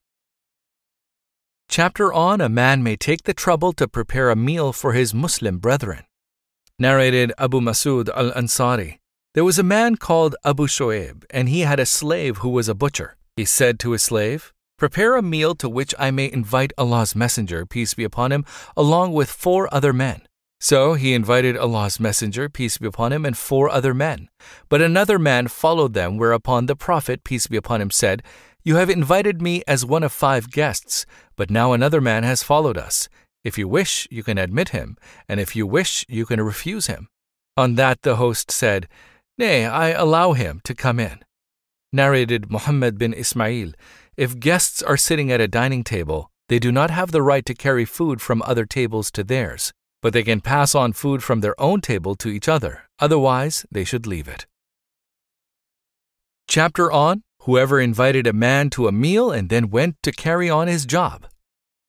Chapter 1.67 2.13
on 2.13 2.41
A 2.41 2.49
man 2.49 2.83
may 2.83 2.95
take 2.95 3.23
the 3.23 3.33
trouble 3.33 3.73
to 3.73 3.87
prepare 3.87 4.29
a 4.29 4.35
meal 4.35 4.71
for 4.71 4.93
his 4.93 5.15
Muslim 5.15 5.57
brethren. 5.57 6.03
Narrated 6.77 7.33
Abu 7.39 7.59
Masud 7.59 8.07
al 8.15 8.31
Ansari. 8.31 8.99
There 9.33 9.43
was 9.43 9.57
a 9.57 9.63
man 9.63 9.95
called 9.95 10.35
Abu 10.45 10.67
Shoaib, 10.67 11.25
and 11.31 11.49
he 11.49 11.61
had 11.61 11.79
a 11.79 11.87
slave 11.87 12.37
who 12.37 12.49
was 12.49 12.69
a 12.69 12.75
butcher. 12.75 13.17
He 13.35 13.45
said 13.45 13.79
to 13.79 13.91
his 13.91 14.03
slave, 14.03 14.53
Prepare 14.77 15.15
a 15.15 15.23
meal 15.23 15.55
to 15.55 15.67
which 15.67 15.95
I 15.97 16.11
may 16.11 16.31
invite 16.31 16.71
Allah's 16.77 17.15
Messenger, 17.15 17.65
peace 17.65 17.95
be 17.95 18.03
upon 18.03 18.31
him, 18.31 18.45
along 18.77 19.13
with 19.13 19.29
four 19.29 19.67
other 19.73 19.91
men. 19.91 20.21
So 20.59 20.93
he 20.93 21.13
invited 21.13 21.55
Allah's 21.55 21.99
Messenger, 21.99 22.49
peace 22.49 22.77
be 22.77 22.87
upon 22.87 23.13
him, 23.13 23.25
and 23.25 23.37
four 23.37 23.69
other 23.69 23.93
men. 23.93 24.29
But 24.67 24.81
another 24.81 25.17
man 25.17 25.47
followed 25.47 25.93
them, 25.93 26.17
whereupon 26.17 26.65
the 26.65 26.75
Prophet, 26.75 27.23
peace 27.23 27.47
be 27.47 27.57
upon 27.57 27.81
him, 27.81 27.91
said, 27.91 28.23
You 28.63 28.75
have 28.75 28.89
invited 28.89 29.41
me 29.41 29.63
as 29.67 29.85
one 29.85 30.03
of 30.03 30.11
five 30.11 30.51
guests, 30.51 31.05
but 31.35 31.49
now 31.49 31.71
another 31.71 32.01
man 32.01 32.23
has 32.23 32.43
followed 32.43 32.77
us. 32.77 33.07
If 33.43 33.57
you 33.57 33.67
wish, 33.67 34.07
you 34.11 34.21
can 34.21 34.37
admit 34.37 34.69
him, 34.69 34.97
and 35.29 35.39
if 35.39 35.55
you 35.55 35.65
wish, 35.65 36.05
you 36.09 36.25
can 36.25 36.41
refuse 36.41 36.87
him. 36.87 37.07
On 37.55 37.75
that 37.75 38.01
the 38.01 38.17
host 38.17 38.51
said, 38.51 38.89
Nay, 39.37 39.65
I 39.65 39.89
allow 39.89 40.33
him 40.33 40.59
to 40.65 40.75
come 40.75 40.99
in. 40.99 41.19
Narrated 41.93 42.51
Muhammad 42.51 42.97
bin 42.97 43.13
Ismail 43.13 43.71
if 44.19 44.37
guests 44.37 44.83
are 44.83 44.97
sitting 44.97 45.31
at 45.31 45.39
a 45.39 45.47
dining 45.47 45.81
table, 45.81 46.29
they 46.49 46.59
do 46.59 46.73
not 46.73 46.91
have 46.91 47.13
the 47.13 47.21
right 47.21 47.45
to 47.45 47.53
carry 47.53 47.85
food 47.85 48.19
from 48.19 48.41
other 48.41 48.65
tables 48.65 49.09
to 49.11 49.23
theirs, 49.23 49.71
but 50.01 50.13
they 50.13 50.23
can 50.23 50.41
pass 50.41 50.75
on 50.75 50.93
food 50.93 51.23
from 51.23 51.41
their 51.41 51.59
own 51.59 51.81
table 51.81 52.15
to 52.15 52.29
each 52.29 52.47
other. 52.47 52.83
Otherwise, 52.99 53.65
they 53.71 53.83
should 53.83 54.07
leave 54.07 54.27
it. 54.27 54.45
Chapter 56.47 56.91
on 56.91 57.23
Whoever 57.43 57.79
invited 57.79 58.27
a 58.27 58.33
man 58.33 58.69
to 58.71 58.87
a 58.87 58.91
meal 58.91 59.31
and 59.31 59.49
then 59.49 59.71
went 59.71 59.95
to 60.03 60.11
carry 60.11 60.51
on 60.51 60.67
his 60.67 60.85
job. 60.85 61.25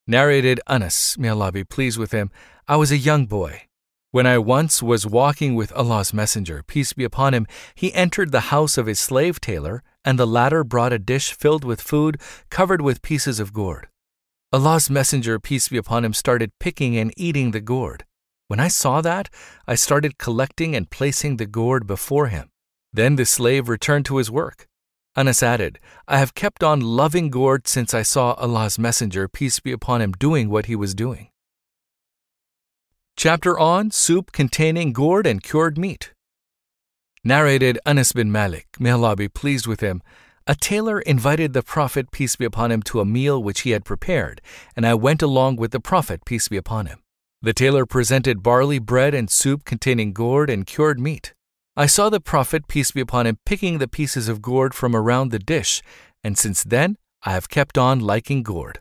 Narrated 0.06 0.58
Anas, 0.66 1.18
may 1.18 1.28
Allah 1.28 1.52
be 1.52 1.64
pleased 1.64 1.98
with 1.98 2.12
him, 2.12 2.30
I 2.66 2.76
was 2.76 2.90
a 2.90 2.96
young 2.96 3.26
boy. 3.26 3.64
When 4.10 4.26
I 4.26 4.38
once 4.38 4.82
was 4.82 5.06
walking 5.06 5.54
with 5.54 5.70
Allah's 5.72 6.14
Messenger, 6.14 6.62
peace 6.66 6.94
be 6.94 7.04
upon 7.04 7.34
him, 7.34 7.46
he 7.74 7.92
entered 7.92 8.32
the 8.32 8.48
house 8.48 8.78
of 8.78 8.86
his 8.86 8.98
slave 8.98 9.38
tailor, 9.38 9.82
and 10.02 10.18
the 10.18 10.26
latter 10.26 10.64
brought 10.64 10.94
a 10.94 10.98
dish 10.98 11.34
filled 11.34 11.62
with 11.62 11.82
food 11.82 12.18
covered 12.48 12.80
with 12.80 13.02
pieces 13.02 13.38
of 13.38 13.52
gourd. 13.52 13.89
Allah's 14.52 14.90
Messenger, 14.90 15.38
peace 15.38 15.68
be 15.68 15.76
upon 15.76 16.04
him, 16.04 16.12
started 16.12 16.58
picking 16.58 16.96
and 16.96 17.12
eating 17.16 17.52
the 17.52 17.60
gourd. 17.60 18.04
When 18.48 18.58
I 18.58 18.66
saw 18.66 19.00
that, 19.00 19.28
I 19.68 19.76
started 19.76 20.18
collecting 20.18 20.74
and 20.74 20.90
placing 20.90 21.36
the 21.36 21.46
gourd 21.46 21.86
before 21.86 22.26
him. 22.26 22.50
Then 22.92 23.14
the 23.14 23.24
slave 23.24 23.68
returned 23.68 24.06
to 24.06 24.16
his 24.16 24.28
work. 24.28 24.66
Anas 25.16 25.40
added, 25.40 25.78
I 26.08 26.18
have 26.18 26.34
kept 26.34 26.64
on 26.64 26.80
loving 26.80 27.30
gourd 27.30 27.68
since 27.68 27.94
I 27.94 28.02
saw 28.02 28.32
Allah's 28.32 28.76
Messenger, 28.76 29.28
peace 29.28 29.60
be 29.60 29.70
upon 29.70 30.00
him, 30.00 30.12
doing 30.12 30.50
what 30.50 30.66
he 30.66 30.74
was 30.74 30.96
doing. 30.96 31.28
Chapter 33.16 33.56
on 33.56 33.92
Soup 33.92 34.32
containing 34.32 34.92
gourd 34.92 35.28
and 35.28 35.40
cured 35.40 35.78
meat. 35.78 36.12
Narrated 37.22 37.78
Anas 37.86 38.12
bin 38.12 38.32
Malik, 38.32 38.66
may 38.80 38.90
Allah 38.90 39.14
be 39.14 39.28
pleased 39.28 39.68
with 39.68 39.80
him. 39.80 40.02
A 40.46 40.54
tailor 40.54 41.00
invited 41.00 41.52
the 41.52 41.62
Prophet, 41.62 42.10
peace 42.10 42.36
be 42.36 42.44
upon 42.44 42.72
him, 42.72 42.82
to 42.84 43.00
a 43.00 43.04
meal 43.04 43.42
which 43.42 43.60
he 43.60 43.70
had 43.70 43.84
prepared, 43.84 44.40
and 44.74 44.86
I 44.86 44.94
went 44.94 45.22
along 45.22 45.56
with 45.56 45.70
the 45.70 45.80
Prophet, 45.80 46.24
peace 46.24 46.48
be 46.48 46.56
upon 46.56 46.86
him. 46.86 47.02
The 47.42 47.52
tailor 47.52 47.86
presented 47.86 48.42
barley 48.42 48.78
bread 48.78 49.14
and 49.14 49.30
soup 49.30 49.64
containing 49.64 50.12
gourd 50.12 50.50
and 50.50 50.66
cured 50.66 50.98
meat. 50.98 51.34
I 51.76 51.86
saw 51.86 52.10
the 52.10 52.20
Prophet, 52.20 52.68
peace 52.68 52.90
be 52.90 53.00
upon 53.00 53.26
him, 53.26 53.38
picking 53.46 53.78
the 53.78 53.88
pieces 53.88 54.28
of 54.28 54.42
gourd 54.42 54.74
from 54.74 54.96
around 54.96 55.30
the 55.30 55.38
dish, 55.38 55.82
and 56.24 56.36
since 56.36 56.64
then 56.64 56.96
I 57.22 57.32
have 57.32 57.48
kept 57.48 57.78
on 57.78 58.00
liking 58.00 58.42
gourd. 58.42 58.80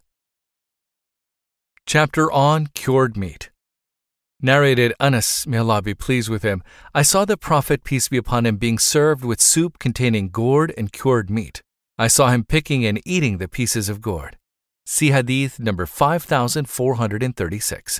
Chapter 1.85 2.31
on 2.31 2.67
Cured 2.73 3.15
Meat. 3.15 3.49
Narrated 4.41 4.93
Anas, 5.01 5.45
may 5.45 5.57
Allah 5.57 5.81
be 5.81 5.93
pleased 5.93 6.29
with 6.29 6.43
him, 6.43 6.63
I 6.95 7.01
saw 7.01 7.25
the 7.25 7.35
Prophet, 7.35 7.83
peace 7.83 8.07
be 8.07 8.15
upon 8.15 8.45
him, 8.45 8.55
being 8.55 8.79
served 8.79 9.25
with 9.25 9.41
soup 9.41 9.79
containing 9.79 10.29
gourd 10.29 10.73
and 10.77 10.93
cured 10.93 11.29
meat. 11.29 11.61
I 11.97 12.07
saw 12.07 12.29
him 12.29 12.45
picking 12.45 12.85
and 12.85 13.01
eating 13.05 13.37
the 13.37 13.49
pieces 13.49 13.89
of 13.89 13.99
gourd. 13.99 14.37
See 14.85 15.11
Hadith 15.11 15.59
number 15.59 15.85
5436. 15.85 17.99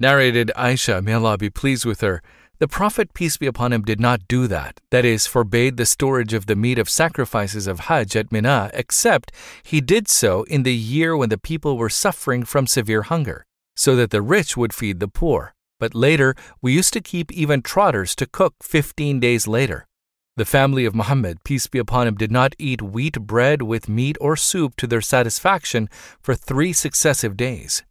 Narrated 0.00 0.50
Aisha, 0.56 1.04
may 1.04 1.12
Allah 1.12 1.38
be 1.38 1.50
pleased 1.50 1.84
with 1.84 2.00
her, 2.00 2.20
the 2.58 2.66
Prophet, 2.66 3.14
peace 3.14 3.36
be 3.36 3.46
upon 3.46 3.72
him, 3.72 3.82
did 3.82 4.00
not 4.00 4.26
do 4.26 4.48
that, 4.48 4.80
that 4.90 5.04
is, 5.04 5.28
forbade 5.28 5.76
the 5.76 5.86
storage 5.86 6.34
of 6.34 6.46
the 6.46 6.56
meat 6.56 6.80
of 6.80 6.90
sacrifices 6.90 7.68
of 7.68 7.86
Hajj 7.86 8.16
at 8.16 8.32
Mina, 8.32 8.72
except 8.74 9.30
he 9.62 9.80
did 9.80 10.08
so 10.08 10.42
in 10.44 10.64
the 10.64 10.74
year 10.74 11.16
when 11.16 11.28
the 11.28 11.38
people 11.38 11.78
were 11.78 11.88
suffering 11.88 12.44
from 12.44 12.66
severe 12.66 13.02
hunger 13.02 13.44
so 13.78 13.94
that 13.94 14.10
the 14.10 14.20
rich 14.20 14.56
would 14.56 14.74
feed 14.74 14.98
the 14.98 15.06
poor. 15.06 15.54
But 15.78 15.94
later, 15.94 16.34
we 16.60 16.72
used 16.72 16.92
to 16.94 17.00
keep 17.00 17.30
even 17.30 17.62
trotters 17.62 18.16
to 18.16 18.26
cook 18.26 18.54
15 18.60 19.20
days 19.20 19.46
later. 19.46 19.86
The 20.36 20.44
family 20.44 20.84
of 20.84 20.96
Muhammad, 20.96 21.44
peace 21.44 21.68
be 21.68 21.78
upon 21.78 22.08
him, 22.08 22.16
did 22.16 22.32
not 22.32 22.56
eat 22.58 22.82
wheat 22.82 23.20
bread 23.20 23.62
with 23.62 23.88
meat 23.88 24.16
or 24.20 24.34
soup 24.36 24.74
to 24.78 24.88
their 24.88 25.00
satisfaction 25.00 25.88
for 26.20 26.34
three 26.34 26.72
successive 26.72 27.36
days. 27.36 27.84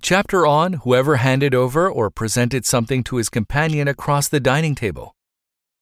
Chapter 0.00 0.46
on 0.46 0.74
Whoever 0.84 1.16
handed 1.16 1.54
over 1.54 1.90
or 1.90 2.08
presented 2.10 2.64
something 2.64 3.04
to 3.04 3.16
his 3.16 3.28
companion 3.28 3.86
across 3.86 4.28
the 4.28 4.40
dining 4.40 4.74
table. 4.74 5.14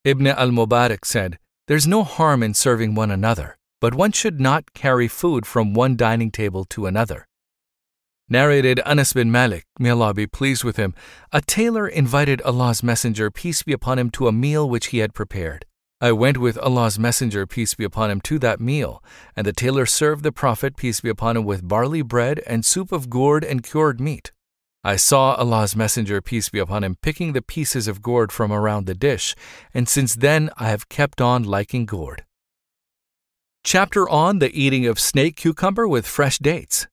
Ibn 0.04 0.26
al 0.26 0.50
Mubarak 0.50 1.04
said, 1.04 1.38
There's 1.68 1.86
no 1.86 2.02
harm 2.02 2.42
in 2.42 2.54
serving 2.54 2.96
one 2.96 3.12
another, 3.12 3.58
but 3.80 3.94
one 3.94 4.10
should 4.10 4.40
not 4.40 4.74
carry 4.74 5.06
food 5.06 5.46
from 5.46 5.72
one 5.72 5.96
dining 5.96 6.32
table 6.32 6.64
to 6.64 6.86
another. 6.86 7.27
Narrated 8.30 8.78
Anas 8.84 9.14
bin 9.14 9.32
Malik, 9.32 9.64
may 9.78 9.88
Allah 9.88 10.12
be 10.12 10.26
pleased 10.26 10.62
with 10.62 10.76
him, 10.76 10.94
a 11.32 11.40
tailor 11.40 11.88
invited 11.88 12.42
Allah's 12.42 12.82
Messenger, 12.82 13.30
peace 13.30 13.62
be 13.62 13.72
upon 13.72 13.98
him, 13.98 14.10
to 14.10 14.28
a 14.28 14.32
meal 14.32 14.68
which 14.68 14.88
he 14.88 14.98
had 14.98 15.14
prepared. 15.14 15.64
I 15.98 16.12
went 16.12 16.36
with 16.36 16.58
Allah's 16.58 16.98
Messenger, 16.98 17.46
peace 17.46 17.72
be 17.72 17.84
upon 17.84 18.10
him, 18.10 18.20
to 18.22 18.38
that 18.40 18.60
meal, 18.60 19.02
and 19.34 19.46
the 19.46 19.54
tailor 19.54 19.86
served 19.86 20.24
the 20.24 20.30
Prophet, 20.30 20.76
peace 20.76 21.00
be 21.00 21.08
upon 21.08 21.38
him, 21.38 21.44
with 21.44 21.66
barley 21.66 22.02
bread 22.02 22.40
and 22.46 22.66
soup 22.66 22.92
of 22.92 23.08
gourd 23.08 23.44
and 23.44 23.62
cured 23.62 23.98
meat. 23.98 24.30
I 24.84 24.96
saw 24.96 25.34
Allah's 25.34 25.74
Messenger, 25.74 26.20
peace 26.20 26.50
be 26.50 26.58
upon 26.58 26.84
him, 26.84 26.96
picking 27.00 27.32
the 27.32 27.42
pieces 27.42 27.88
of 27.88 28.02
gourd 28.02 28.30
from 28.30 28.52
around 28.52 28.84
the 28.84 28.94
dish, 28.94 29.34
and 29.72 29.88
since 29.88 30.14
then 30.14 30.50
I 30.58 30.68
have 30.68 30.90
kept 30.90 31.22
on 31.22 31.44
liking 31.44 31.86
gourd. 31.86 32.24
Chapter 33.64 34.08
on 34.08 34.38
the 34.38 34.52
eating 34.52 34.86
of 34.86 35.00
snake 35.00 35.36
cucumber 35.36 35.88
with 35.88 36.06
fresh 36.06 36.38
dates. 36.38 36.86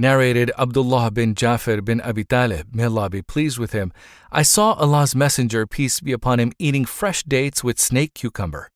Narrated 0.00 0.50
Abdullah 0.56 1.10
bin 1.10 1.34
Jafar 1.34 1.82
bin 1.82 2.00
Abi 2.00 2.24
Talib, 2.24 2.74
may 2.74 2.84
Allah 2.84 3.10
be 3.10 3.20
pleased 3.20 3.58
with 3.58 3.72
him, 3.72 3.92
I 4.32 4.40
saw 4.40 4.72
Allah's 4.72 5.14
Messenger, 5.14 5.66
peace 5.66 6.00
be 6.00 6.12
upon 6.12 6.40
him, 6.40 6.52
eating 6.58 6.86
fresh 6.86 7.22
dates 7.22 7.62
with 7.62 7.78
snake 7.78 8.14
cucumber. 8.14 8.70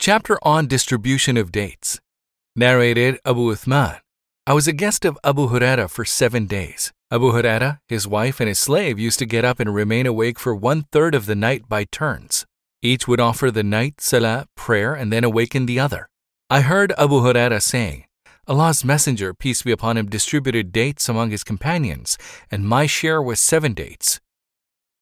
Chapter 0.00 0.36
on 0.42 0.66
Distribution 0.66 1.36
of 1.36 1.52
Dates. 1.52 2.00
Narrated 2.56 3.20
Abu 3.24 3.54
Uthman. 3.54 4.00
I 4.48 4.52
was 4.52 4.66
a 4.66 4.72
guest 4.72 5.04
of 5.04 5.16
Abu 5.22 5.46
Huraira 5.46 5.88
for 5.88 6.04
seven 6.04 6.46
days. 6.46 6.92
Abu 7.12 7.30
Huraira, 7.30 7.78
his 7.86 8.08
wife, 8.08 8.40
and 8.40 8.48
his 8.48 8.58
slave 8.58 8.98
used 8.98 9.20
to 9.20 9.26
get 9.26 9.44
up 9.44 9.60
and 9.60 9.72
remain 9.72 10.06
awake 10.06 10.40
for 10.40 10.56
one 10.56 10.86
third 10.90 11.14
of 11.14 11.26
the 11.26 11.36
night 11.36 11.68
by 11.68 11.84
turns. 11.84 12.46
Each 12.82 13.06
would 13.06 13.20
offer 13.20 13.52
the 13.52 13.62
night 13.62 14.00
salah, 14.00 14.46
prayer, 14.56 14.92
and 14.92 15.12
then 15.12 15.22
awaken 15.22 15.66
the 15.66 15.78
other. 15.78 16.08
I 16.50 16.62
heard 16.62 16.92
Abu 16.98 17.20
Huraira 17.20 17.62
saying, 17.62 18.06
Allah's 18.50 18.84
Messenger, 18.84 19.32
peace 19.32 19.62
be 19.62 19.70
upon 19.70 19.96
him, 19.96 20.08
distributed 20.08 20.72
dates 20.72 21.08
among 21.08 21.30
his 21.30 21.44
companions, 21.44 22.18
and 22.50 22.66
my 22.66 22.84
share 22.84 23.22
was 23.22 23.40
seven 23.40 23.74
dates, 23.74 24.18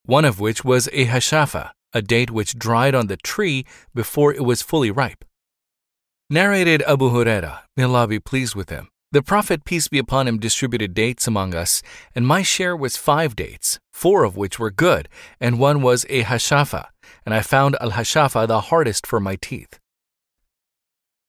one 0.04 0.26
of 0.26 0.38
which 0.38 0.66
was 0.66 0.86
a 0.88 1.06
hashafa, 1.06 1.70
a 1.94 2.02
date 2.02 2.30
which 2.30 2.58
dried 2.58 2.94
on 2.94 3.06
the 3.06 3.16
tree 3.16 3.64
before 3.94 4.34
it 4.34 4.44
was 4.44 4.60
fully 4.60 4.90
ripe. 4.90 5.24
Narrated 6.28 6.82
Abu 6.82 7.08
Huraira, 7.08 7.60
may 7.74 7.84
Allah 7.84 8.06
be 8.06 8.20
pleased 8.20 8.54
with 8.54 8.68
him. 8.68 8.88
The 9.12 9.22
Prophet, 9.22 9.64
peace 9.64 9.88
be 9.88 9.98
upon 9.98 10.28
him, 10.28 10.38
distributed 10.38 10.92
dates 10.92 11.26
among 11.26 11.54
us, 11.54 11.80
and 12.14 12.26
my 12.26 12.42
share 12.42 12.76
was 12.76 12.98
five 12.98 13.34
dates, 13.34 13.78
four 13.94 14.24
of 14.24 14.36
which 14.36 14.58
were 14.58 14.70
good, 14.70 15.08
and 15.40 15.58
one 15.58 15.80
was 15.80 16.04
a 16.10 16.22
hashafa, 16.24 16.88
and 17.24 17.34
I 17.34 17.40
found 17.40 17.78
al 17.80 17.92
hashafa 17.92 18.46
the 18.46 18.60
hardest 18.68 19.06
for 19.06 19.20
my 19.20 19.36
teeth 19.40 19.78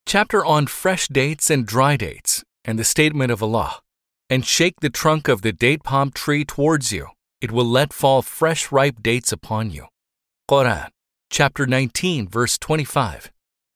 chapter 0.10 0.44
on 0.44 0.66
fresh 0.66 1.08
dates 1.08 1.52
and 1.52 1.68
dry 1.68 1.96
dates, 1.96 2.44
and 2.66 2.80
the 2.80 2.84
statement 2.84 3.32
of 3.32 3.44
Allah. 3.44 3.80
And 4.28 4.44
shake 4.44 4.80
the 4.80 4.90
trunk 4.90 5.28
of 5.28 5.44
the 5.44 5.54
date 5.54 5.84
palm 5.84 6.10
tree 6.10 6.44
towards 6.44 6.92
you. 6.92 7.10
It 7.42 7.52
will 7.52 7.66
let 7.66 7.94
fall 7.94 8.24
fresh 8.24 8.72
ripe 8.72 9.04
dates 9.04 9.32
upon 9.32 9.70
you. 9.70 9.86
Quran, 10.50 10.88
chapter 11.30 11.68
19, 11.68 12.28
verse 12.28 12.58
25. 12.58 13.32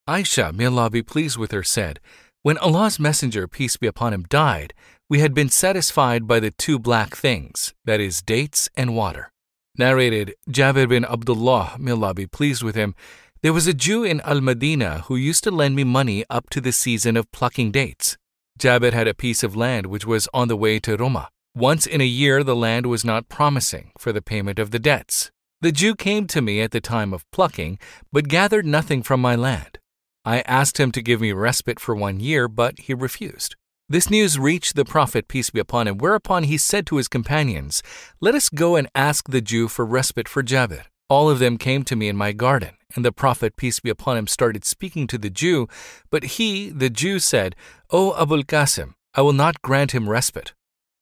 Aisha, 0.10 0.52
may 0.52 0.66
Allah 0.66 0.90
be 0.90 1.04
pleased 1.04 1.38
with 1.38 1.52
her, 1.52 1.62
said, 1.62 2.00
When 2.42 2.58
Allah's 2.58 3.00
Messenger, 3.00 3.48
peace 3.48 3.78
be 3.78 3.86
upon 3.86 4.12
him, 4.12 4.24
died, 4.24 4.74
we 5.08 5.20
had 5.20 5.36
been 5.36 5.50
satisfied 5.50 6.26
by 6.26 6.40
the 6.40 6.50
two 6.50 6.80
black 6.80 7.16
things, 7.16 7.76
that 7.86 8.00
is, 8.00 8.24
dates 8.24 8.70
and 8.76 8.96
water. 8.96 9.30
Narrated 9.78 10.34
Jabir 10.50 10.90
bin 10.90 11.06
Abdullah, 11.06 11.76
may 11.78 11.92
Allah 11.92 12.16
be 12.16 12.26
pleased 12.26 12.64
with 12.64 12.74
him, 12.74 12.96
there 13.44 13.52
was 13.52 13.68
a 13.68 13.74
Jew 13.74 14.06
in 14.06 14.22
Al 14.22 14.40
Madinah 14.40 15.00
who 15.08 15.18
used 15.18 15.44
to 15.44 15.52
lend 15.52 15.76
me 15.76 15.84
money 15.84 16.24
up 16.30 16.50
to 16.52 16.62
the 16.62 16.72
season 16.72 17.18
of 17.18 17.30
plucking 17.34 17.72
dates. 17.72 18.18
Jabir 18.58 18.94
had 18.94 19.06
a 19.06 19.14
piece 19.14 19.44
of 19.44 19.54
land 19.54 19.88
which 19.88 20.06
was 20.06 20.30
on 20.34 20.48
the 20.48 20.56
way 20.56 20.80
to 20.80 20.96
Ruma. 20.96 21.28
Once 21.54 21.86
in 21.86 22.00
a 22.00 22.06
year, 22.06 22.42
the 22.42 22.56
land 22.56 22.86
was 22.86 23.04
not 23.04 23.28
promising 23.28 23.92
for 24.00 24.14
the 24.14 24.22
payment 24.22 24.60
of 24.60 24.72
the 24.72 24.80
debts. 24.80 25.30
The 25.60 25.74
Jew 25.74 25.94
came 25.94 26.26
to 26.28 26.42
me 26.42 26.62
at 26.62 26.72
the 26.72 26.80
time 26.80 27.14
of 27.14 27.30
plucking, 27.32 27.80
but 28.14 28.30
gathered 28.30 28.66
nothing 28.66 29.04
from 29.04 29.20
my 29.20 29.36
land. 29.36 29.78
I 30.24 30.40
asked 30.48 30.80
him 30.80 30.94
to 30.94 31.02
give 31.02 31.20
me 31.20 31.34
respite 31.34 31.82
for 31.82 31.94
one 31.94 32.22
year, 32.22 32.48
but 32.48 32.80
he 32.80 32.94
refused. 32.94 33.58
This 33.90 34.10
news 34.10 34.40
reached 34.40 34.78
the 34.78 34.86
Prophet, 34.86 35.28
peace 35.28 35.50
be 35.50 35.60
upon 35.60 35.90
him, 35.90 35.98
whereupon 35.98 36.44
he 36.44 36.58
said 36.58 36.88
to 36.88 36.96
his 36.96 37.10
companions, 37.10 37.84
Let 38.22 38.36
us 38.36 38.48
go 38.48 38.78
and 38.78 38.88
ask 38.96 39.30
the 39.30 39.42
Jew 39.42 39.68
for 39.68 39.86
respite 39.86 40.30
for 40.30 40.44
Jabir. 40.44 40.86
All 41.10 41.30
of 41.30 41.40
them 41.40 41.58
came 41.58 41.84
to 41.84 41.96
me 41.96 42.08
in 42.08 42.16
my 42.16 42.32
garden, 42.32 42.78
and 42.96 43.04
the 43.04 43.12
Prophet, 43.12 43.56
peace 43.56 43.80
be 43.80 43.90
upon 43.90 44.18
him, 44.18 44.28
started 44.28 44.66
speaking 44.66 45.08
to 45.08 45.18
the 45.18 45.30
Jew, 45.30 45.68
but 46.10 46.24
he, 46.24 46.70
the 46.70 46.90
Jew, 46.90 47.20
said, 47.20 47.56
O 47.92 48.12
Abul 48.12 48.44
Qasim, 48.44 48.94
I 49.14 49.22
will 49.22 49.34
not 49.34 49.62
grant 49.62 49.92
him 49.92 50.10
respite. 50.10 50.54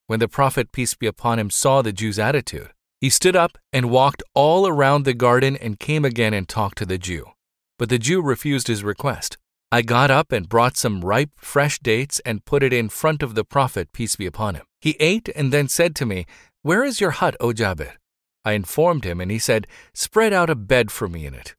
When 0.08 0.20
the 0.20 0.28
Prophet, 0.28 0.72
peace 0.72 0.94
be 0.96 1.08
upon 1.08 1.40
him, 1.40 1.50
saw 1.50 1.82
the 1.82 1.94
Jew's 1.94 2.20
attitude, 2.20 2.72
he 3.00 3.10
stood 3.10 3.36
up 3.36 3.58
and 3.72 3.90
walked 3.90 4.24
all 4.34 4.68
around 4.68 5.06
the 5.06 5.14
garden 5.14 5.56
and 5.56 5.80
came 5.80 6.06
again 6.06 6.34
and 6.34 6.48
talked 6.48 6.78
to 6.80 6.86
the 6.86 6.98
Jew. 6.98 7.32
But 7.80 7.90
the 7.90 7.98
Jew 7.98 8.22
refused 8.22 8.68
his 8.68 8.84
request. 8.84 9.38
I 9.72 9.82
got 9.82 10.12
up 10.12 10.34
and 10.34 10.50
brought 10.50 10.76
some 10.76 11.02
ripe, 11.02 11.32
fresh 11.38 11.80
dates 11.80 12.20
and 12.26 12.44
put 12.44 12.62
it 12.62 12.74
in 12.74 12.90
front 12.90 13.24
of 13.24 13.36
the 13.36 13.46
Prophet, 13.46 13.94
peace 13.94 14.18
be 14.18 14.26
upon 14.26 14.56
him. 14.56 14.66
He 14.82 14.98
ate 15.00 15.30
and 15.36 15.54
then 15.54 15.70
said 15.70 15.96
to 15.96 16.06
me, 16.06 16.26
Where 16.62 16.84
is 16.84 17.00
your 17.00 17.12
hut, 17.12 17.38
O 17.40 17.54
Jabir? 17.54 17.94
I 18.44 18.54
informed 18.54 19.04
him, 19.04 19.22
and 19.22 19.30
he 19.32 19.40
said, 19.40 19.68
Spread 19.94 20.34
out 20.34 20.50
a 20.50 20.56
bed 20.56 20.92
for 20.92 21.08
me 21.08 21.26
in 21.26 21.34
it. 21.34 21.56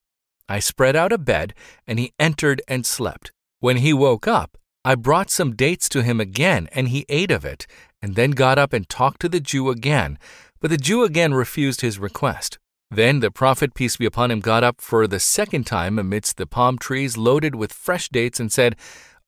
I 0.48 0.58
spread 0.58 0.96
out 0.96 1.12
a 1.12 1.18
bed, 1.18 1.54
and 1.86 1.98
he 1.98 2.12
entered 2.18 2.62
and 2.68 2.84
slept. 2.84 3.32
When 3.60 3.78
he 3.78 3.92
woke 3.92 4.26
up, 4.26 4.58
I 4.84 4.96
brought 4.96 5.30
some 5.30 5.54
dates 5.54 5.88
to 5.90 6.02
him 6.02 6.20
again, 6.20 6.68
and 6.72 6.88
he 6.88 7.06
ate 7.08 7.30
of 7.30 7.44
it, 7.44 7.66
and 8.02 8.16
then 8.16 8.32
got 8.32 8.58
up 8.58 8.72
and 8.72 8.88
talked 8.88 9.20
to 9.20 9.28
the 9.28 9.40
Jew 9.40 9.70
again. 9.70 10.18
But 10.60 10.70
the 10.70 10.76
Jew 10.76 11.04
again 11.04 11.34
refused 11.34 11.80
his 11.80 11.98
request. 11.98 12.58
Then 12.90 13.20
the 13.20 13.30
Prophet, 13.30 13.74
peace 13.74 13.96
be 13.96 14.04
upon 14.04 14.30
him, 14.30 14.40
got 14.40 14.64
up 14.64 14.80
for 14.80 15.06
the 15.06 15.20
second 15.20 15.66
time 15.66 15.98
amidst 15.98 16.36
the 16.36 16.46
palm 16.46 16.78
trees 16.78 17.16
loaded 17.16 17.54
with 17.54 17.72
fresh 17.72 18.08
dates 18.08 18.40
and 18.40 18.52
said, 18.52 18.76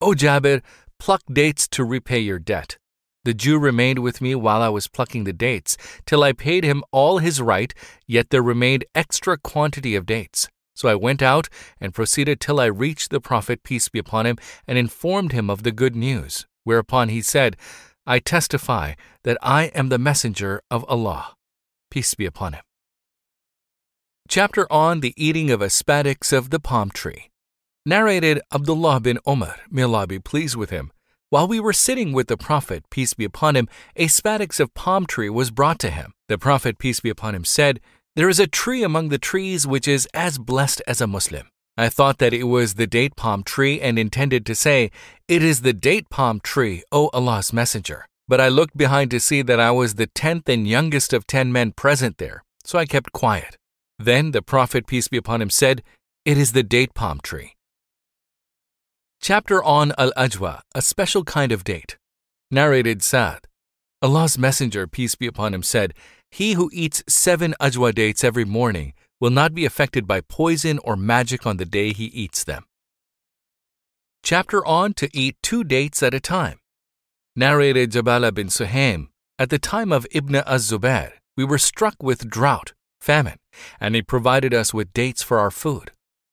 O 0.00 0.12
Jabir, 0.12 0.60
pluck 0.98 1.22
dates 1.32 1.66
to 1.68 1.84
repay 1.84 2.18
your 2.18 2.38
debt. 2.38 2.76
The 3.24 3.34
Jew 3.34 3.58
remained 3.58 4.00
with 4.00 4.20
me 4.20 4.34
while 4.34 4.60
I 4.60 4.68
was 4.68 4.86
plucking 4.86 5.24
the 5.24 5.32
dates, 5.32 5.76
till 6.06 6.22
I 6.22 6.32
paid 6.32 6.62
him 6.62 6.84
all 6.92 7.18
his 7.18 7.40
right, 7.40 7.72
yet 8.06 8.30
there 8.30 8.42
remained 8.42 8.84
extra 8.94 9.38
quantity 9.38 9.94
of 9.94 10.06
dates. 10.06 10.48
So 10.76 10.88
I 10.88 10.94
went 10.94 11.22
out 11.22 11.48
and 11.80 11.94
proceeded 11.94 12.40
till 12.40 12.60
I 12.60 12.66
reached 12.66 13.10
the 13.10 13.20
Prophet, 13.20 13.62
peace 13.62 13.88
be 13.88 13.98
upon 13.98 14.26
him, 14.26 14.36
and 14.66 14.76
informed 14.76 15.32
him 15.32 15.48
of 15.48 15.62
the 15.62 15.72
good 15.72 15.96
news. 15.96 16.46
Whereupon 16.64 17.08
he 17.08 17.22
said, 17.22 17.56
I 18.06 18.18
testify 18.18 18.94
that 19.22 19.38
I 19.40 19.64
am 19.66 19.88
the 19.88 19.98
messenger 19.98 20.62
of 20.70 20.84
Allah. 20.88 21.34
Peace 21.90 22.14
be 22.14 22.26
upon 22.26 22.54
him. 22.54 22.62
Chapter 24.28 24.70
on 24.72 25.00
the 25.00 25.14
eating 25.16 25.50
of 25.50 25.62
a 25.62 25.66
spadix 25.66 26.32
of 26.32 26.50
the 26.50 26.60
palm 26.60 26.90
tree. 26.90 27.30
Narrated 27.86 28.40
Abdullah 28.52 29.00
bin 29.00 29.18
Umar, 29.28 29.56
may 29.70 29.82
Allah 29.82 30.06
be 30.06 30.18
pleased 30.18 30.56
with 30.56 30.70
him. 30.70 30.90
While 31.34 31.48
we 31.48 31.58
were 31.58 31.72
sitting 31.72 32.12
with 32.12 32.28
the 32.28 32.36
Prophet, 32.36 32.84
peace 32.90 33.12
be 33.12 33.24
upon 33.24 33.56
him, 33.56 33.68
a 33.96 34.06
spadix 34.06 34.60
of 34.60 34.72
palm 34.72 35.04
tree 35.04 35.28
was 35.28 35.50
brought 35.50 35.80
to 35.80 35.90
him. 35.90 36.12
The 36.28 36.38
Prophet, 36.38 36.78
peace 36.78 37.00
be 37.00 37.10
upon 37.10 37.34
him, 37.34 37.44
said, 37.44 37.80
There 38.14 38.28
is 38.28 38.38
a 38.38 38.46
tree 38.46 38.84
among 38.84 39.08
the 39.08 39.18
trees 39.18 39.66
which 39.66 39.88
is 39.88 40.06
as 40.14 40.38
blessed 40.38 40.80
as 40.86 41.00
a 41.00 41.08
Muslim. 41.08 41.48
I 41.76 41.88
thought 41.88 42.18
that 42.18 42.32
it 42.32 42.44
was 42.44 42.74
the 42.74 42.86
date 42.86 43.16
palm 43.16 43.42
tree 43.42 43.80
and 43.80 43.98
intended 43.98 44.46
to 44.46 44.54
say, 44.54 44.92
It 45.26 45.42
is 45.42 45.62
the 45.62 45.72
date 45.72 46.08
palm 46.08 46.38
tree, 46.38 46.84
O 46.92 47.10
Allah's 47.12 47.52
Messenger. 47.52 48.06
But 48.28 48.40
I 48.40 48.46
looked 48.46 48.76
behind 48.76 49.10
to 49.10 49.18
see 49.18 49.42
that 49.42 49.58
I 49.58 49.72
was 49.72 49.96
the 49.96 50.06
tenth 50.06 50.48
and 50.48 50.68
youngest 50.68 51.12
of 51.12 51.26
ten 51.26 51.50
men 51.50 51.72
present 51.72 52.18
there, 52.18 52.44
so 52.62 52.78
I 52.78 52.86
kept 52.86 53.10
quiet. 53.10 53.56
Then 53.98 54.30
the 54.30 54.40
Prophet, 54.40 54.86
peace 54.86 55.08
be 55.08 55.16
upon 55.16 55.42
him, 55.42 55.50
said, 55.50 55.82
It 56.24 56.38
is 56.38 56.52
the 56.52 56.62
date 56.62 56.94
palm 56.94 57.18
tree. 57.24 57.54
Chapter 59.24 59.64
on 59.64 59.94
Al 59.96 60.12
Ajwa, 60.18 60.60
a 60.74 60.82
special 60.82 61.24
kind 61.24 61.50
of 61.50 61.64
date. 61.64 61.96
Narrated 62.50 63.02
Sa'd. 63.02 63.48
Allah's 64.02 64.36
Messenger, 64.36 64.86
peace 64.86 65.14
be 65.14 65.26
upon 65.26 65.54
him, 65.54 65.62
said, 65.62 65.94
He 66.30 66.52
who 66.52 66.68
eats 66.74 67.02
seven 67.08 67.54
Ajwa 67.58 67.94
dates 67.94 68.22
every 68.22 68.44
morning 68.44 68.92
will 69.22 69.30
not 69.30 69.54
be 69.54 69.64
affected 69.64 70.06
by 70.06 70.20
poison 70.20 70.78
or 70.84 70.94
magic 70.94 71.46
on 71.46 71.56
the 71.56 71.64
day 71.64 71.94
he 71.94 72.04
eats 72.04 72.44
them. 72.44 72.66
Chapter 74.22 74.62
on 74.66 74.92
to 74.92 75.08
eat 75.14 75.38
two 75.42 75.64
dates 75.64 76.02
at 76.02 76.12
a 76.12 76.20
time. 76.20 76.58
Narrated 77.34 77.92
Jabala 77.92 78.34
bin 78.34 78.48
Suhaim. 78.48 79.08
At 79.38 79.48
the 79.48 79.58
time 79.58 79.90
of 79.90 80.06
Ibn 80.10 80.34
az 80.46 80.70
Zubair, 80.70 81.12
we 81.34 81.46
were 81.46 81.56
struck 81.56 81.96
with 82.02 82.28
drought 82.28 82.74
famine, 83.00 83.38
and 83.80 83.94
he 83.94 84.02
provided 84.02 84.52
us 84.52 84.74
with 84.74 84.92
dates 84.92 85.22
for 85.22 85.38
our 85.38 85.50
food. 85.50 85.92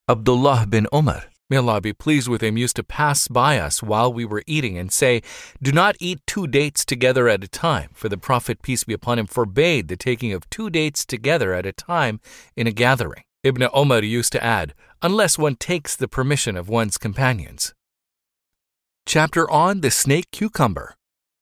Abdullah 0.10 0.66
bin 0.68 0.88
Umar, 0.94 1.31
may 1.52 1.58
Allah 1.58 1.82
be 1.82 1.92
pleased 1.92 2.30
with 2.30 2.42
him, 2.42 2.58
used 2.58 2.78
to 2.78 2.84
pass 2.84 3.28
by 3.28 3.60
us 3.60 3.84
while 3.84 4.12
we 4.12 4.24
were 4.24 4.42
eating 4.48 4.78
and 4.78 4.90
say, 4.90 5.22
Do 5.62 5.74
not 5.74 5.98
eat 6.00 6.22
two 6.26 6.48
dates 6.48 6.86
together 6.86 7.28
at 7.28 7.44
a 7.44 7.48
time, 7.50 7.90
for 7.94 8.08
the 8.08 8.18
Prophet, 8.18 8.62
peace 8.62 8.86
be 8.86 8.94
upon 8.94 9.20
him, 9.20 9.28
forbade 9.28 9.90
the 9.90 9.98
taking 9.98 10.32
of 10.32 10.50
two 10.50 10.70
dates 10.70 11.06
together 11.06 11.54
at 11.54 11.66
a 11.66 11.74
time 11.74 12.22
in 12.56 12.68
a 12.68 12.72
gathering. 12.72 13.24
Ibn 13.44 13.68
Omar 13.74 14.02
used 14.02 14.32
to 14.32 14.42
add, 14.42 14.74
unless 15.02 15.38
one 15.38 15.58
takes 15.58 15.94
the 15.94 16.08
permission 16.08 16.56
of 16.56 16.70
one's 16.70 16.98
companions. 16.98 17.74
Chapter 19.06 19.50
on 19.52 19.82
the 19.82 19.92
snake 19.92 20.32
cucumber. 20.32 20.96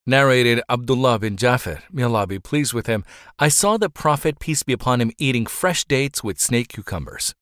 Narrated 0.08 0.64
Abdullah 0.68 1.20
bin 1.20 1.38
Jafar, 1.38 1.84
may 1.92 2.02
Allah 2.02 2.26
be 2.26 2.40
pleased 2.40 2.74
with 2.74 2.88
him, 2.88 3.06
I 3.38 3.50
saw 3.50 3.78
the 3.78 3.92
Prophet, 3.92 4.40
peace 4.40 4.64
be 4.64 4.74
upon 4.74 5.02
him, 5.02 5.12
eating 5.20 5.46
fresh 5.46 5.86
dates 5.86 6.24
with 6.24 6.40
snake 6.40 6.70
cucumbers. 6.70 7.36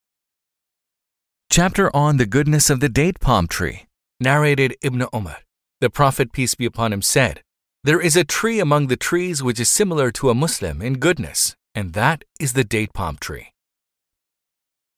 Chapter 1.50 1.90
on 1.96 2.18
the 2.18 2.26
goodness 2.26 2.70
of 2.70 2.82
the 2.82 2.90
date 2.90 3.20
palm 3.20 3.48
tree. 3.48 3.88
Narrated 4.20 4.76
Ibn 4.82 5.08
Umar. 5.14 5.38
The 5.80 5.90
Prophet, 5.90 6.32
peace 6.32 6.56
be 6.56 6.66
upon 6.66 6.92
him, 6.92 7.02
said, 7.02 7.42
There 7.84 8.02
is 8.02 8.16
a 8.16 8.24
tree 8.24 8.60
among 8.60 8.88
the 8.88 8.98
trees 8.98 9.42
which 9.42 9.60
is 9.60 9.70
similar 9.70 10.12
to 10.12 10.30
a 10.30 10.36
Muslim 10.36 10.82
in 10.82 11.00
goodness, 11.00 11.56
and 11.74 11.94
that 11.94 12.24
is 12.40 12.54
the 12.54 12.64
date 12.64 12.94
palm 12.94 13.18
tree. 13.20 13.54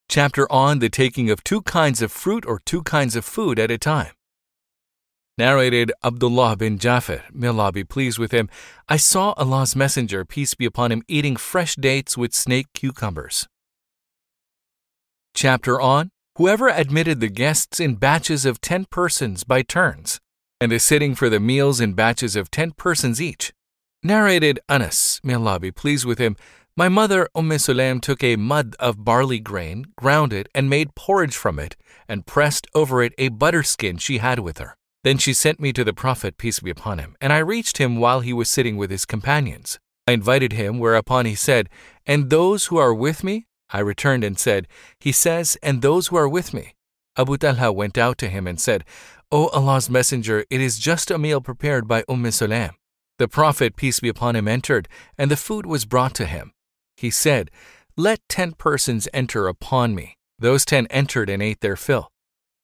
Chapter 0.10 0.52
on 0.52 0.80
the 0.80 0.90
taking 0.90 1.30
of 1.30 1.44
two 1.44 1.62
kinds 1.62 2.02
of 2.02 2.12
fruit 2.12 2.46
or 2.46 2.60
two 2.66 2.82
kinds 2.82 3.16
of 3.16 3.24
food 3.24 3.60
at 3.60 3.72
a 3.72 3.78
time. 3.78 4.14
Narrated 5.38 5.92
Abdullah 6.04 6.58
bin 6.58 6.78
Jafar, 6.80 7.24
may 7.32 7.48
Allah 7.48 7.72
be 7.72 7.84
pleased 7.84 8.18
with 8.18 8.32
him, 8.32 8.50
I 8.90 8.98
saw 8.98 9.34
Allah's 9.38 9.76
Messenger, 9.76 10.26
peace 10.26 10.56
be 10.56 10.66
upon 10.66 10.92
him, 10.92 11.04
eating 11.08 11.38
fresh 11.38 11.76
dates 11.76 12.18
with 12.18 12.34
snake 12.34 12.68
cucumbers. 12.74 13.48
Chapter 15.34 15.80
on 15.80 16.12
Whoever 16.40 16.70
admitted 16.70 17.20
the 17.20 17.28
guests 17.28 17.82
in 17.82 17.96
batches 17.96 18.46
of 18.46 18.62
ten 18.62 18.86
persons 18.86 19.44
by 19.44 19.62
turns, 19.62 20.22
and 20.62 20.72
is 20.72 20.86
sitting 20.86 21.14
for 21.14 21.28
the 21.28 21.38
meals 21.38 21.82
in 21.82 21.96
batches 21.96 22.38
of 22.38 22.50
ten 22.50 22.72
persons 22.72 23.22
each. 23.22 23.52
Narrated 24.04 24.58
Anas, 24.70 25.20
may 25.22 25.34
Allah 25.34 25.60
be 25.60 25.70
pleased 25.70 26.06
with 26.06 26.18
him, 26.18 26.38
my 26.78 26.88
mother 26.88 27.28
Umm 27.36 27.50
Sulaim 27.50 28.00
took 28.00 28.24
a 28.24 28.38
mud 28.38 28.78
of 28.80 29.04
barley 29.04 29.42
grain, 29.42 29.88
ground 29.98 30.32
it, 30.32 30.48
and 30.56 30.70
made 30.70 30.96
porridge 30.96 31.36
from 31.36 31.60
it, 31.60 31.76
and 32.08 32.26
pressed 32.26 32.68
over 32.74 33.04
it 33.04 33.14
a 33.18 33.28
butter 33.28 33.62
skin 33.62 33.98
she 33.98 34.20
had 34.20 34.40
with 34.40 34.60
her. 34.60 34.78
Then 35.04 35.18
she 35.18 35.34
sent 35.34 35.60
me 35.60 35.74
to 35.74 35.84
the 35.84 35.92
Prophet, 35.92 36.38
peace 36.38 36.62
be 36.62 36.70
upon 36.70 37.00
him, 37.00 37.18
and 37.20 37.34
I 37.34 37.40
reached 37.40 37.80
him 37.80 37.98
while 37.98 38.22
he 38.22 38.32
was 38.32 38.50
sitting 38.50 38.78
with 38.78 38.92
his 38.92 39.04
companions. 39.04 39.78
I 40.08 40.14
invited 40.14 40.54
him, 40.54 40.80
whereupon 40.80 41.26
he 41.26 41.36
said, 41.36 41.68
And 42.06 42.30
those 42.30 42.68
who 42.68 42.78
are 42.78 42.94
with 42.94 43.26
me? 43.26 43.49
I 43.72 43.80
returned 43.80 44.24
and 44.24 44.38
said, 44.38 44.68
He 45.00 45.12
says, 45.12 45.58
And 45.62 45.82
those 45.82 46.08
who 46.08 46.16
are 46.16 46.30
with 46.30 46.54
me. 46.54 46.76
Abu 47.18 47.38
Talha 47.38 47.72
went 47.72 47.98
out 47.98 48.18
to 48.20 48.30
him 48.30 48.48
and 48.48 48.60
said, 48.60 48.84
O 49.32 49.48
Allah's 49.50 49.90
Messenger, 49.90 50.46
it 50.50 50.62
is 50.62 50.80
just 50.80 51.12
a 51.12 51.18
meal 51.18 51.42
prepared 51.42 51.88
by 51.88 52.04
Umm 52.10 52.24
Sulaim. 52.24 52.72
The 53.20 53.28
Prophet, 53.28 53.76
peace 53.76 54.00
be 54.00 54.10
upon 54.10 54.36
him, 54.36 54.48
entered, 54.48 54.88
and 55.18 55.30
the 55.30 55.38
food 55.38 55.66
was 55.66 55.86
brought 55.86 56.16
to 56.16 56.26
him. 56.26 56.54
He 56.96 57.12
said, 57.12 57.52
Let 57.96 58.22
ten 58.30 58.54
persons 58.54 59.08
enter 59.14 59.48
upon 59.48 59.94
me. 59.94 60.16
Those 60.40 60.66
ten 60.66 60.88
entered 60.88 61.30
and 61.30 61.44
ate 61.44 61.60
their 61.60 61.76
fill. 61.76 62.10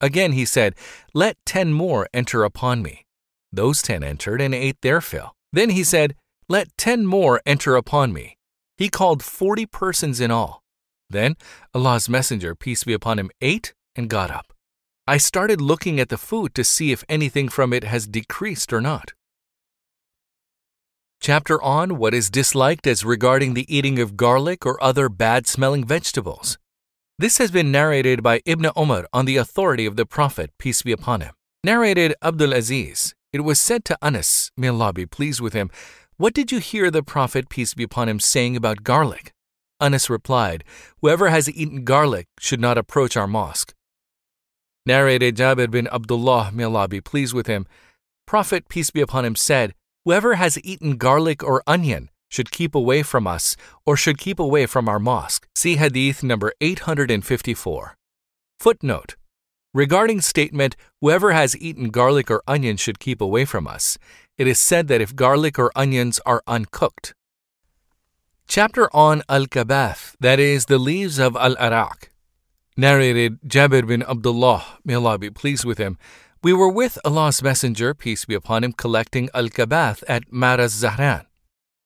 Again 0.01 0.31
he 0.31 0.45
said, 0.45 0.75
Let 1.13 1.37
ten 1.45 1.73
more 1.73 2.07
enter 2.13 2.43
upon 2.43 2.81
me. 2.81 3.05
Those 3.51 3.81
ten 3.81 4.03
entered 4.03 4.41
and 4.41 4.55
ate 4.55 4.81
their 4.81 5.01
fill. 5.01 5.33
Then 5.51 5.69
he 5.69 5.83
said, 5.83 6.15
Let 6.49 6.69
ten 6.77 7.05
more 7.05 7.41
enter 7.45 7.75
upon 7.75 8.13
me. 8.13 8.37
He 8.77 8.89
called 8.89 9.23
forty 9.23 9.65
persons 9.65 10.19
in 10.19 10.31
all. 10.31 10.63
Then 11.09 11.35
Allah's 11.73 12.09
Messenger, 12.09 12.55
peace 12.55 12.83
be 12.83 12.93
upon 12.93 13.19
him, 13.19 13.29
ate 13.41 13.73
and 13.95 14.09
got 14.09 14.31
up. 14.31 14.53
I 15.07 15.17
started 15.17 15.61
looking 15.61 15.99
at 15.99 16.09
the 16.09 16.17
food 16.17 16.55
to 16.55 16.63
see 16.63 16.91
if 16.91 17.03
anything 17.07 17.47
from 17.47 17.73
it 17.73 17.83
has 17.83 18.07
decreased 18.07 18.73
or 18.73 18.81
not. 18.81 19.13
Chapter 21.21 21.61
on 21.61 21.97
what 21.97 22.13
is 22.13 22.29
disliked 22.29 22.87
as 22.87 23.05
regarding 23.05 23.53
the 23.53 23.65
eating 23.73 23.99
of 23.99 24.17
garlic 24.17 24.65
or 24.65 24.81
other 24.83 25.09
bad 25.09 25.47
smelling 25.47 25.85
vegetables. 25.85 26.57
This 27.17 27.37
has 27.37 27.51
been 27.51 27.71
narrated 27.71 28.21
by 28.21 28.41
Ibn 28.45 28.71
Umar 28.77 29.07
on 29.13 29.25
the 29.25 29.37
authority 29.37 29.85
of 29.85 29.95
the 29.95 30.05
Prophet, 30.05 30.51
peace 30.59 30.81
be 30.81 30.91
upon 30.91 31.21
him. 31.21 31.33
Narrated 31.63 32.13
Abdul 32.21 32.53
Aziz, 32.53 33.15
it 33.31 33.41
was 33.41 33.61
said 33.61 33.85
to 33.85 33.97
Anas, 34.01 34.51
may 34.57 34.67
Allah 34.67 34.91
be 34.91 35.05
pleased 35.05 35.39
with 35.39 35.53
him, 35.53 35.69
What 36.17 36.33
did 36.33 36.51
you 36.51 36.59
hear 36.59 36.91
the 36.91 37.03
Prophet, 37.03 37.47
peace 37.49 37.73
be 37.73 37.83
upon 37.83 38.09
him, 38.09 38.19
saying 38.19 38.55
about 38.55 38.83
garlic? 38.83 39.34
Anas 39.79 40.09
replied, 40.09 40.63
Whoever 41.01 41.29
has 41.29 41.49
eaten 41.49 41.83
garlic 41.83 42.27
should 42.39 42.59
not 42.59 42.77
approach 42.77 43.17
our 43.17 43.27
mosque. 43.27 43.73
Narrated 44.85 45.35
Jabir 45.35 45.69
bin 45.69 45.87
Abdullah, 45.87 46.51
may 46.53 46.63
Allah 46.63 46.87
be 46.87 47.01
pleased 47.01 47.33
with 47.33 47.47
him, 47.47 47.65
Prophet, 48.25 48.67
peace 48.69 48.89
be 48.89 49.01
upon 49.01 49.25
him, 49.25 49.35
said, 49.35 49.73
Whoever 50.03 50.35
has 50.35 50.59
eaten 50.63 50.97
garlic 50.97 51.43
or 51.43 51.63
onion 51.67 52.09
should 52.29 52.51
keep 52.51 52.75
away 52.75 53.03
from 53.03 53.27
us 53.27 53.55
or 53.85 53.95
should 53.95 54.17
keep 54.17 54.39
away 54.39 54.65
from 54.65 54.89
our 54.89 54.99
mosque. 54.99 55.47
See 55.55 55.75
Hadith 55.77 56.23
number 56.23 56.53
854. 56.59 57.97
Footnote 58.59 59.15
Regarding 59.73 60.21
statement, 60.21 60.75
whoever 61.01 61.33
has 61.33 61.57
eaten 61.57 61.89
garlic 61.89 62.31
or 62.31 62.41
onion 62.47 62.77
should 62.77 62.99
keep 62.99 63.19
away 63.21 63.45
from 63.45 63.67
us, 63.67 63.97
it 64.37 64.47
is 64.47 64.59
said 64.59 64.87
that 64.87 65.01
if 65.01 65.15
garlic 65.15 65.59
or 65.59 65.71
onions 65.75 66.19
are 66.25 66.41
uncooked. 66.47 67.13
Chapter 68.47 68.95
on 68.95 69.23
Al 69.27 69.47
Kabath, 69.47 70.15
that 70.19 70.39
is, 70.39 70.65
the 70.65 70.77
leaves 70.77 71.19
of 71.19 71.35
Al 71.35 71.57
Arak. 71.57 72.11
Narrated 72.77 73.39
Jabir 73.41 73.87
bin 73.87 74.03
Abdullah, 74.03 74.63
may 74.85 74.93
Allah 74.93 75.17
be 75.17 75.29
pleased 75.29 75.65
with 75.65 75.77
him, 75.77 75.97
we 76.43 76.53
were 76.53 76.69
with 76.69 76.99
Allah's 77.03 77.41
Messenger, 77.41 77.95
peace 77.95 78.23
be 78.23 78.35
upon 78.35 78.63
him, 78.63 78.71
collecting 78.71 79.29
al 79.33 79.49
kabath 79.49 80.03
at 80.07 80.31
Marr-az-Zahran. 80.31 81.25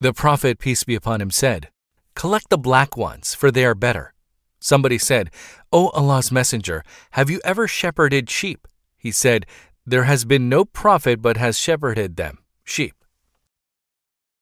The 0.01 0.12
Prophet, 0.12 0.60
peace 0.60 0.84
be 0.84 0.95
upon 0.95 1.22
him, 1.22 1.32
said, 1.32 1.70
Collect 2.14 2.49
the 2.49 2.57
black 2.57 2.97
ones, 2.97 3.34
for 3.34 3.51
they 3.51 3.64
are 3.64 3.74
better. 3.74 4.14
Somebody 4.60 4.97
said, 4.97 5.32
O 5.72 5.88
Allah's 5.89 6.30
Messenger, 6.30 6.84
have 7.12 7.30
you 7.30 7.39
ever 7.45 7.70
shepherded 7.70 8.30
sheep? 8.30 8.68
He 8.97 9.12
said, 9.12 9.45
There 9.86 10.03
has 10.03 10.26
been 10.26 10.49
no 10.49 10.66
prophet 10.66 11.22
but 11.22 11.38
has 11.38 11.57
shepherded 11.57 12.18
them, 12.18 12.39
sheep. 12.66 12.99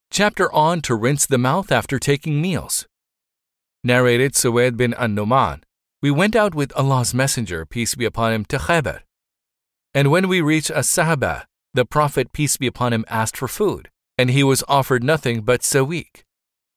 Chapter 0.09 0.51
on 0.53 0.81
to 0.81 0.95
rinse 0.95 1.25
the 1.25 1.37
mouth 1.37 1.71
after 1.71 1.99
taking 1.99 2.41
meals. 2.41 2.87
Narrated 3.83 4.33
Suwaid 4.33 4.77
bin 4.77 4.93
An-Numan. 4.93 5.61
We 6.01 6.11
went 6.11 6.35
out 6.35 6.55
with 6.55 6.75
Allah's 6.75 7.13
Messenger, 7.13 7.65
peace 7.65 7.95
be 7.95 8.05
upon 8.05 8.33
him, 8.33 8.45
to 8.45 8.57
Khaybar. 8.57 9.01
And 9.93 10.11
when 10.11 10.27
we 10.27 10.41
reached 10.41 10.71
As-Sahba, 10.71 11.45
the 11.73 11.85
Prophet, 11.85 12.31
peace 12.31 12.57
be 12.57 12.67
upon 12.67 12.93
him, 12.93 13.05
asked 13.07 13.37
for 13.37 13.47
food, 13.47 13.89
and 14.17 14.29
he 14.29 14.43
was 14.43 14.63
offered 14.67 15.03
nothing 15.03 15.41
but 15.41 15.61
sawiq. 15.61 16.23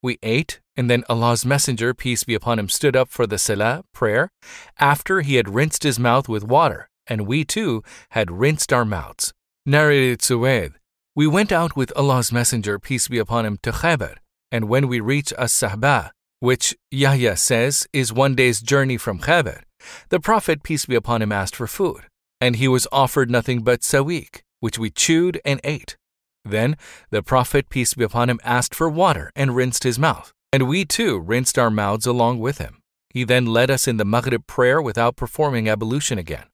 We 0.03 0.19
ate, 0.23 0.61
and 0.77 0.91
then 0.91 1.05
Allah's 1.09 1.45
Messenger, 1.45 1.95
peace 1.95 2.25
be 2.25 2.35
upon 2.35 2.59
him, 2.59 2.69
stood 2.69 2.97
up 2.97 3.11
for 3.11 3.27
the 3.27 3.39
salah, 3.39 3.85
prayer, 3.93 4.31
after 4.79 5.21
he 5.21 5.37
had 5.37 5.55
rinsed 5.55 5.83
his 5.83 5.99
mouth 5.99 6.29
with 6.29 6.45
water, 6.45 6.89
and 7.07 7.27
we 7.27 7.45
too 7.45 7.83
had 8.11 8.31
rinsed 8.31 8.73
our 8.73 8.85
mouths. 8.85 9.33
Narrated 9.67 10.21
Suwaid, 10.21 10.73
we 11.21 11.27
went 11.27 11.53
out 11.53 11.77
with 11.77 11.93
Allah's 11.97 12.33
Messenger, 12.33 12.79
peace 12.79 13.07
be 13.07 13.19
upon 13.19 13.45
him, 13.45 13.59
to 13.63 13.73
Khaybar, 13.73 14.17
and 14.51 14.71
when 14.71 14.89
we 14.89 15.01
reached 15.01 15.33
As-Sahba, 15.33 16.13
which 16.39 16.75
Yahya 16.91 17.37
says 17.37 17.87
is 17.93 18.11
one 18.11 18.35
day's 18.35 18.63
journey 18.63 18.97
from 18.97 19.19
Khaybar, 19.19 19.61
the 20.09 20.19
Prophet, 20.19 20.63
peace 20.63 20.87
be 20.87 20.95
upon 20.95 21.21
him, 21.21 21.31
asked 21.31 21.55
for 21.57 21.67
food 21.67 22.05
and 22.41 22.57
he 22.57 22.67
was 22.67 22.89
offered 22.91 23.31
nothing 23.31 23.61
but 23.61 23.83
sawiq, 23.83 24.41
which 24.61 24.79
we 24.79 24.89
chewed 24.89 25.41
and 25.45 25.61
ate. 25.63 25.99
Then 26.43 26.77
the 27.11 27.23
Prophet, 27.23 27.69
peace 27.69 27.93
be 27.93 28.05
upon 28.05 28.31
him, 28.31 28.41
asked 28.43 28.75
for 28.75 28.89
water 28.89 29.31
and 29.37 29.55
rinsed 29.55 29.85
his 29.85 29.99
mouth, 29.99 30.33
and 30.53 30.67
we 30.67 30.87
too 30.87 31.19
rinsed 31.19 31.59
our 31.59 31.71
mouths 31.71 32.07
along 32.07 32.41
with 32.41 32.57
him. 32.57 32.81
He 33.11 33.25
then 33.25 33.45
led 33.45 33.71
us 33.71 33.87
in 33.87 33.99
the 33.99 34.07
Maghrib 34.07 34.47
prayer 34.47 34.81
without 34.81 35.17
performing 35.17 35.69
ablution 35.69 36.17
again. 36.17 36.47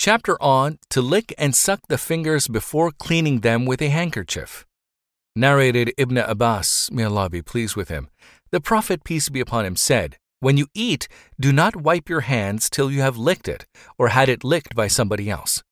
Chapter 0.00 0.42
on 0.42 0.78
To 0.88 1.02
lick 1.02 1.34
and 1.36 1.54
suck 1.54 1.80
the 1.88 1.98
fingers 1.98 2.48
before 2.48 2.90
cleaning 2.90 3.40
them 3.40 3.66
with 3.66 3.82
a 3.82 3.90
handkerchief. 3.90 4.64
Narrated 5.36 5.92
Ibn 5.98 6.16
Abbas, 6.16 6.88
may 6.90 7.04
Allah 7.04 7.28
be 7.28 7.42
pleased 7.42 7.76
with 7.76 7.90
him. 7.90 8.08
The 8.50 8.62
Prophet, 8.62 9.04
peace 9.04 9.28
be 9.28 9.40
upon 9.40 9.66
him, 9.66 9.76
said, 9.76 10.16
when 10.38 10.56
you 10.56 10.68
eat, 10.72 11.06
do 11.38 11.52
not 11.52 11.76
wipe 11.76 12.08
your 12.08 12.22
hands 12.22 12.70
till 12.70 12.90
you 12.90 13.02
have 13.02 13.18
licked 13.18 13.46
it 13.46 13.66
or 13.98 14.08
had 14.08 14.30
it 14.30 14.42
licked 14.42 14.74
by 14.74 14.86
somebody 14.88 15.28
else. 15.28 15.62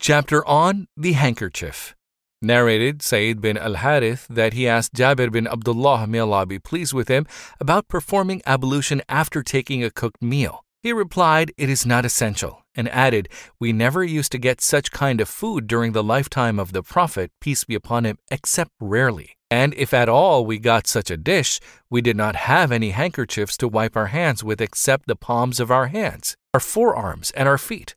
Chapter 0.00 0.44
on 0.44 0.88
the 0.96 1.12
handkerchief. 1.12 1.94
Narrated 2.42 3.00
Sayyid 3.00 3.40
bin 3.40 3.56
al 3.56 3.74
Harith 3.74 4.26
that 4.28 4.54
he 4.54 4.66
asked 4.66 4.92
Jabir 4.92 5.30
bin 5.30 5.46
Abdullah, 5.46 6.08
may 6.08 6.18
Allah 6.18 6.46
be 6.46 6.58
pleased 6.58 6.92
with 6.92 7.06
him, 7.06 7.28
about 7.60 7.86
performing 7.86 8.42
ablution 8.44 9.02
after 9.08 9.44
taking 9.44 9.84
a 9.84 9.90
cooked 9.92 10.20
meal. 10.20 10.64
He 10.82 10.92
replied, 10.92 11.52
It 11.56 11.70
is 11.70 11.86
not 11.86 12.04
essential, 12.04 12.63
and 12.76 12.88
added, 12.88 13.28
We 13.58 13.72
never 13.72 14.02
used 14.02 14.32
to 14.32 14.38
get 14.38 14.60
such 14.60 14.90
kind 14.90 15.20
of 15.20 15.28
food 15.28 15.66
during 15.66 15.92
the 15.92 16.02
lifetime 16.02 16.58
of 16.58 16.72
the 16.72 16.82
Prophet, 16.82 17.30
peace 17.40 17.64
be 17.64 17.74
upon 17.74 18.04
him, 18.04 18.18
except 18.30 18.70
rarely. 18.80 19.36
And 19.50 19.74
if 19.74 19.94
at 19.94 20.08
all 20.08 20.44
we 20.44 20.58
got 20.58 20.86
such 20.86 21.10
a 21.10 21.16
dish, 21.16 21.60
we 21.88 22.00
did 22.00 22.16
not 22.16 22.34
have 22.36 22.72
any 22.72 22.90
handkerchiefs 22.90 23.56
to 23.58 23.68
wipe 23.68 23.96
our 23.96 24.08
hands 24.08 24.42
with 24.42 24.60
except 24.60 25.06
the 25.06 25.16
palms 25.16 25.60
of 25.60 25.70
our 25.70 25.86
hands, 25.86 26.36
our 26.52 26.60
forearms, 26.60 27.30
and 27.32 27.48
our 27.48 27.58
feet. 27.58 27.94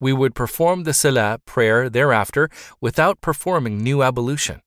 We 0.00 0.12
would 0.12 0.34
perform 0.34 0.84
the 0.84 0.94
salah 0.94 1.40
prayer 1.44 1.90
thereafter 1.90 2.48
without 2.80 3.20
performing 3.20 3.82
new 3.82 4.02
ablution. 4.02 4.60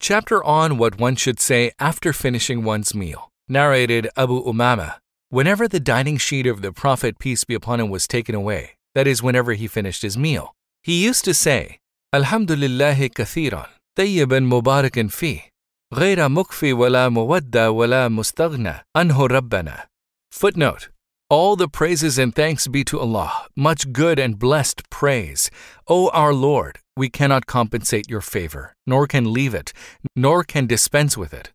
Chapter 0.00 0.42
on 0.42 0.78
what 0.78 0.98
one 0.98 1.16
should 1.16 1.38
say 1.38 1.70
after 1.78 2.12
finishing 2.12 2.64
one's 2.64 2.94
meal. 2.94 3.30
Narrated 3.48 4.08
Abu 4.16 4.42
Umama. 4.42 4.96
Whenever 5.30 5.66
the 5.66 5.80
dining 5.80 6.16
sheet 6.16 6.46
of 6.46 6.62
the 6.62 6.72
Prophet, 6.72 7.18
peace 7.18 7.44
be 7.44 7.54
upon 7.54 7.80
him, 7.80 7.88
was 7.88 8.06
taken 8.06 8.34
away, 8.34 8.76
that 8.94 9.06
is, 9.06 9.22
whenever 9.22 9.54
he 9.54 9.66
finished 9.66 10.02
his 10.02 10.16
meal, 10.16 10.54
he 10.82 11.02
used 11.04 11.24
to 11.24 11.34
say, 11.34 11.78
Alhamdulillahi 12.14 13.10
kathiran, 13.10 13.68
tayyiban 13.98 14.46
mubarakin 14.46 15.10
fi, 15.10 15.50
ghayra 15.92 16.28
mukfi 16.28 16.76
wala 16.76 17.10
muwadda 17.10 17.74
wala 17.74 18.08
mustaghna, 18.08 18.82
anhu 18.96 19.28
rabbana. 19.28 19.86
Footnote, 20.30 20.90
all 21.30 21.56
the 21.56 21.68
praises 21.68 22.18
and 22.18 22.34
thanks 22.34 22.68
be 22.68 22.84
to 22.84 23.00
Allah, 23.00 23.46
much 23.56 23.92
good 23.92 24.18
and 24.18 24.38
blessed 24.38 24.88
praise. 24.90 25.50
O 25.88 26.10
our 26.10 26.34
Lord, 26.34 26.78
we 26.96 27.08
cannot 27.08 27.46
compensate 27.46 28.08
your 28.08 28.20
favor, 28.20 28.74
nor 28.86 29.06
can 29.06 29.32
leave 29.32 29.54
it, 29.54 29.72
nor 30.14 30.44
can 30.44 30.66
dispense 30.66 31.16
with 31.16 31.34
it. 31.34 31.50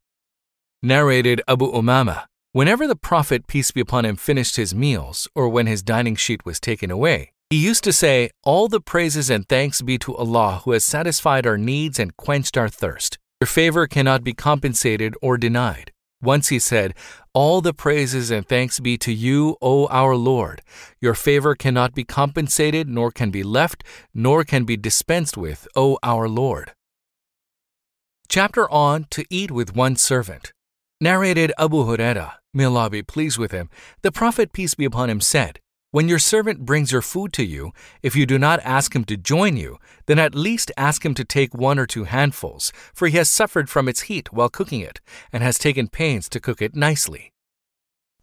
Narrated 0.81 1.41
Abu 1.47 1.71
Umama, 1.71 2.25
Whenever 2.51 2.87
the 2.87 2.95
Prophet, 2.95 3.45
peace 3.45 3.69
be 3.69 3.79
upon 3.79 4.05
him, 4.05 4.15
finished 4.15 4.55
his 4.55 4.73
meals, 4.73 5.27
or 5.35 5.47
when 5.47 5.67
his 5.67 5.83
dining 5.83 6.15
sheet 6.15 6.45
was 6.45 6.59
taken 6.59 6.89
away, 6.89 7.31
he 7.51 7.63
used 7.63 7.83
to 7.83 7.93
say, 7.93 8.31
All 8.43 8.67
the 8.67 8.81
praises 8.81 9.29
and 9.29 9.47
thanks 9.47 9.83
be 9.83 9.99
to 9.99 10.15
Allah 10.15 10.61
who 10.65 10.71
has 10.71 10.83
satisfied 10.83 11.45
our 11.45 11.59
needs 11.59 11.99
and 11.99 12.17
quenched 12.17 12.57
our 12.57 12.67
thirst. 12.67 13.19
Your 13.39 13.47
favor 13.47 13.85
cannot 13.85 14.23
be 14.23 14.33
compensated 14.33 15.13
or 15.21 15.37
denied. 15.37 15.91
Once 16.23 16.47
he 16.47 16.57
said, 16.57 16.95
All 17.35 17.61
the 17.61 17.73
praises 17.73 18.31
and 18.31 18.47
thanks 18.47 18.79
be 18.79 18.97
to 18.97 19.13
you, 19.13 19.55
O 19.61 19.85
our 19.89 20.15
Lord. 20.15 20.63
Your 20.99 21.13
favor 21.13 21.53
cannot 21.53 21.93
be 21.93 22.03
compensated, 22.03 22.89
nor 22.89 23.11
can 23.11 23.29
be 23.29 23.43
left, 23.43 23.83
nor 24.11 24.43
can 24.43 24.63
be 24.63 24.75
dispensed 24.75 25.37
with, 25.37 25.67
O 25.75 25.99
our 26.01 26.27
Lord. 26.27 26.73
Chapter 28.27 28.67
on 28.71 29.05
To 29.11 29.23
Eat 29.29 29.51
with 29.51 29.75
One 29.75 29.95
Servant. 29.95 30.51
Narrated 31.01 31.53
Abu 31.57 31.85
Huraira, 31.85 32.33
may 32.53 32.65
Allah 32.65 32.89
be 32.89 33.01
pleased 33.01 33.37
with 33.37 33.51
him, 33.51 33.69
the 34.01 34.11
Prophet, 34.11 34.51
peace 34.51 34.75
be 34.75 34.83
upon 34.83 35.09
him, 35.09 35.21
said, 35.21 35.59
when 35.91 36.09
your 36.09 36.19
servant 36.19 36.65
brings 36.65 36.91
your 36.91 37.01
food 37.01 37.31
to 37.33 37.43
you, 37.43 37.71
if 38.03 38.17
you 38.17 38.25
do 38.25 38.37
not 38.37 38.59
ask 38.63 38.93
him 38.93 39.05
to 39.05 39.15
join 39.15 39.55
you, 39.55 39.77
then 40.07 40.19
at 40.19 40.35
least 40.35 40.73
ask 40.77 41.05
him 41.05 41.15
to 41.15 41.23
take 41.23 41.55
one 41.55 41.79
or 41.79 41.87
two 41.87 42.03
handfuls, 42.03 42.73
for 42.93 43.07
he 43.07 43.17
has 43.17 43.29
suffered 43.29 43.69
from 43.69 43.87
its 43.87 44.01
heat 44.01 44.33
while 44.33 44.49
cooking 44.49 44.81
it, 44.81 44.99
and 45.31 45.41
has 45.41 45.57
taken 45.57 45.87
pains 45.87 46.27
to 46.29 46.39
cook 46.41 46.61
it 46.61 46.75
nicely. 46.75 47.31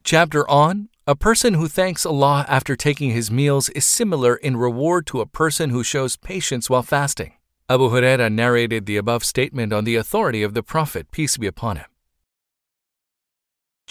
Chapter 0.04 0.48
on 0.48 0.90
A 1.06 1.16
person 1.16 1.54
who 1.54 1.68
thanks 1.68 2.04
Allah 2.04 2.44
after 2.46 2.76
taking 2.76 3.10
his 3.10 3.30
meals 3.30 3.70
is 3.70 3.86
similar 3.86 4.36
in 4.36 4.56
reward 4.56 5.06
to 5.06 5.22
a 5.22 5.26
person 5.26 5.70
who 5.70 5.82
shows 5.82 6.16
patience 6.16 6.68
while 6.68 6.82
fasting. 6.82 7.32
Abu 7.70 7.88
Huraira 7.88 8.30
narrated 8.30 8.84
the 8.84 8.98
above 8.98 9.24
statement 9.24 9.72
on 9.72 9.84
the 9.84 9.96
authority 9.96 10.42
of 10.42 10.52
the 10.52 10.62
Prophet, 10.62 11.10
peace 11.10 11.38
be 11.38 11.46
upon 11.46 11.78
him. 11.78 11.86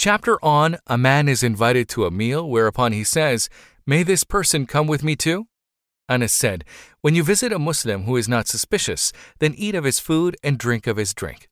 Chapter 0.06 0.38
on 0.46 0.78
A 0.86 1.00
man 1.00 1.28
is 1.28 1.42
invited 1.42 1.90
to 1.90 2.06
a 2.06 2.12
meal, 2.12 2.48
whereupon 2.48 2.92
he 2.92 3.04
says, 3.04 3.50
May 3.88 4.04
this 4.04 4.24
person 4.24 4.68
come 4.68 4.86
with 4.86 5.04
me 5.04 5.16
too? 5.16 5.48
Anas 6.08 6.32
said, 6.32 6.64
When 7.02 7.16
you 7.16 7.24
visit 7.24 7.52
a 7.52 7.58
Muslim 7.58 8.04
who 8.04 8.16
is 8.16 8.28
not 8.28 8.48
suspicious, 8.48 9.12
then 9.40 9.56
eat 9.58 9.74
of 9.74 9.84
his 9.84 10.00
food 10.00 10.38
and 10.44 10.60
drink 10.60 10.86
of 10.86 10.98
his 10.98 11.16
drink. 11.16 11.50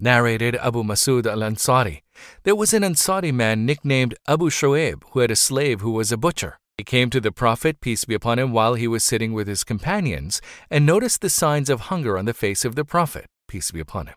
Narrated 0.00 0.56
Abu 0.56 0.82
Masud 0.82 1.26
al 1.26 1.40
Ansari. 1.40 2.00
There 2.44 2.56
was 2.56 2.72
an 2.72 2.84
Ansari 2.84 3.34
man 3.34 3.66
nicknamed 3.66 4.14
Abu 4.26 4.48
Shuaib 4.48 5.02
who 5.10 5.20
had 5.20 5.30
a 5.30 5.36
slave 5.36 5.82
who 5.82 5.90
was 5.90 6.10
a 6.10 6.16
butcher. 6.16 6.58
He 6.78 6.84
came 6.84 7.10
to 7.10 7.20
the 7.20 7.32
Prophet, 7.32 7.82
peace 7.82 8.06
be 8.06 8.14
upon 8.14 8.38
him, 8.38 8.54
while 8.54 8.76
he 8.76 8.88
was 8.88 9.04
sitting 9.04 9.34
with 9.34 9.46
his 9.46 9.62
companions, 9.62 10.40
and 10.70 10.86
noticed 10.86 11.20
the 11.20 11.28
signs 11.28 11.68
of 11.68 11.90
hunger 11.92 12.16
on 12.16 12.24
the 12.24 12.32
face 12.32 12.64
of 12.64 12.76
the 12.76 12.84
Prophet, 12.86 13.26
peace 13.46 13.70
be 13.70 13.80
upon 13.80 14.06
him. 14.06 14.14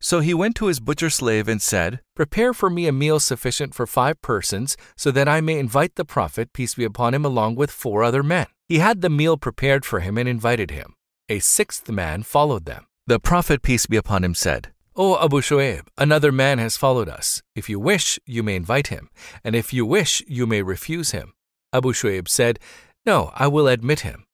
So 0.00 0.20
he 0.20 0.32
went 0.32 0.56
to 0.56 0.66
his 0.66 0.80
butcher 0.80 1.10
slave 1.10 1.46
and 1.46 1.60
said, 1.60 2.00
Prepare 2.16 2.54
for 2.54 2.70
me 2.70 2.86
a 2.86 2.92
meal 2.92 3.20
sufficient 3.20 3.74
for 3.74 3.86
five 3.86 4.20
persons, 4.22 4.76
so 4.96 5.10
that 5.10 5.28
I 5.28 5.42
may 5.42 5.58
invite 5.58 5.96
the 5.96 6.06
Prophet, 6.06 6.52
peace 6.54 6.74
be 6.74 6.84
upon 6.84 7.12
him, 7.12 7.24
along 7.24 7.56
with 7.56 7.70
four 7.70 8.02
other 8.02 8.22
men. 8.22 8.46
He 8.66 8.78
had 8.78 9.02
the 9.02 9.10
meal 9.10 9.36
prepared 9.36 9.84
for 9.84 10.00
him 10.00 10.16
and 10.16 10.28
invited 10.28 10.70
him. 10.70 10.94
A 11.28 11.38
sixth 11.38 11.90
man 11.90 12.22
followed 12.22 12.64
them. 12.64 12.86
The 13.06 13.20
Prophet, 13.20 13.62
peace 13.62 13.86
be 13.86 13.98
upon 13.98 14.24
him, 14.24 14.34
said, 14.34 14.72
O 14.96 15.22
Abu 15.22 15.40
Shu'aib, 15.40 15.88
another 15.98 16.32
man 16.32 16.58
has 16.58 16.76
followed 16.76 17.08
us. 17.08 17.42
If 17.54 17.68
you 17.68 17.78
wish, 17.78 18.18
you 18.24 18.42
may 18.42 18.56
invite 18.56 18.86
him, 18.86 19.10
and 19.44 19.54
if 19.54 19.72
you 19.72 19.84
wish, 19.84 20.22
you 20.26 20.46
may 20.46 20.62
refuse 20.62 21.10
him. 21.10 21.34
Abu 21.72 21.92
Shu'aib 21.92 22.26
said, 22.26 22.58
No, 23.04 23.32
I 23.34 23.48
will 23.48 23.68
admit 23.68 24.00
him. 24.00 24.24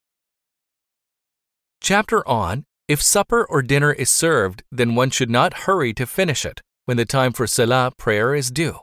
Chapter 1.81 2.27
on 2.29 2.66
If 2.89 3.03
supper 3.03 3.45
or 3.45 3.63
dinner 3.63 3.93
is 3.93 4.11
served, 4.11 4.63
then 4.71 4.95
one 4.95 5.11
should 5.11 5.31
not 5.31 5.67
hurry 5.67 5.93
to 5.95 6.07
finish 6.07 6.45
it 6.45 6.61
when 6.85 6.97
the 6.97 7.05
time 7.05 7.33
for 7.33 7.49
Salah 7.49 7.91
prayer 7.97 8.33
is 8.33 8.49
due. 8.53 8.79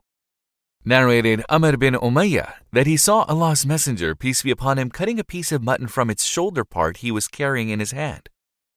Narrated 0.84 1.42
Amr 1.48 1.78
bin 1.78 1.94
Umayyah 1.94 2.52
that 2.74 2.86
he 2.86 2.98
saw 2.98 3.24
Allah's 3.30 3.66
Messenger, 3.66 4.16
peace 4.16 4.42
be 4.44 4.52
upon 4.52 4.78
him, 4.78 4.90
cutting 4.90 5.20
a 5.20 5.24
piece 5.24 5.54
of 5.54 5.64
mutton 5.64 5.88
from 5.88 6.10
its 6.10 6.26
shoulder 6.26 6.66
part 6.66 6.98
he 6.98 7.12
was 7.12 7.30
carrying 7.30 7.70
in 7.70 7.80
his 7.80 7.92
hand. 7.92 8.28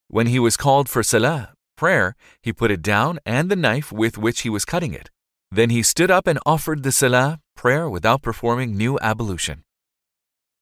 When 0.06 0.28
he 0.28 0.38
was 0.38 0.56
called 0.56 0.88
for 0.88 1.02
Salah, 1.02 1.54
prayer, 1.76 2.14
he 2.40 2.52
put 2.52 2.70
it 2.70 2.80
down 2.80 3.18
and 3.26 3.50
the 3.50 3.56
knife 3.56 3.90
with 3.90 4.16
which 4.16 4.42
he 4.42 4.48
was 4.48 4.64
cutting 4.64 4.94
it. 4.94 5.10
Then 5.50 5.70
he 5.70 5.82
stood 5.82 6.10
up 6.10 6.28
and 6.28 6.38
offered 6.46 6.84
the 6.84 6.92
Salah, 6.92 7.40
prayer 7.56 7.90
without 7.90 8.22
performing 8.22 8.76
new 8.76 8.96
ablution. 9.00 9.64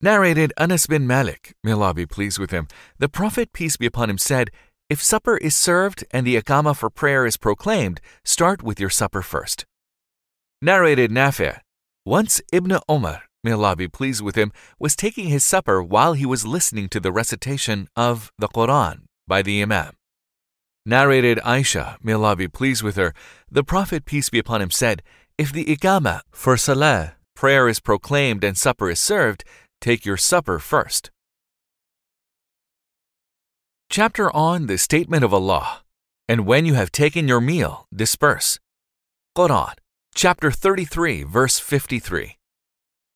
Narrated 0.04 0.52
Anas 0.58 0.86
bin 0.86 1.06
Malik, 1.06 1.54
may 1.64 1.72
Allah 1.72 1.94
be 1.94 2.04
pleased 2.04 2.38
with 2.38 2.50
him, 2.50 2.68
the 2.98 3.08
Prophet, 3.08 3.54
peace 3.54 3.78
be 3.78 3.86
upon 3.86 4.10
him, 4.10 4.18
said, 4.18 4.50
If 4.90 5.02
supper 5.02 5.38
is 5.38 5.56
served 5.56 6.04
and 6.10 6.26
the 6.26 6.36
Iqamah 6.36 6.76
for 6.76 6.90
prayer 6.90 7.24
is 7.24 7.38
proclaimed, 7.38 8.02
start 8.22 8.62
with 8.62 8.78
your 8.78 8.90
supper 8.90 9.22
first. 9.22 9.64
Narrated 10.60 11.10
Nafi', 11.10 11.58
once 12.04 12.42
Ibn 12.52 12.80
Omar, 12.86 13.22
may 13.42 13.52
Allah 13.52 13.76
be 13.76 13.88
pleased 13.88 14.20
with 14.20 14.34
him, 14.34 14.52
was 14.78 14.94
taking 14.94 15.28
his 15.28 15.42
supper 15.42 15.82
while 15.82 16.12
he 16.12 16.26
was 16.26 16.44
listening 16.44 16.90
to 16.90 17.00
the 17.00 17.10
recitation 17.10 17.88
of 17.96 18.30
the 18.36 18.48
Quran 18.48 19.04
by 19.26 19.40
the 19.40 19.62
Imam. 19.62 19.94
Narrated 20.84 21.38
Aisha, 21.38 21.96
may 22.02 22.12
Allah 22.12 22.36
be 22.36 22.46
pleased 22.46 22.82
with 22.82 22.96
her, 22.96 23.14
the 23.50 23.64
Prophet, 23.64 24.04
peace 24.04 24.28
be 24.28 24.38
upon 24.38 24.60
him, 24.60 24.70
said, 24.70 25.02
If 25.38 25.50
the 25.50 25.64
Iqamah 25.64 26.20
for 26.30 26.58
Salah, 26.58 27.14
prayer 27.34 27.68
is 27.68 27.80
proclaimed 27.80 28.44
and 28.44 28.56
supper 28.56 28.90
is 28.90 29.00
served, 29.00 29.44
Take 29.84 30.06
your 30.06 30.16
supper 30.16 30.58
first. 30.58 31.10
Chapter 33.90 34.34
on 34.34 34.64
the 34.64 34.78
Statement 34.78 35.22
of 35.22 35.34
Allah. 35.34 35.82
And 36.26 36.46
when 36.46 36.64
you 36.64 36.72
have 36.72 36.90
taken 36.90 37.28
your 37.28 37.42
meal, 37.42 37.84
disperse. 37.94 38.58
Quran, 39.36 39.74
chapter 40.14 40.50
33, 40.50 41.24
verse 41.24 41.58
53. 41.58 42.38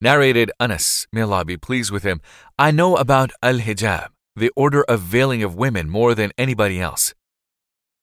Narrated 0.02 0.52
Anas, 0.60 1.06
may 1.10 1.22
Allah 1.22 1.46
be 1.46 1.56
pleased 1.56 1.90
with 1.90 2.02
him, 2.02 2.20
I 2.58 2.70
know 2.70 2.96
about 2.96 3.32
al 3.42 3.60
hijab, 3.60 4.08
the 4.36 4.52
order 4.54 4.82
of 4.82 5.00
veiling 5.00 5.42
of 5.42 5.56
women, 5.56 5.88
more 5.88 6.14
than 6.14 6.32
anybody 6.36 6.82
else. 6.82 7.14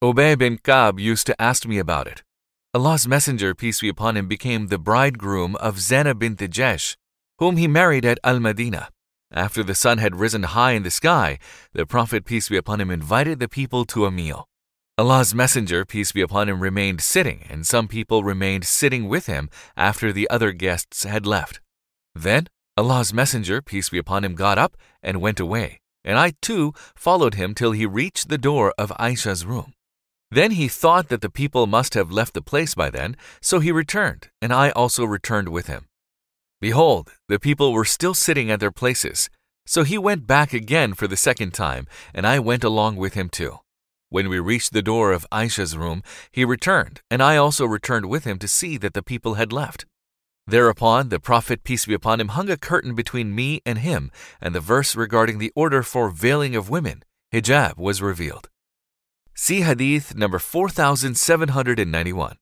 Ubay 0.04 0.40
bin 0.40 0.58
Ka'b 0.58 1.00
used 1.00 1.28
to 1.28 1.40
ask 1.40 1.68
me 1.68 1.78
about 1.78 2.08
it. 2.08 2.24
Allah's 2.74 3.08
Messenger, 3.08 3.54
peace 3.54 3.82
be 3.82 3.90
upon 3.90 4.18
him, 4.18 4.28
became 4.28 4.70
the 4.70 4.80
bridegroom 4.80 5.56
of 5.58 5.80
Zainab 5.80 6.18
bint 6.18 6.40
Jahsh, 6.40 6.96
whom 7.40 7.58
he 7.58 7.68
married 7.68 8.06
at 8.06 8.20
Al 8.24 8.40
Madinah. 8.40 8.90
After 9.32 9.64
the 9.64 9.76
sun 9.76 9.98
had 9.98 10.16
risen 10.16 10.44
high 10.44 10.72
in 10.72 10.84
the 10.84 10.92
sky, 10.92 11.40
the 11.74 11.86
Prophet, 11.86 12.26
peace 12.26 12.50
be 12.50 12.58
upon 12.58 12.80
him, 12.80 12.90
invited 12.90 13.40
the 13.40 13.50
people 13.50 13.86
to 13.86 14.06
a 14.06 14.12
meal. 14.12 14.48
Allah's 14.98 15.36
Messenger, 15.36 15.84
peace 15.84 16.14
be 16.14 16.22
upon 16.22 16.48
him, 16.48 16.62
remained 16.62 17.02
sitting, 17.02 17.46
and 17.50 17.68
some 17.68 17.90
people 17.90 18.24
remained 18.24 18.64
sitting 18.64 19.10
with 19.10 19.26
him 19.26 19.50
after 19.76 20.14
the 20.14 20.30
other 20.30 20.54
guests 20.54 21.04
had 21.04 21.26
left. 21.26 21.60
Then 22.14 22.48
Allah's 22.78 23.14
Messenger, 23.14 23.62
peace 23.62 23.90
be 23.90 23.98
upon 23.98 24.24
him, 24.24 24.36
got 24.36 24.58
up 24.58 24.78
and 25.04 25.20
went 25.20 25.42
away, 25.42 25.82
and 26.06 26.18
I 26.18 26.34
too 26.42 26.74
followed 26.96 27.34
him 27.34 27.54
till 27.54 27.74
he 27.74 27.86
reached 27.86 28.30
the 28.30 28.38
door 28.38 28.74
of 28.78 28.94
Aisha's 28.98 29.46
room. 29.46 29.74
Then 30.32 30.52
he 30.52 30.70
thought 30.70 31.10
that 31.10 31.22
the 31.22 31.30
people 31.30 31.68
must 31.68 31.94
have 31.94 32.12
left 32.12 32.34
the 32.34 32.42
place 32.42 32.74
by 32.74 32.90
then, 32.90 33.18
so 33.42 33.60
he 33.60 33.72
returned, 33.72 34.30
and 34.42 34.54
I 34.54 34.70
also 34.70 35.04
returned 35.04 35.50
with 35.50 35.68
him. 35.68 35.88
Behold, 36.66 37.12
the 37.28 37.38
people 37.38 37.74
were 37.74 37.86
still 37.86 38.16
sitting 38.16 38.50
at 38.50 38.60
their 38.60 38.72
places. 38.72 39.30
So 39.68 39.84
he 39.84 40.00
went 40.00 40.26
back 40.26 40.52
again 40.52 40.96
for 40.96 41.08
the 41.08 41.16
second 41.16 41.54
time, 41.54 41.86
and 42.12 42.26
I 42.26 42.40
went 42.40 42.64
along 42.64 42.96
with 42.96 43.14
him 43.14 43.30
too. 43.30 43.60
When 44.10 44.30
we 44.30 44.40
reached 44.40 44.74
the 44.74 44.82
door 44.82 45.12
of 45.12 45.28
Aisha's 45.32 45.78
room, 45.78 46.02
he 46.32 46.44
returned, 46.44 47.02
and 47.12 47.22
I 47.22 47.38
also 47.38 47.66
returned 47.68 48.08
with 48.08 48.24
him 48.24 48.40
to 48.40 48.48
see 48.48 48.78
that 48.78 48.96
the 48.96 49.04
people 49.04 49.36
had 49.36 49.54
left. 49.54 49.86
Thereupon 50.48 51.10
the 51.10 51.20
Prophet, 51.20 51.64
peace 51.64 51.86
be 51.86 51.94
upon 51.94 52.20
him, 52.20 52.30
hung 52.30 52.50
a 52.50 52.58
curtain 52.58 52.96
between 52.96 53.36
me 53.36 53.62
and 53.64 53.78
him, 53.78 54.10
and 54.42 54.56
the 54.56 54.60
verse 54.60 54.96
regarding 54.96 55.38
the 55.38 55.54
order 55.56 55.84
for 55.84 56.10
veiling 56.10 56.56
of 56.56 56.72
women, 56.72 57.04
hijab, 57.32 57.78
was 57.78 58.02
revealed. 58.02 58.50
See 59.36 59.62
Hadith 59.62 60.16
number 60.16 60.40
4791. 60.40 62.38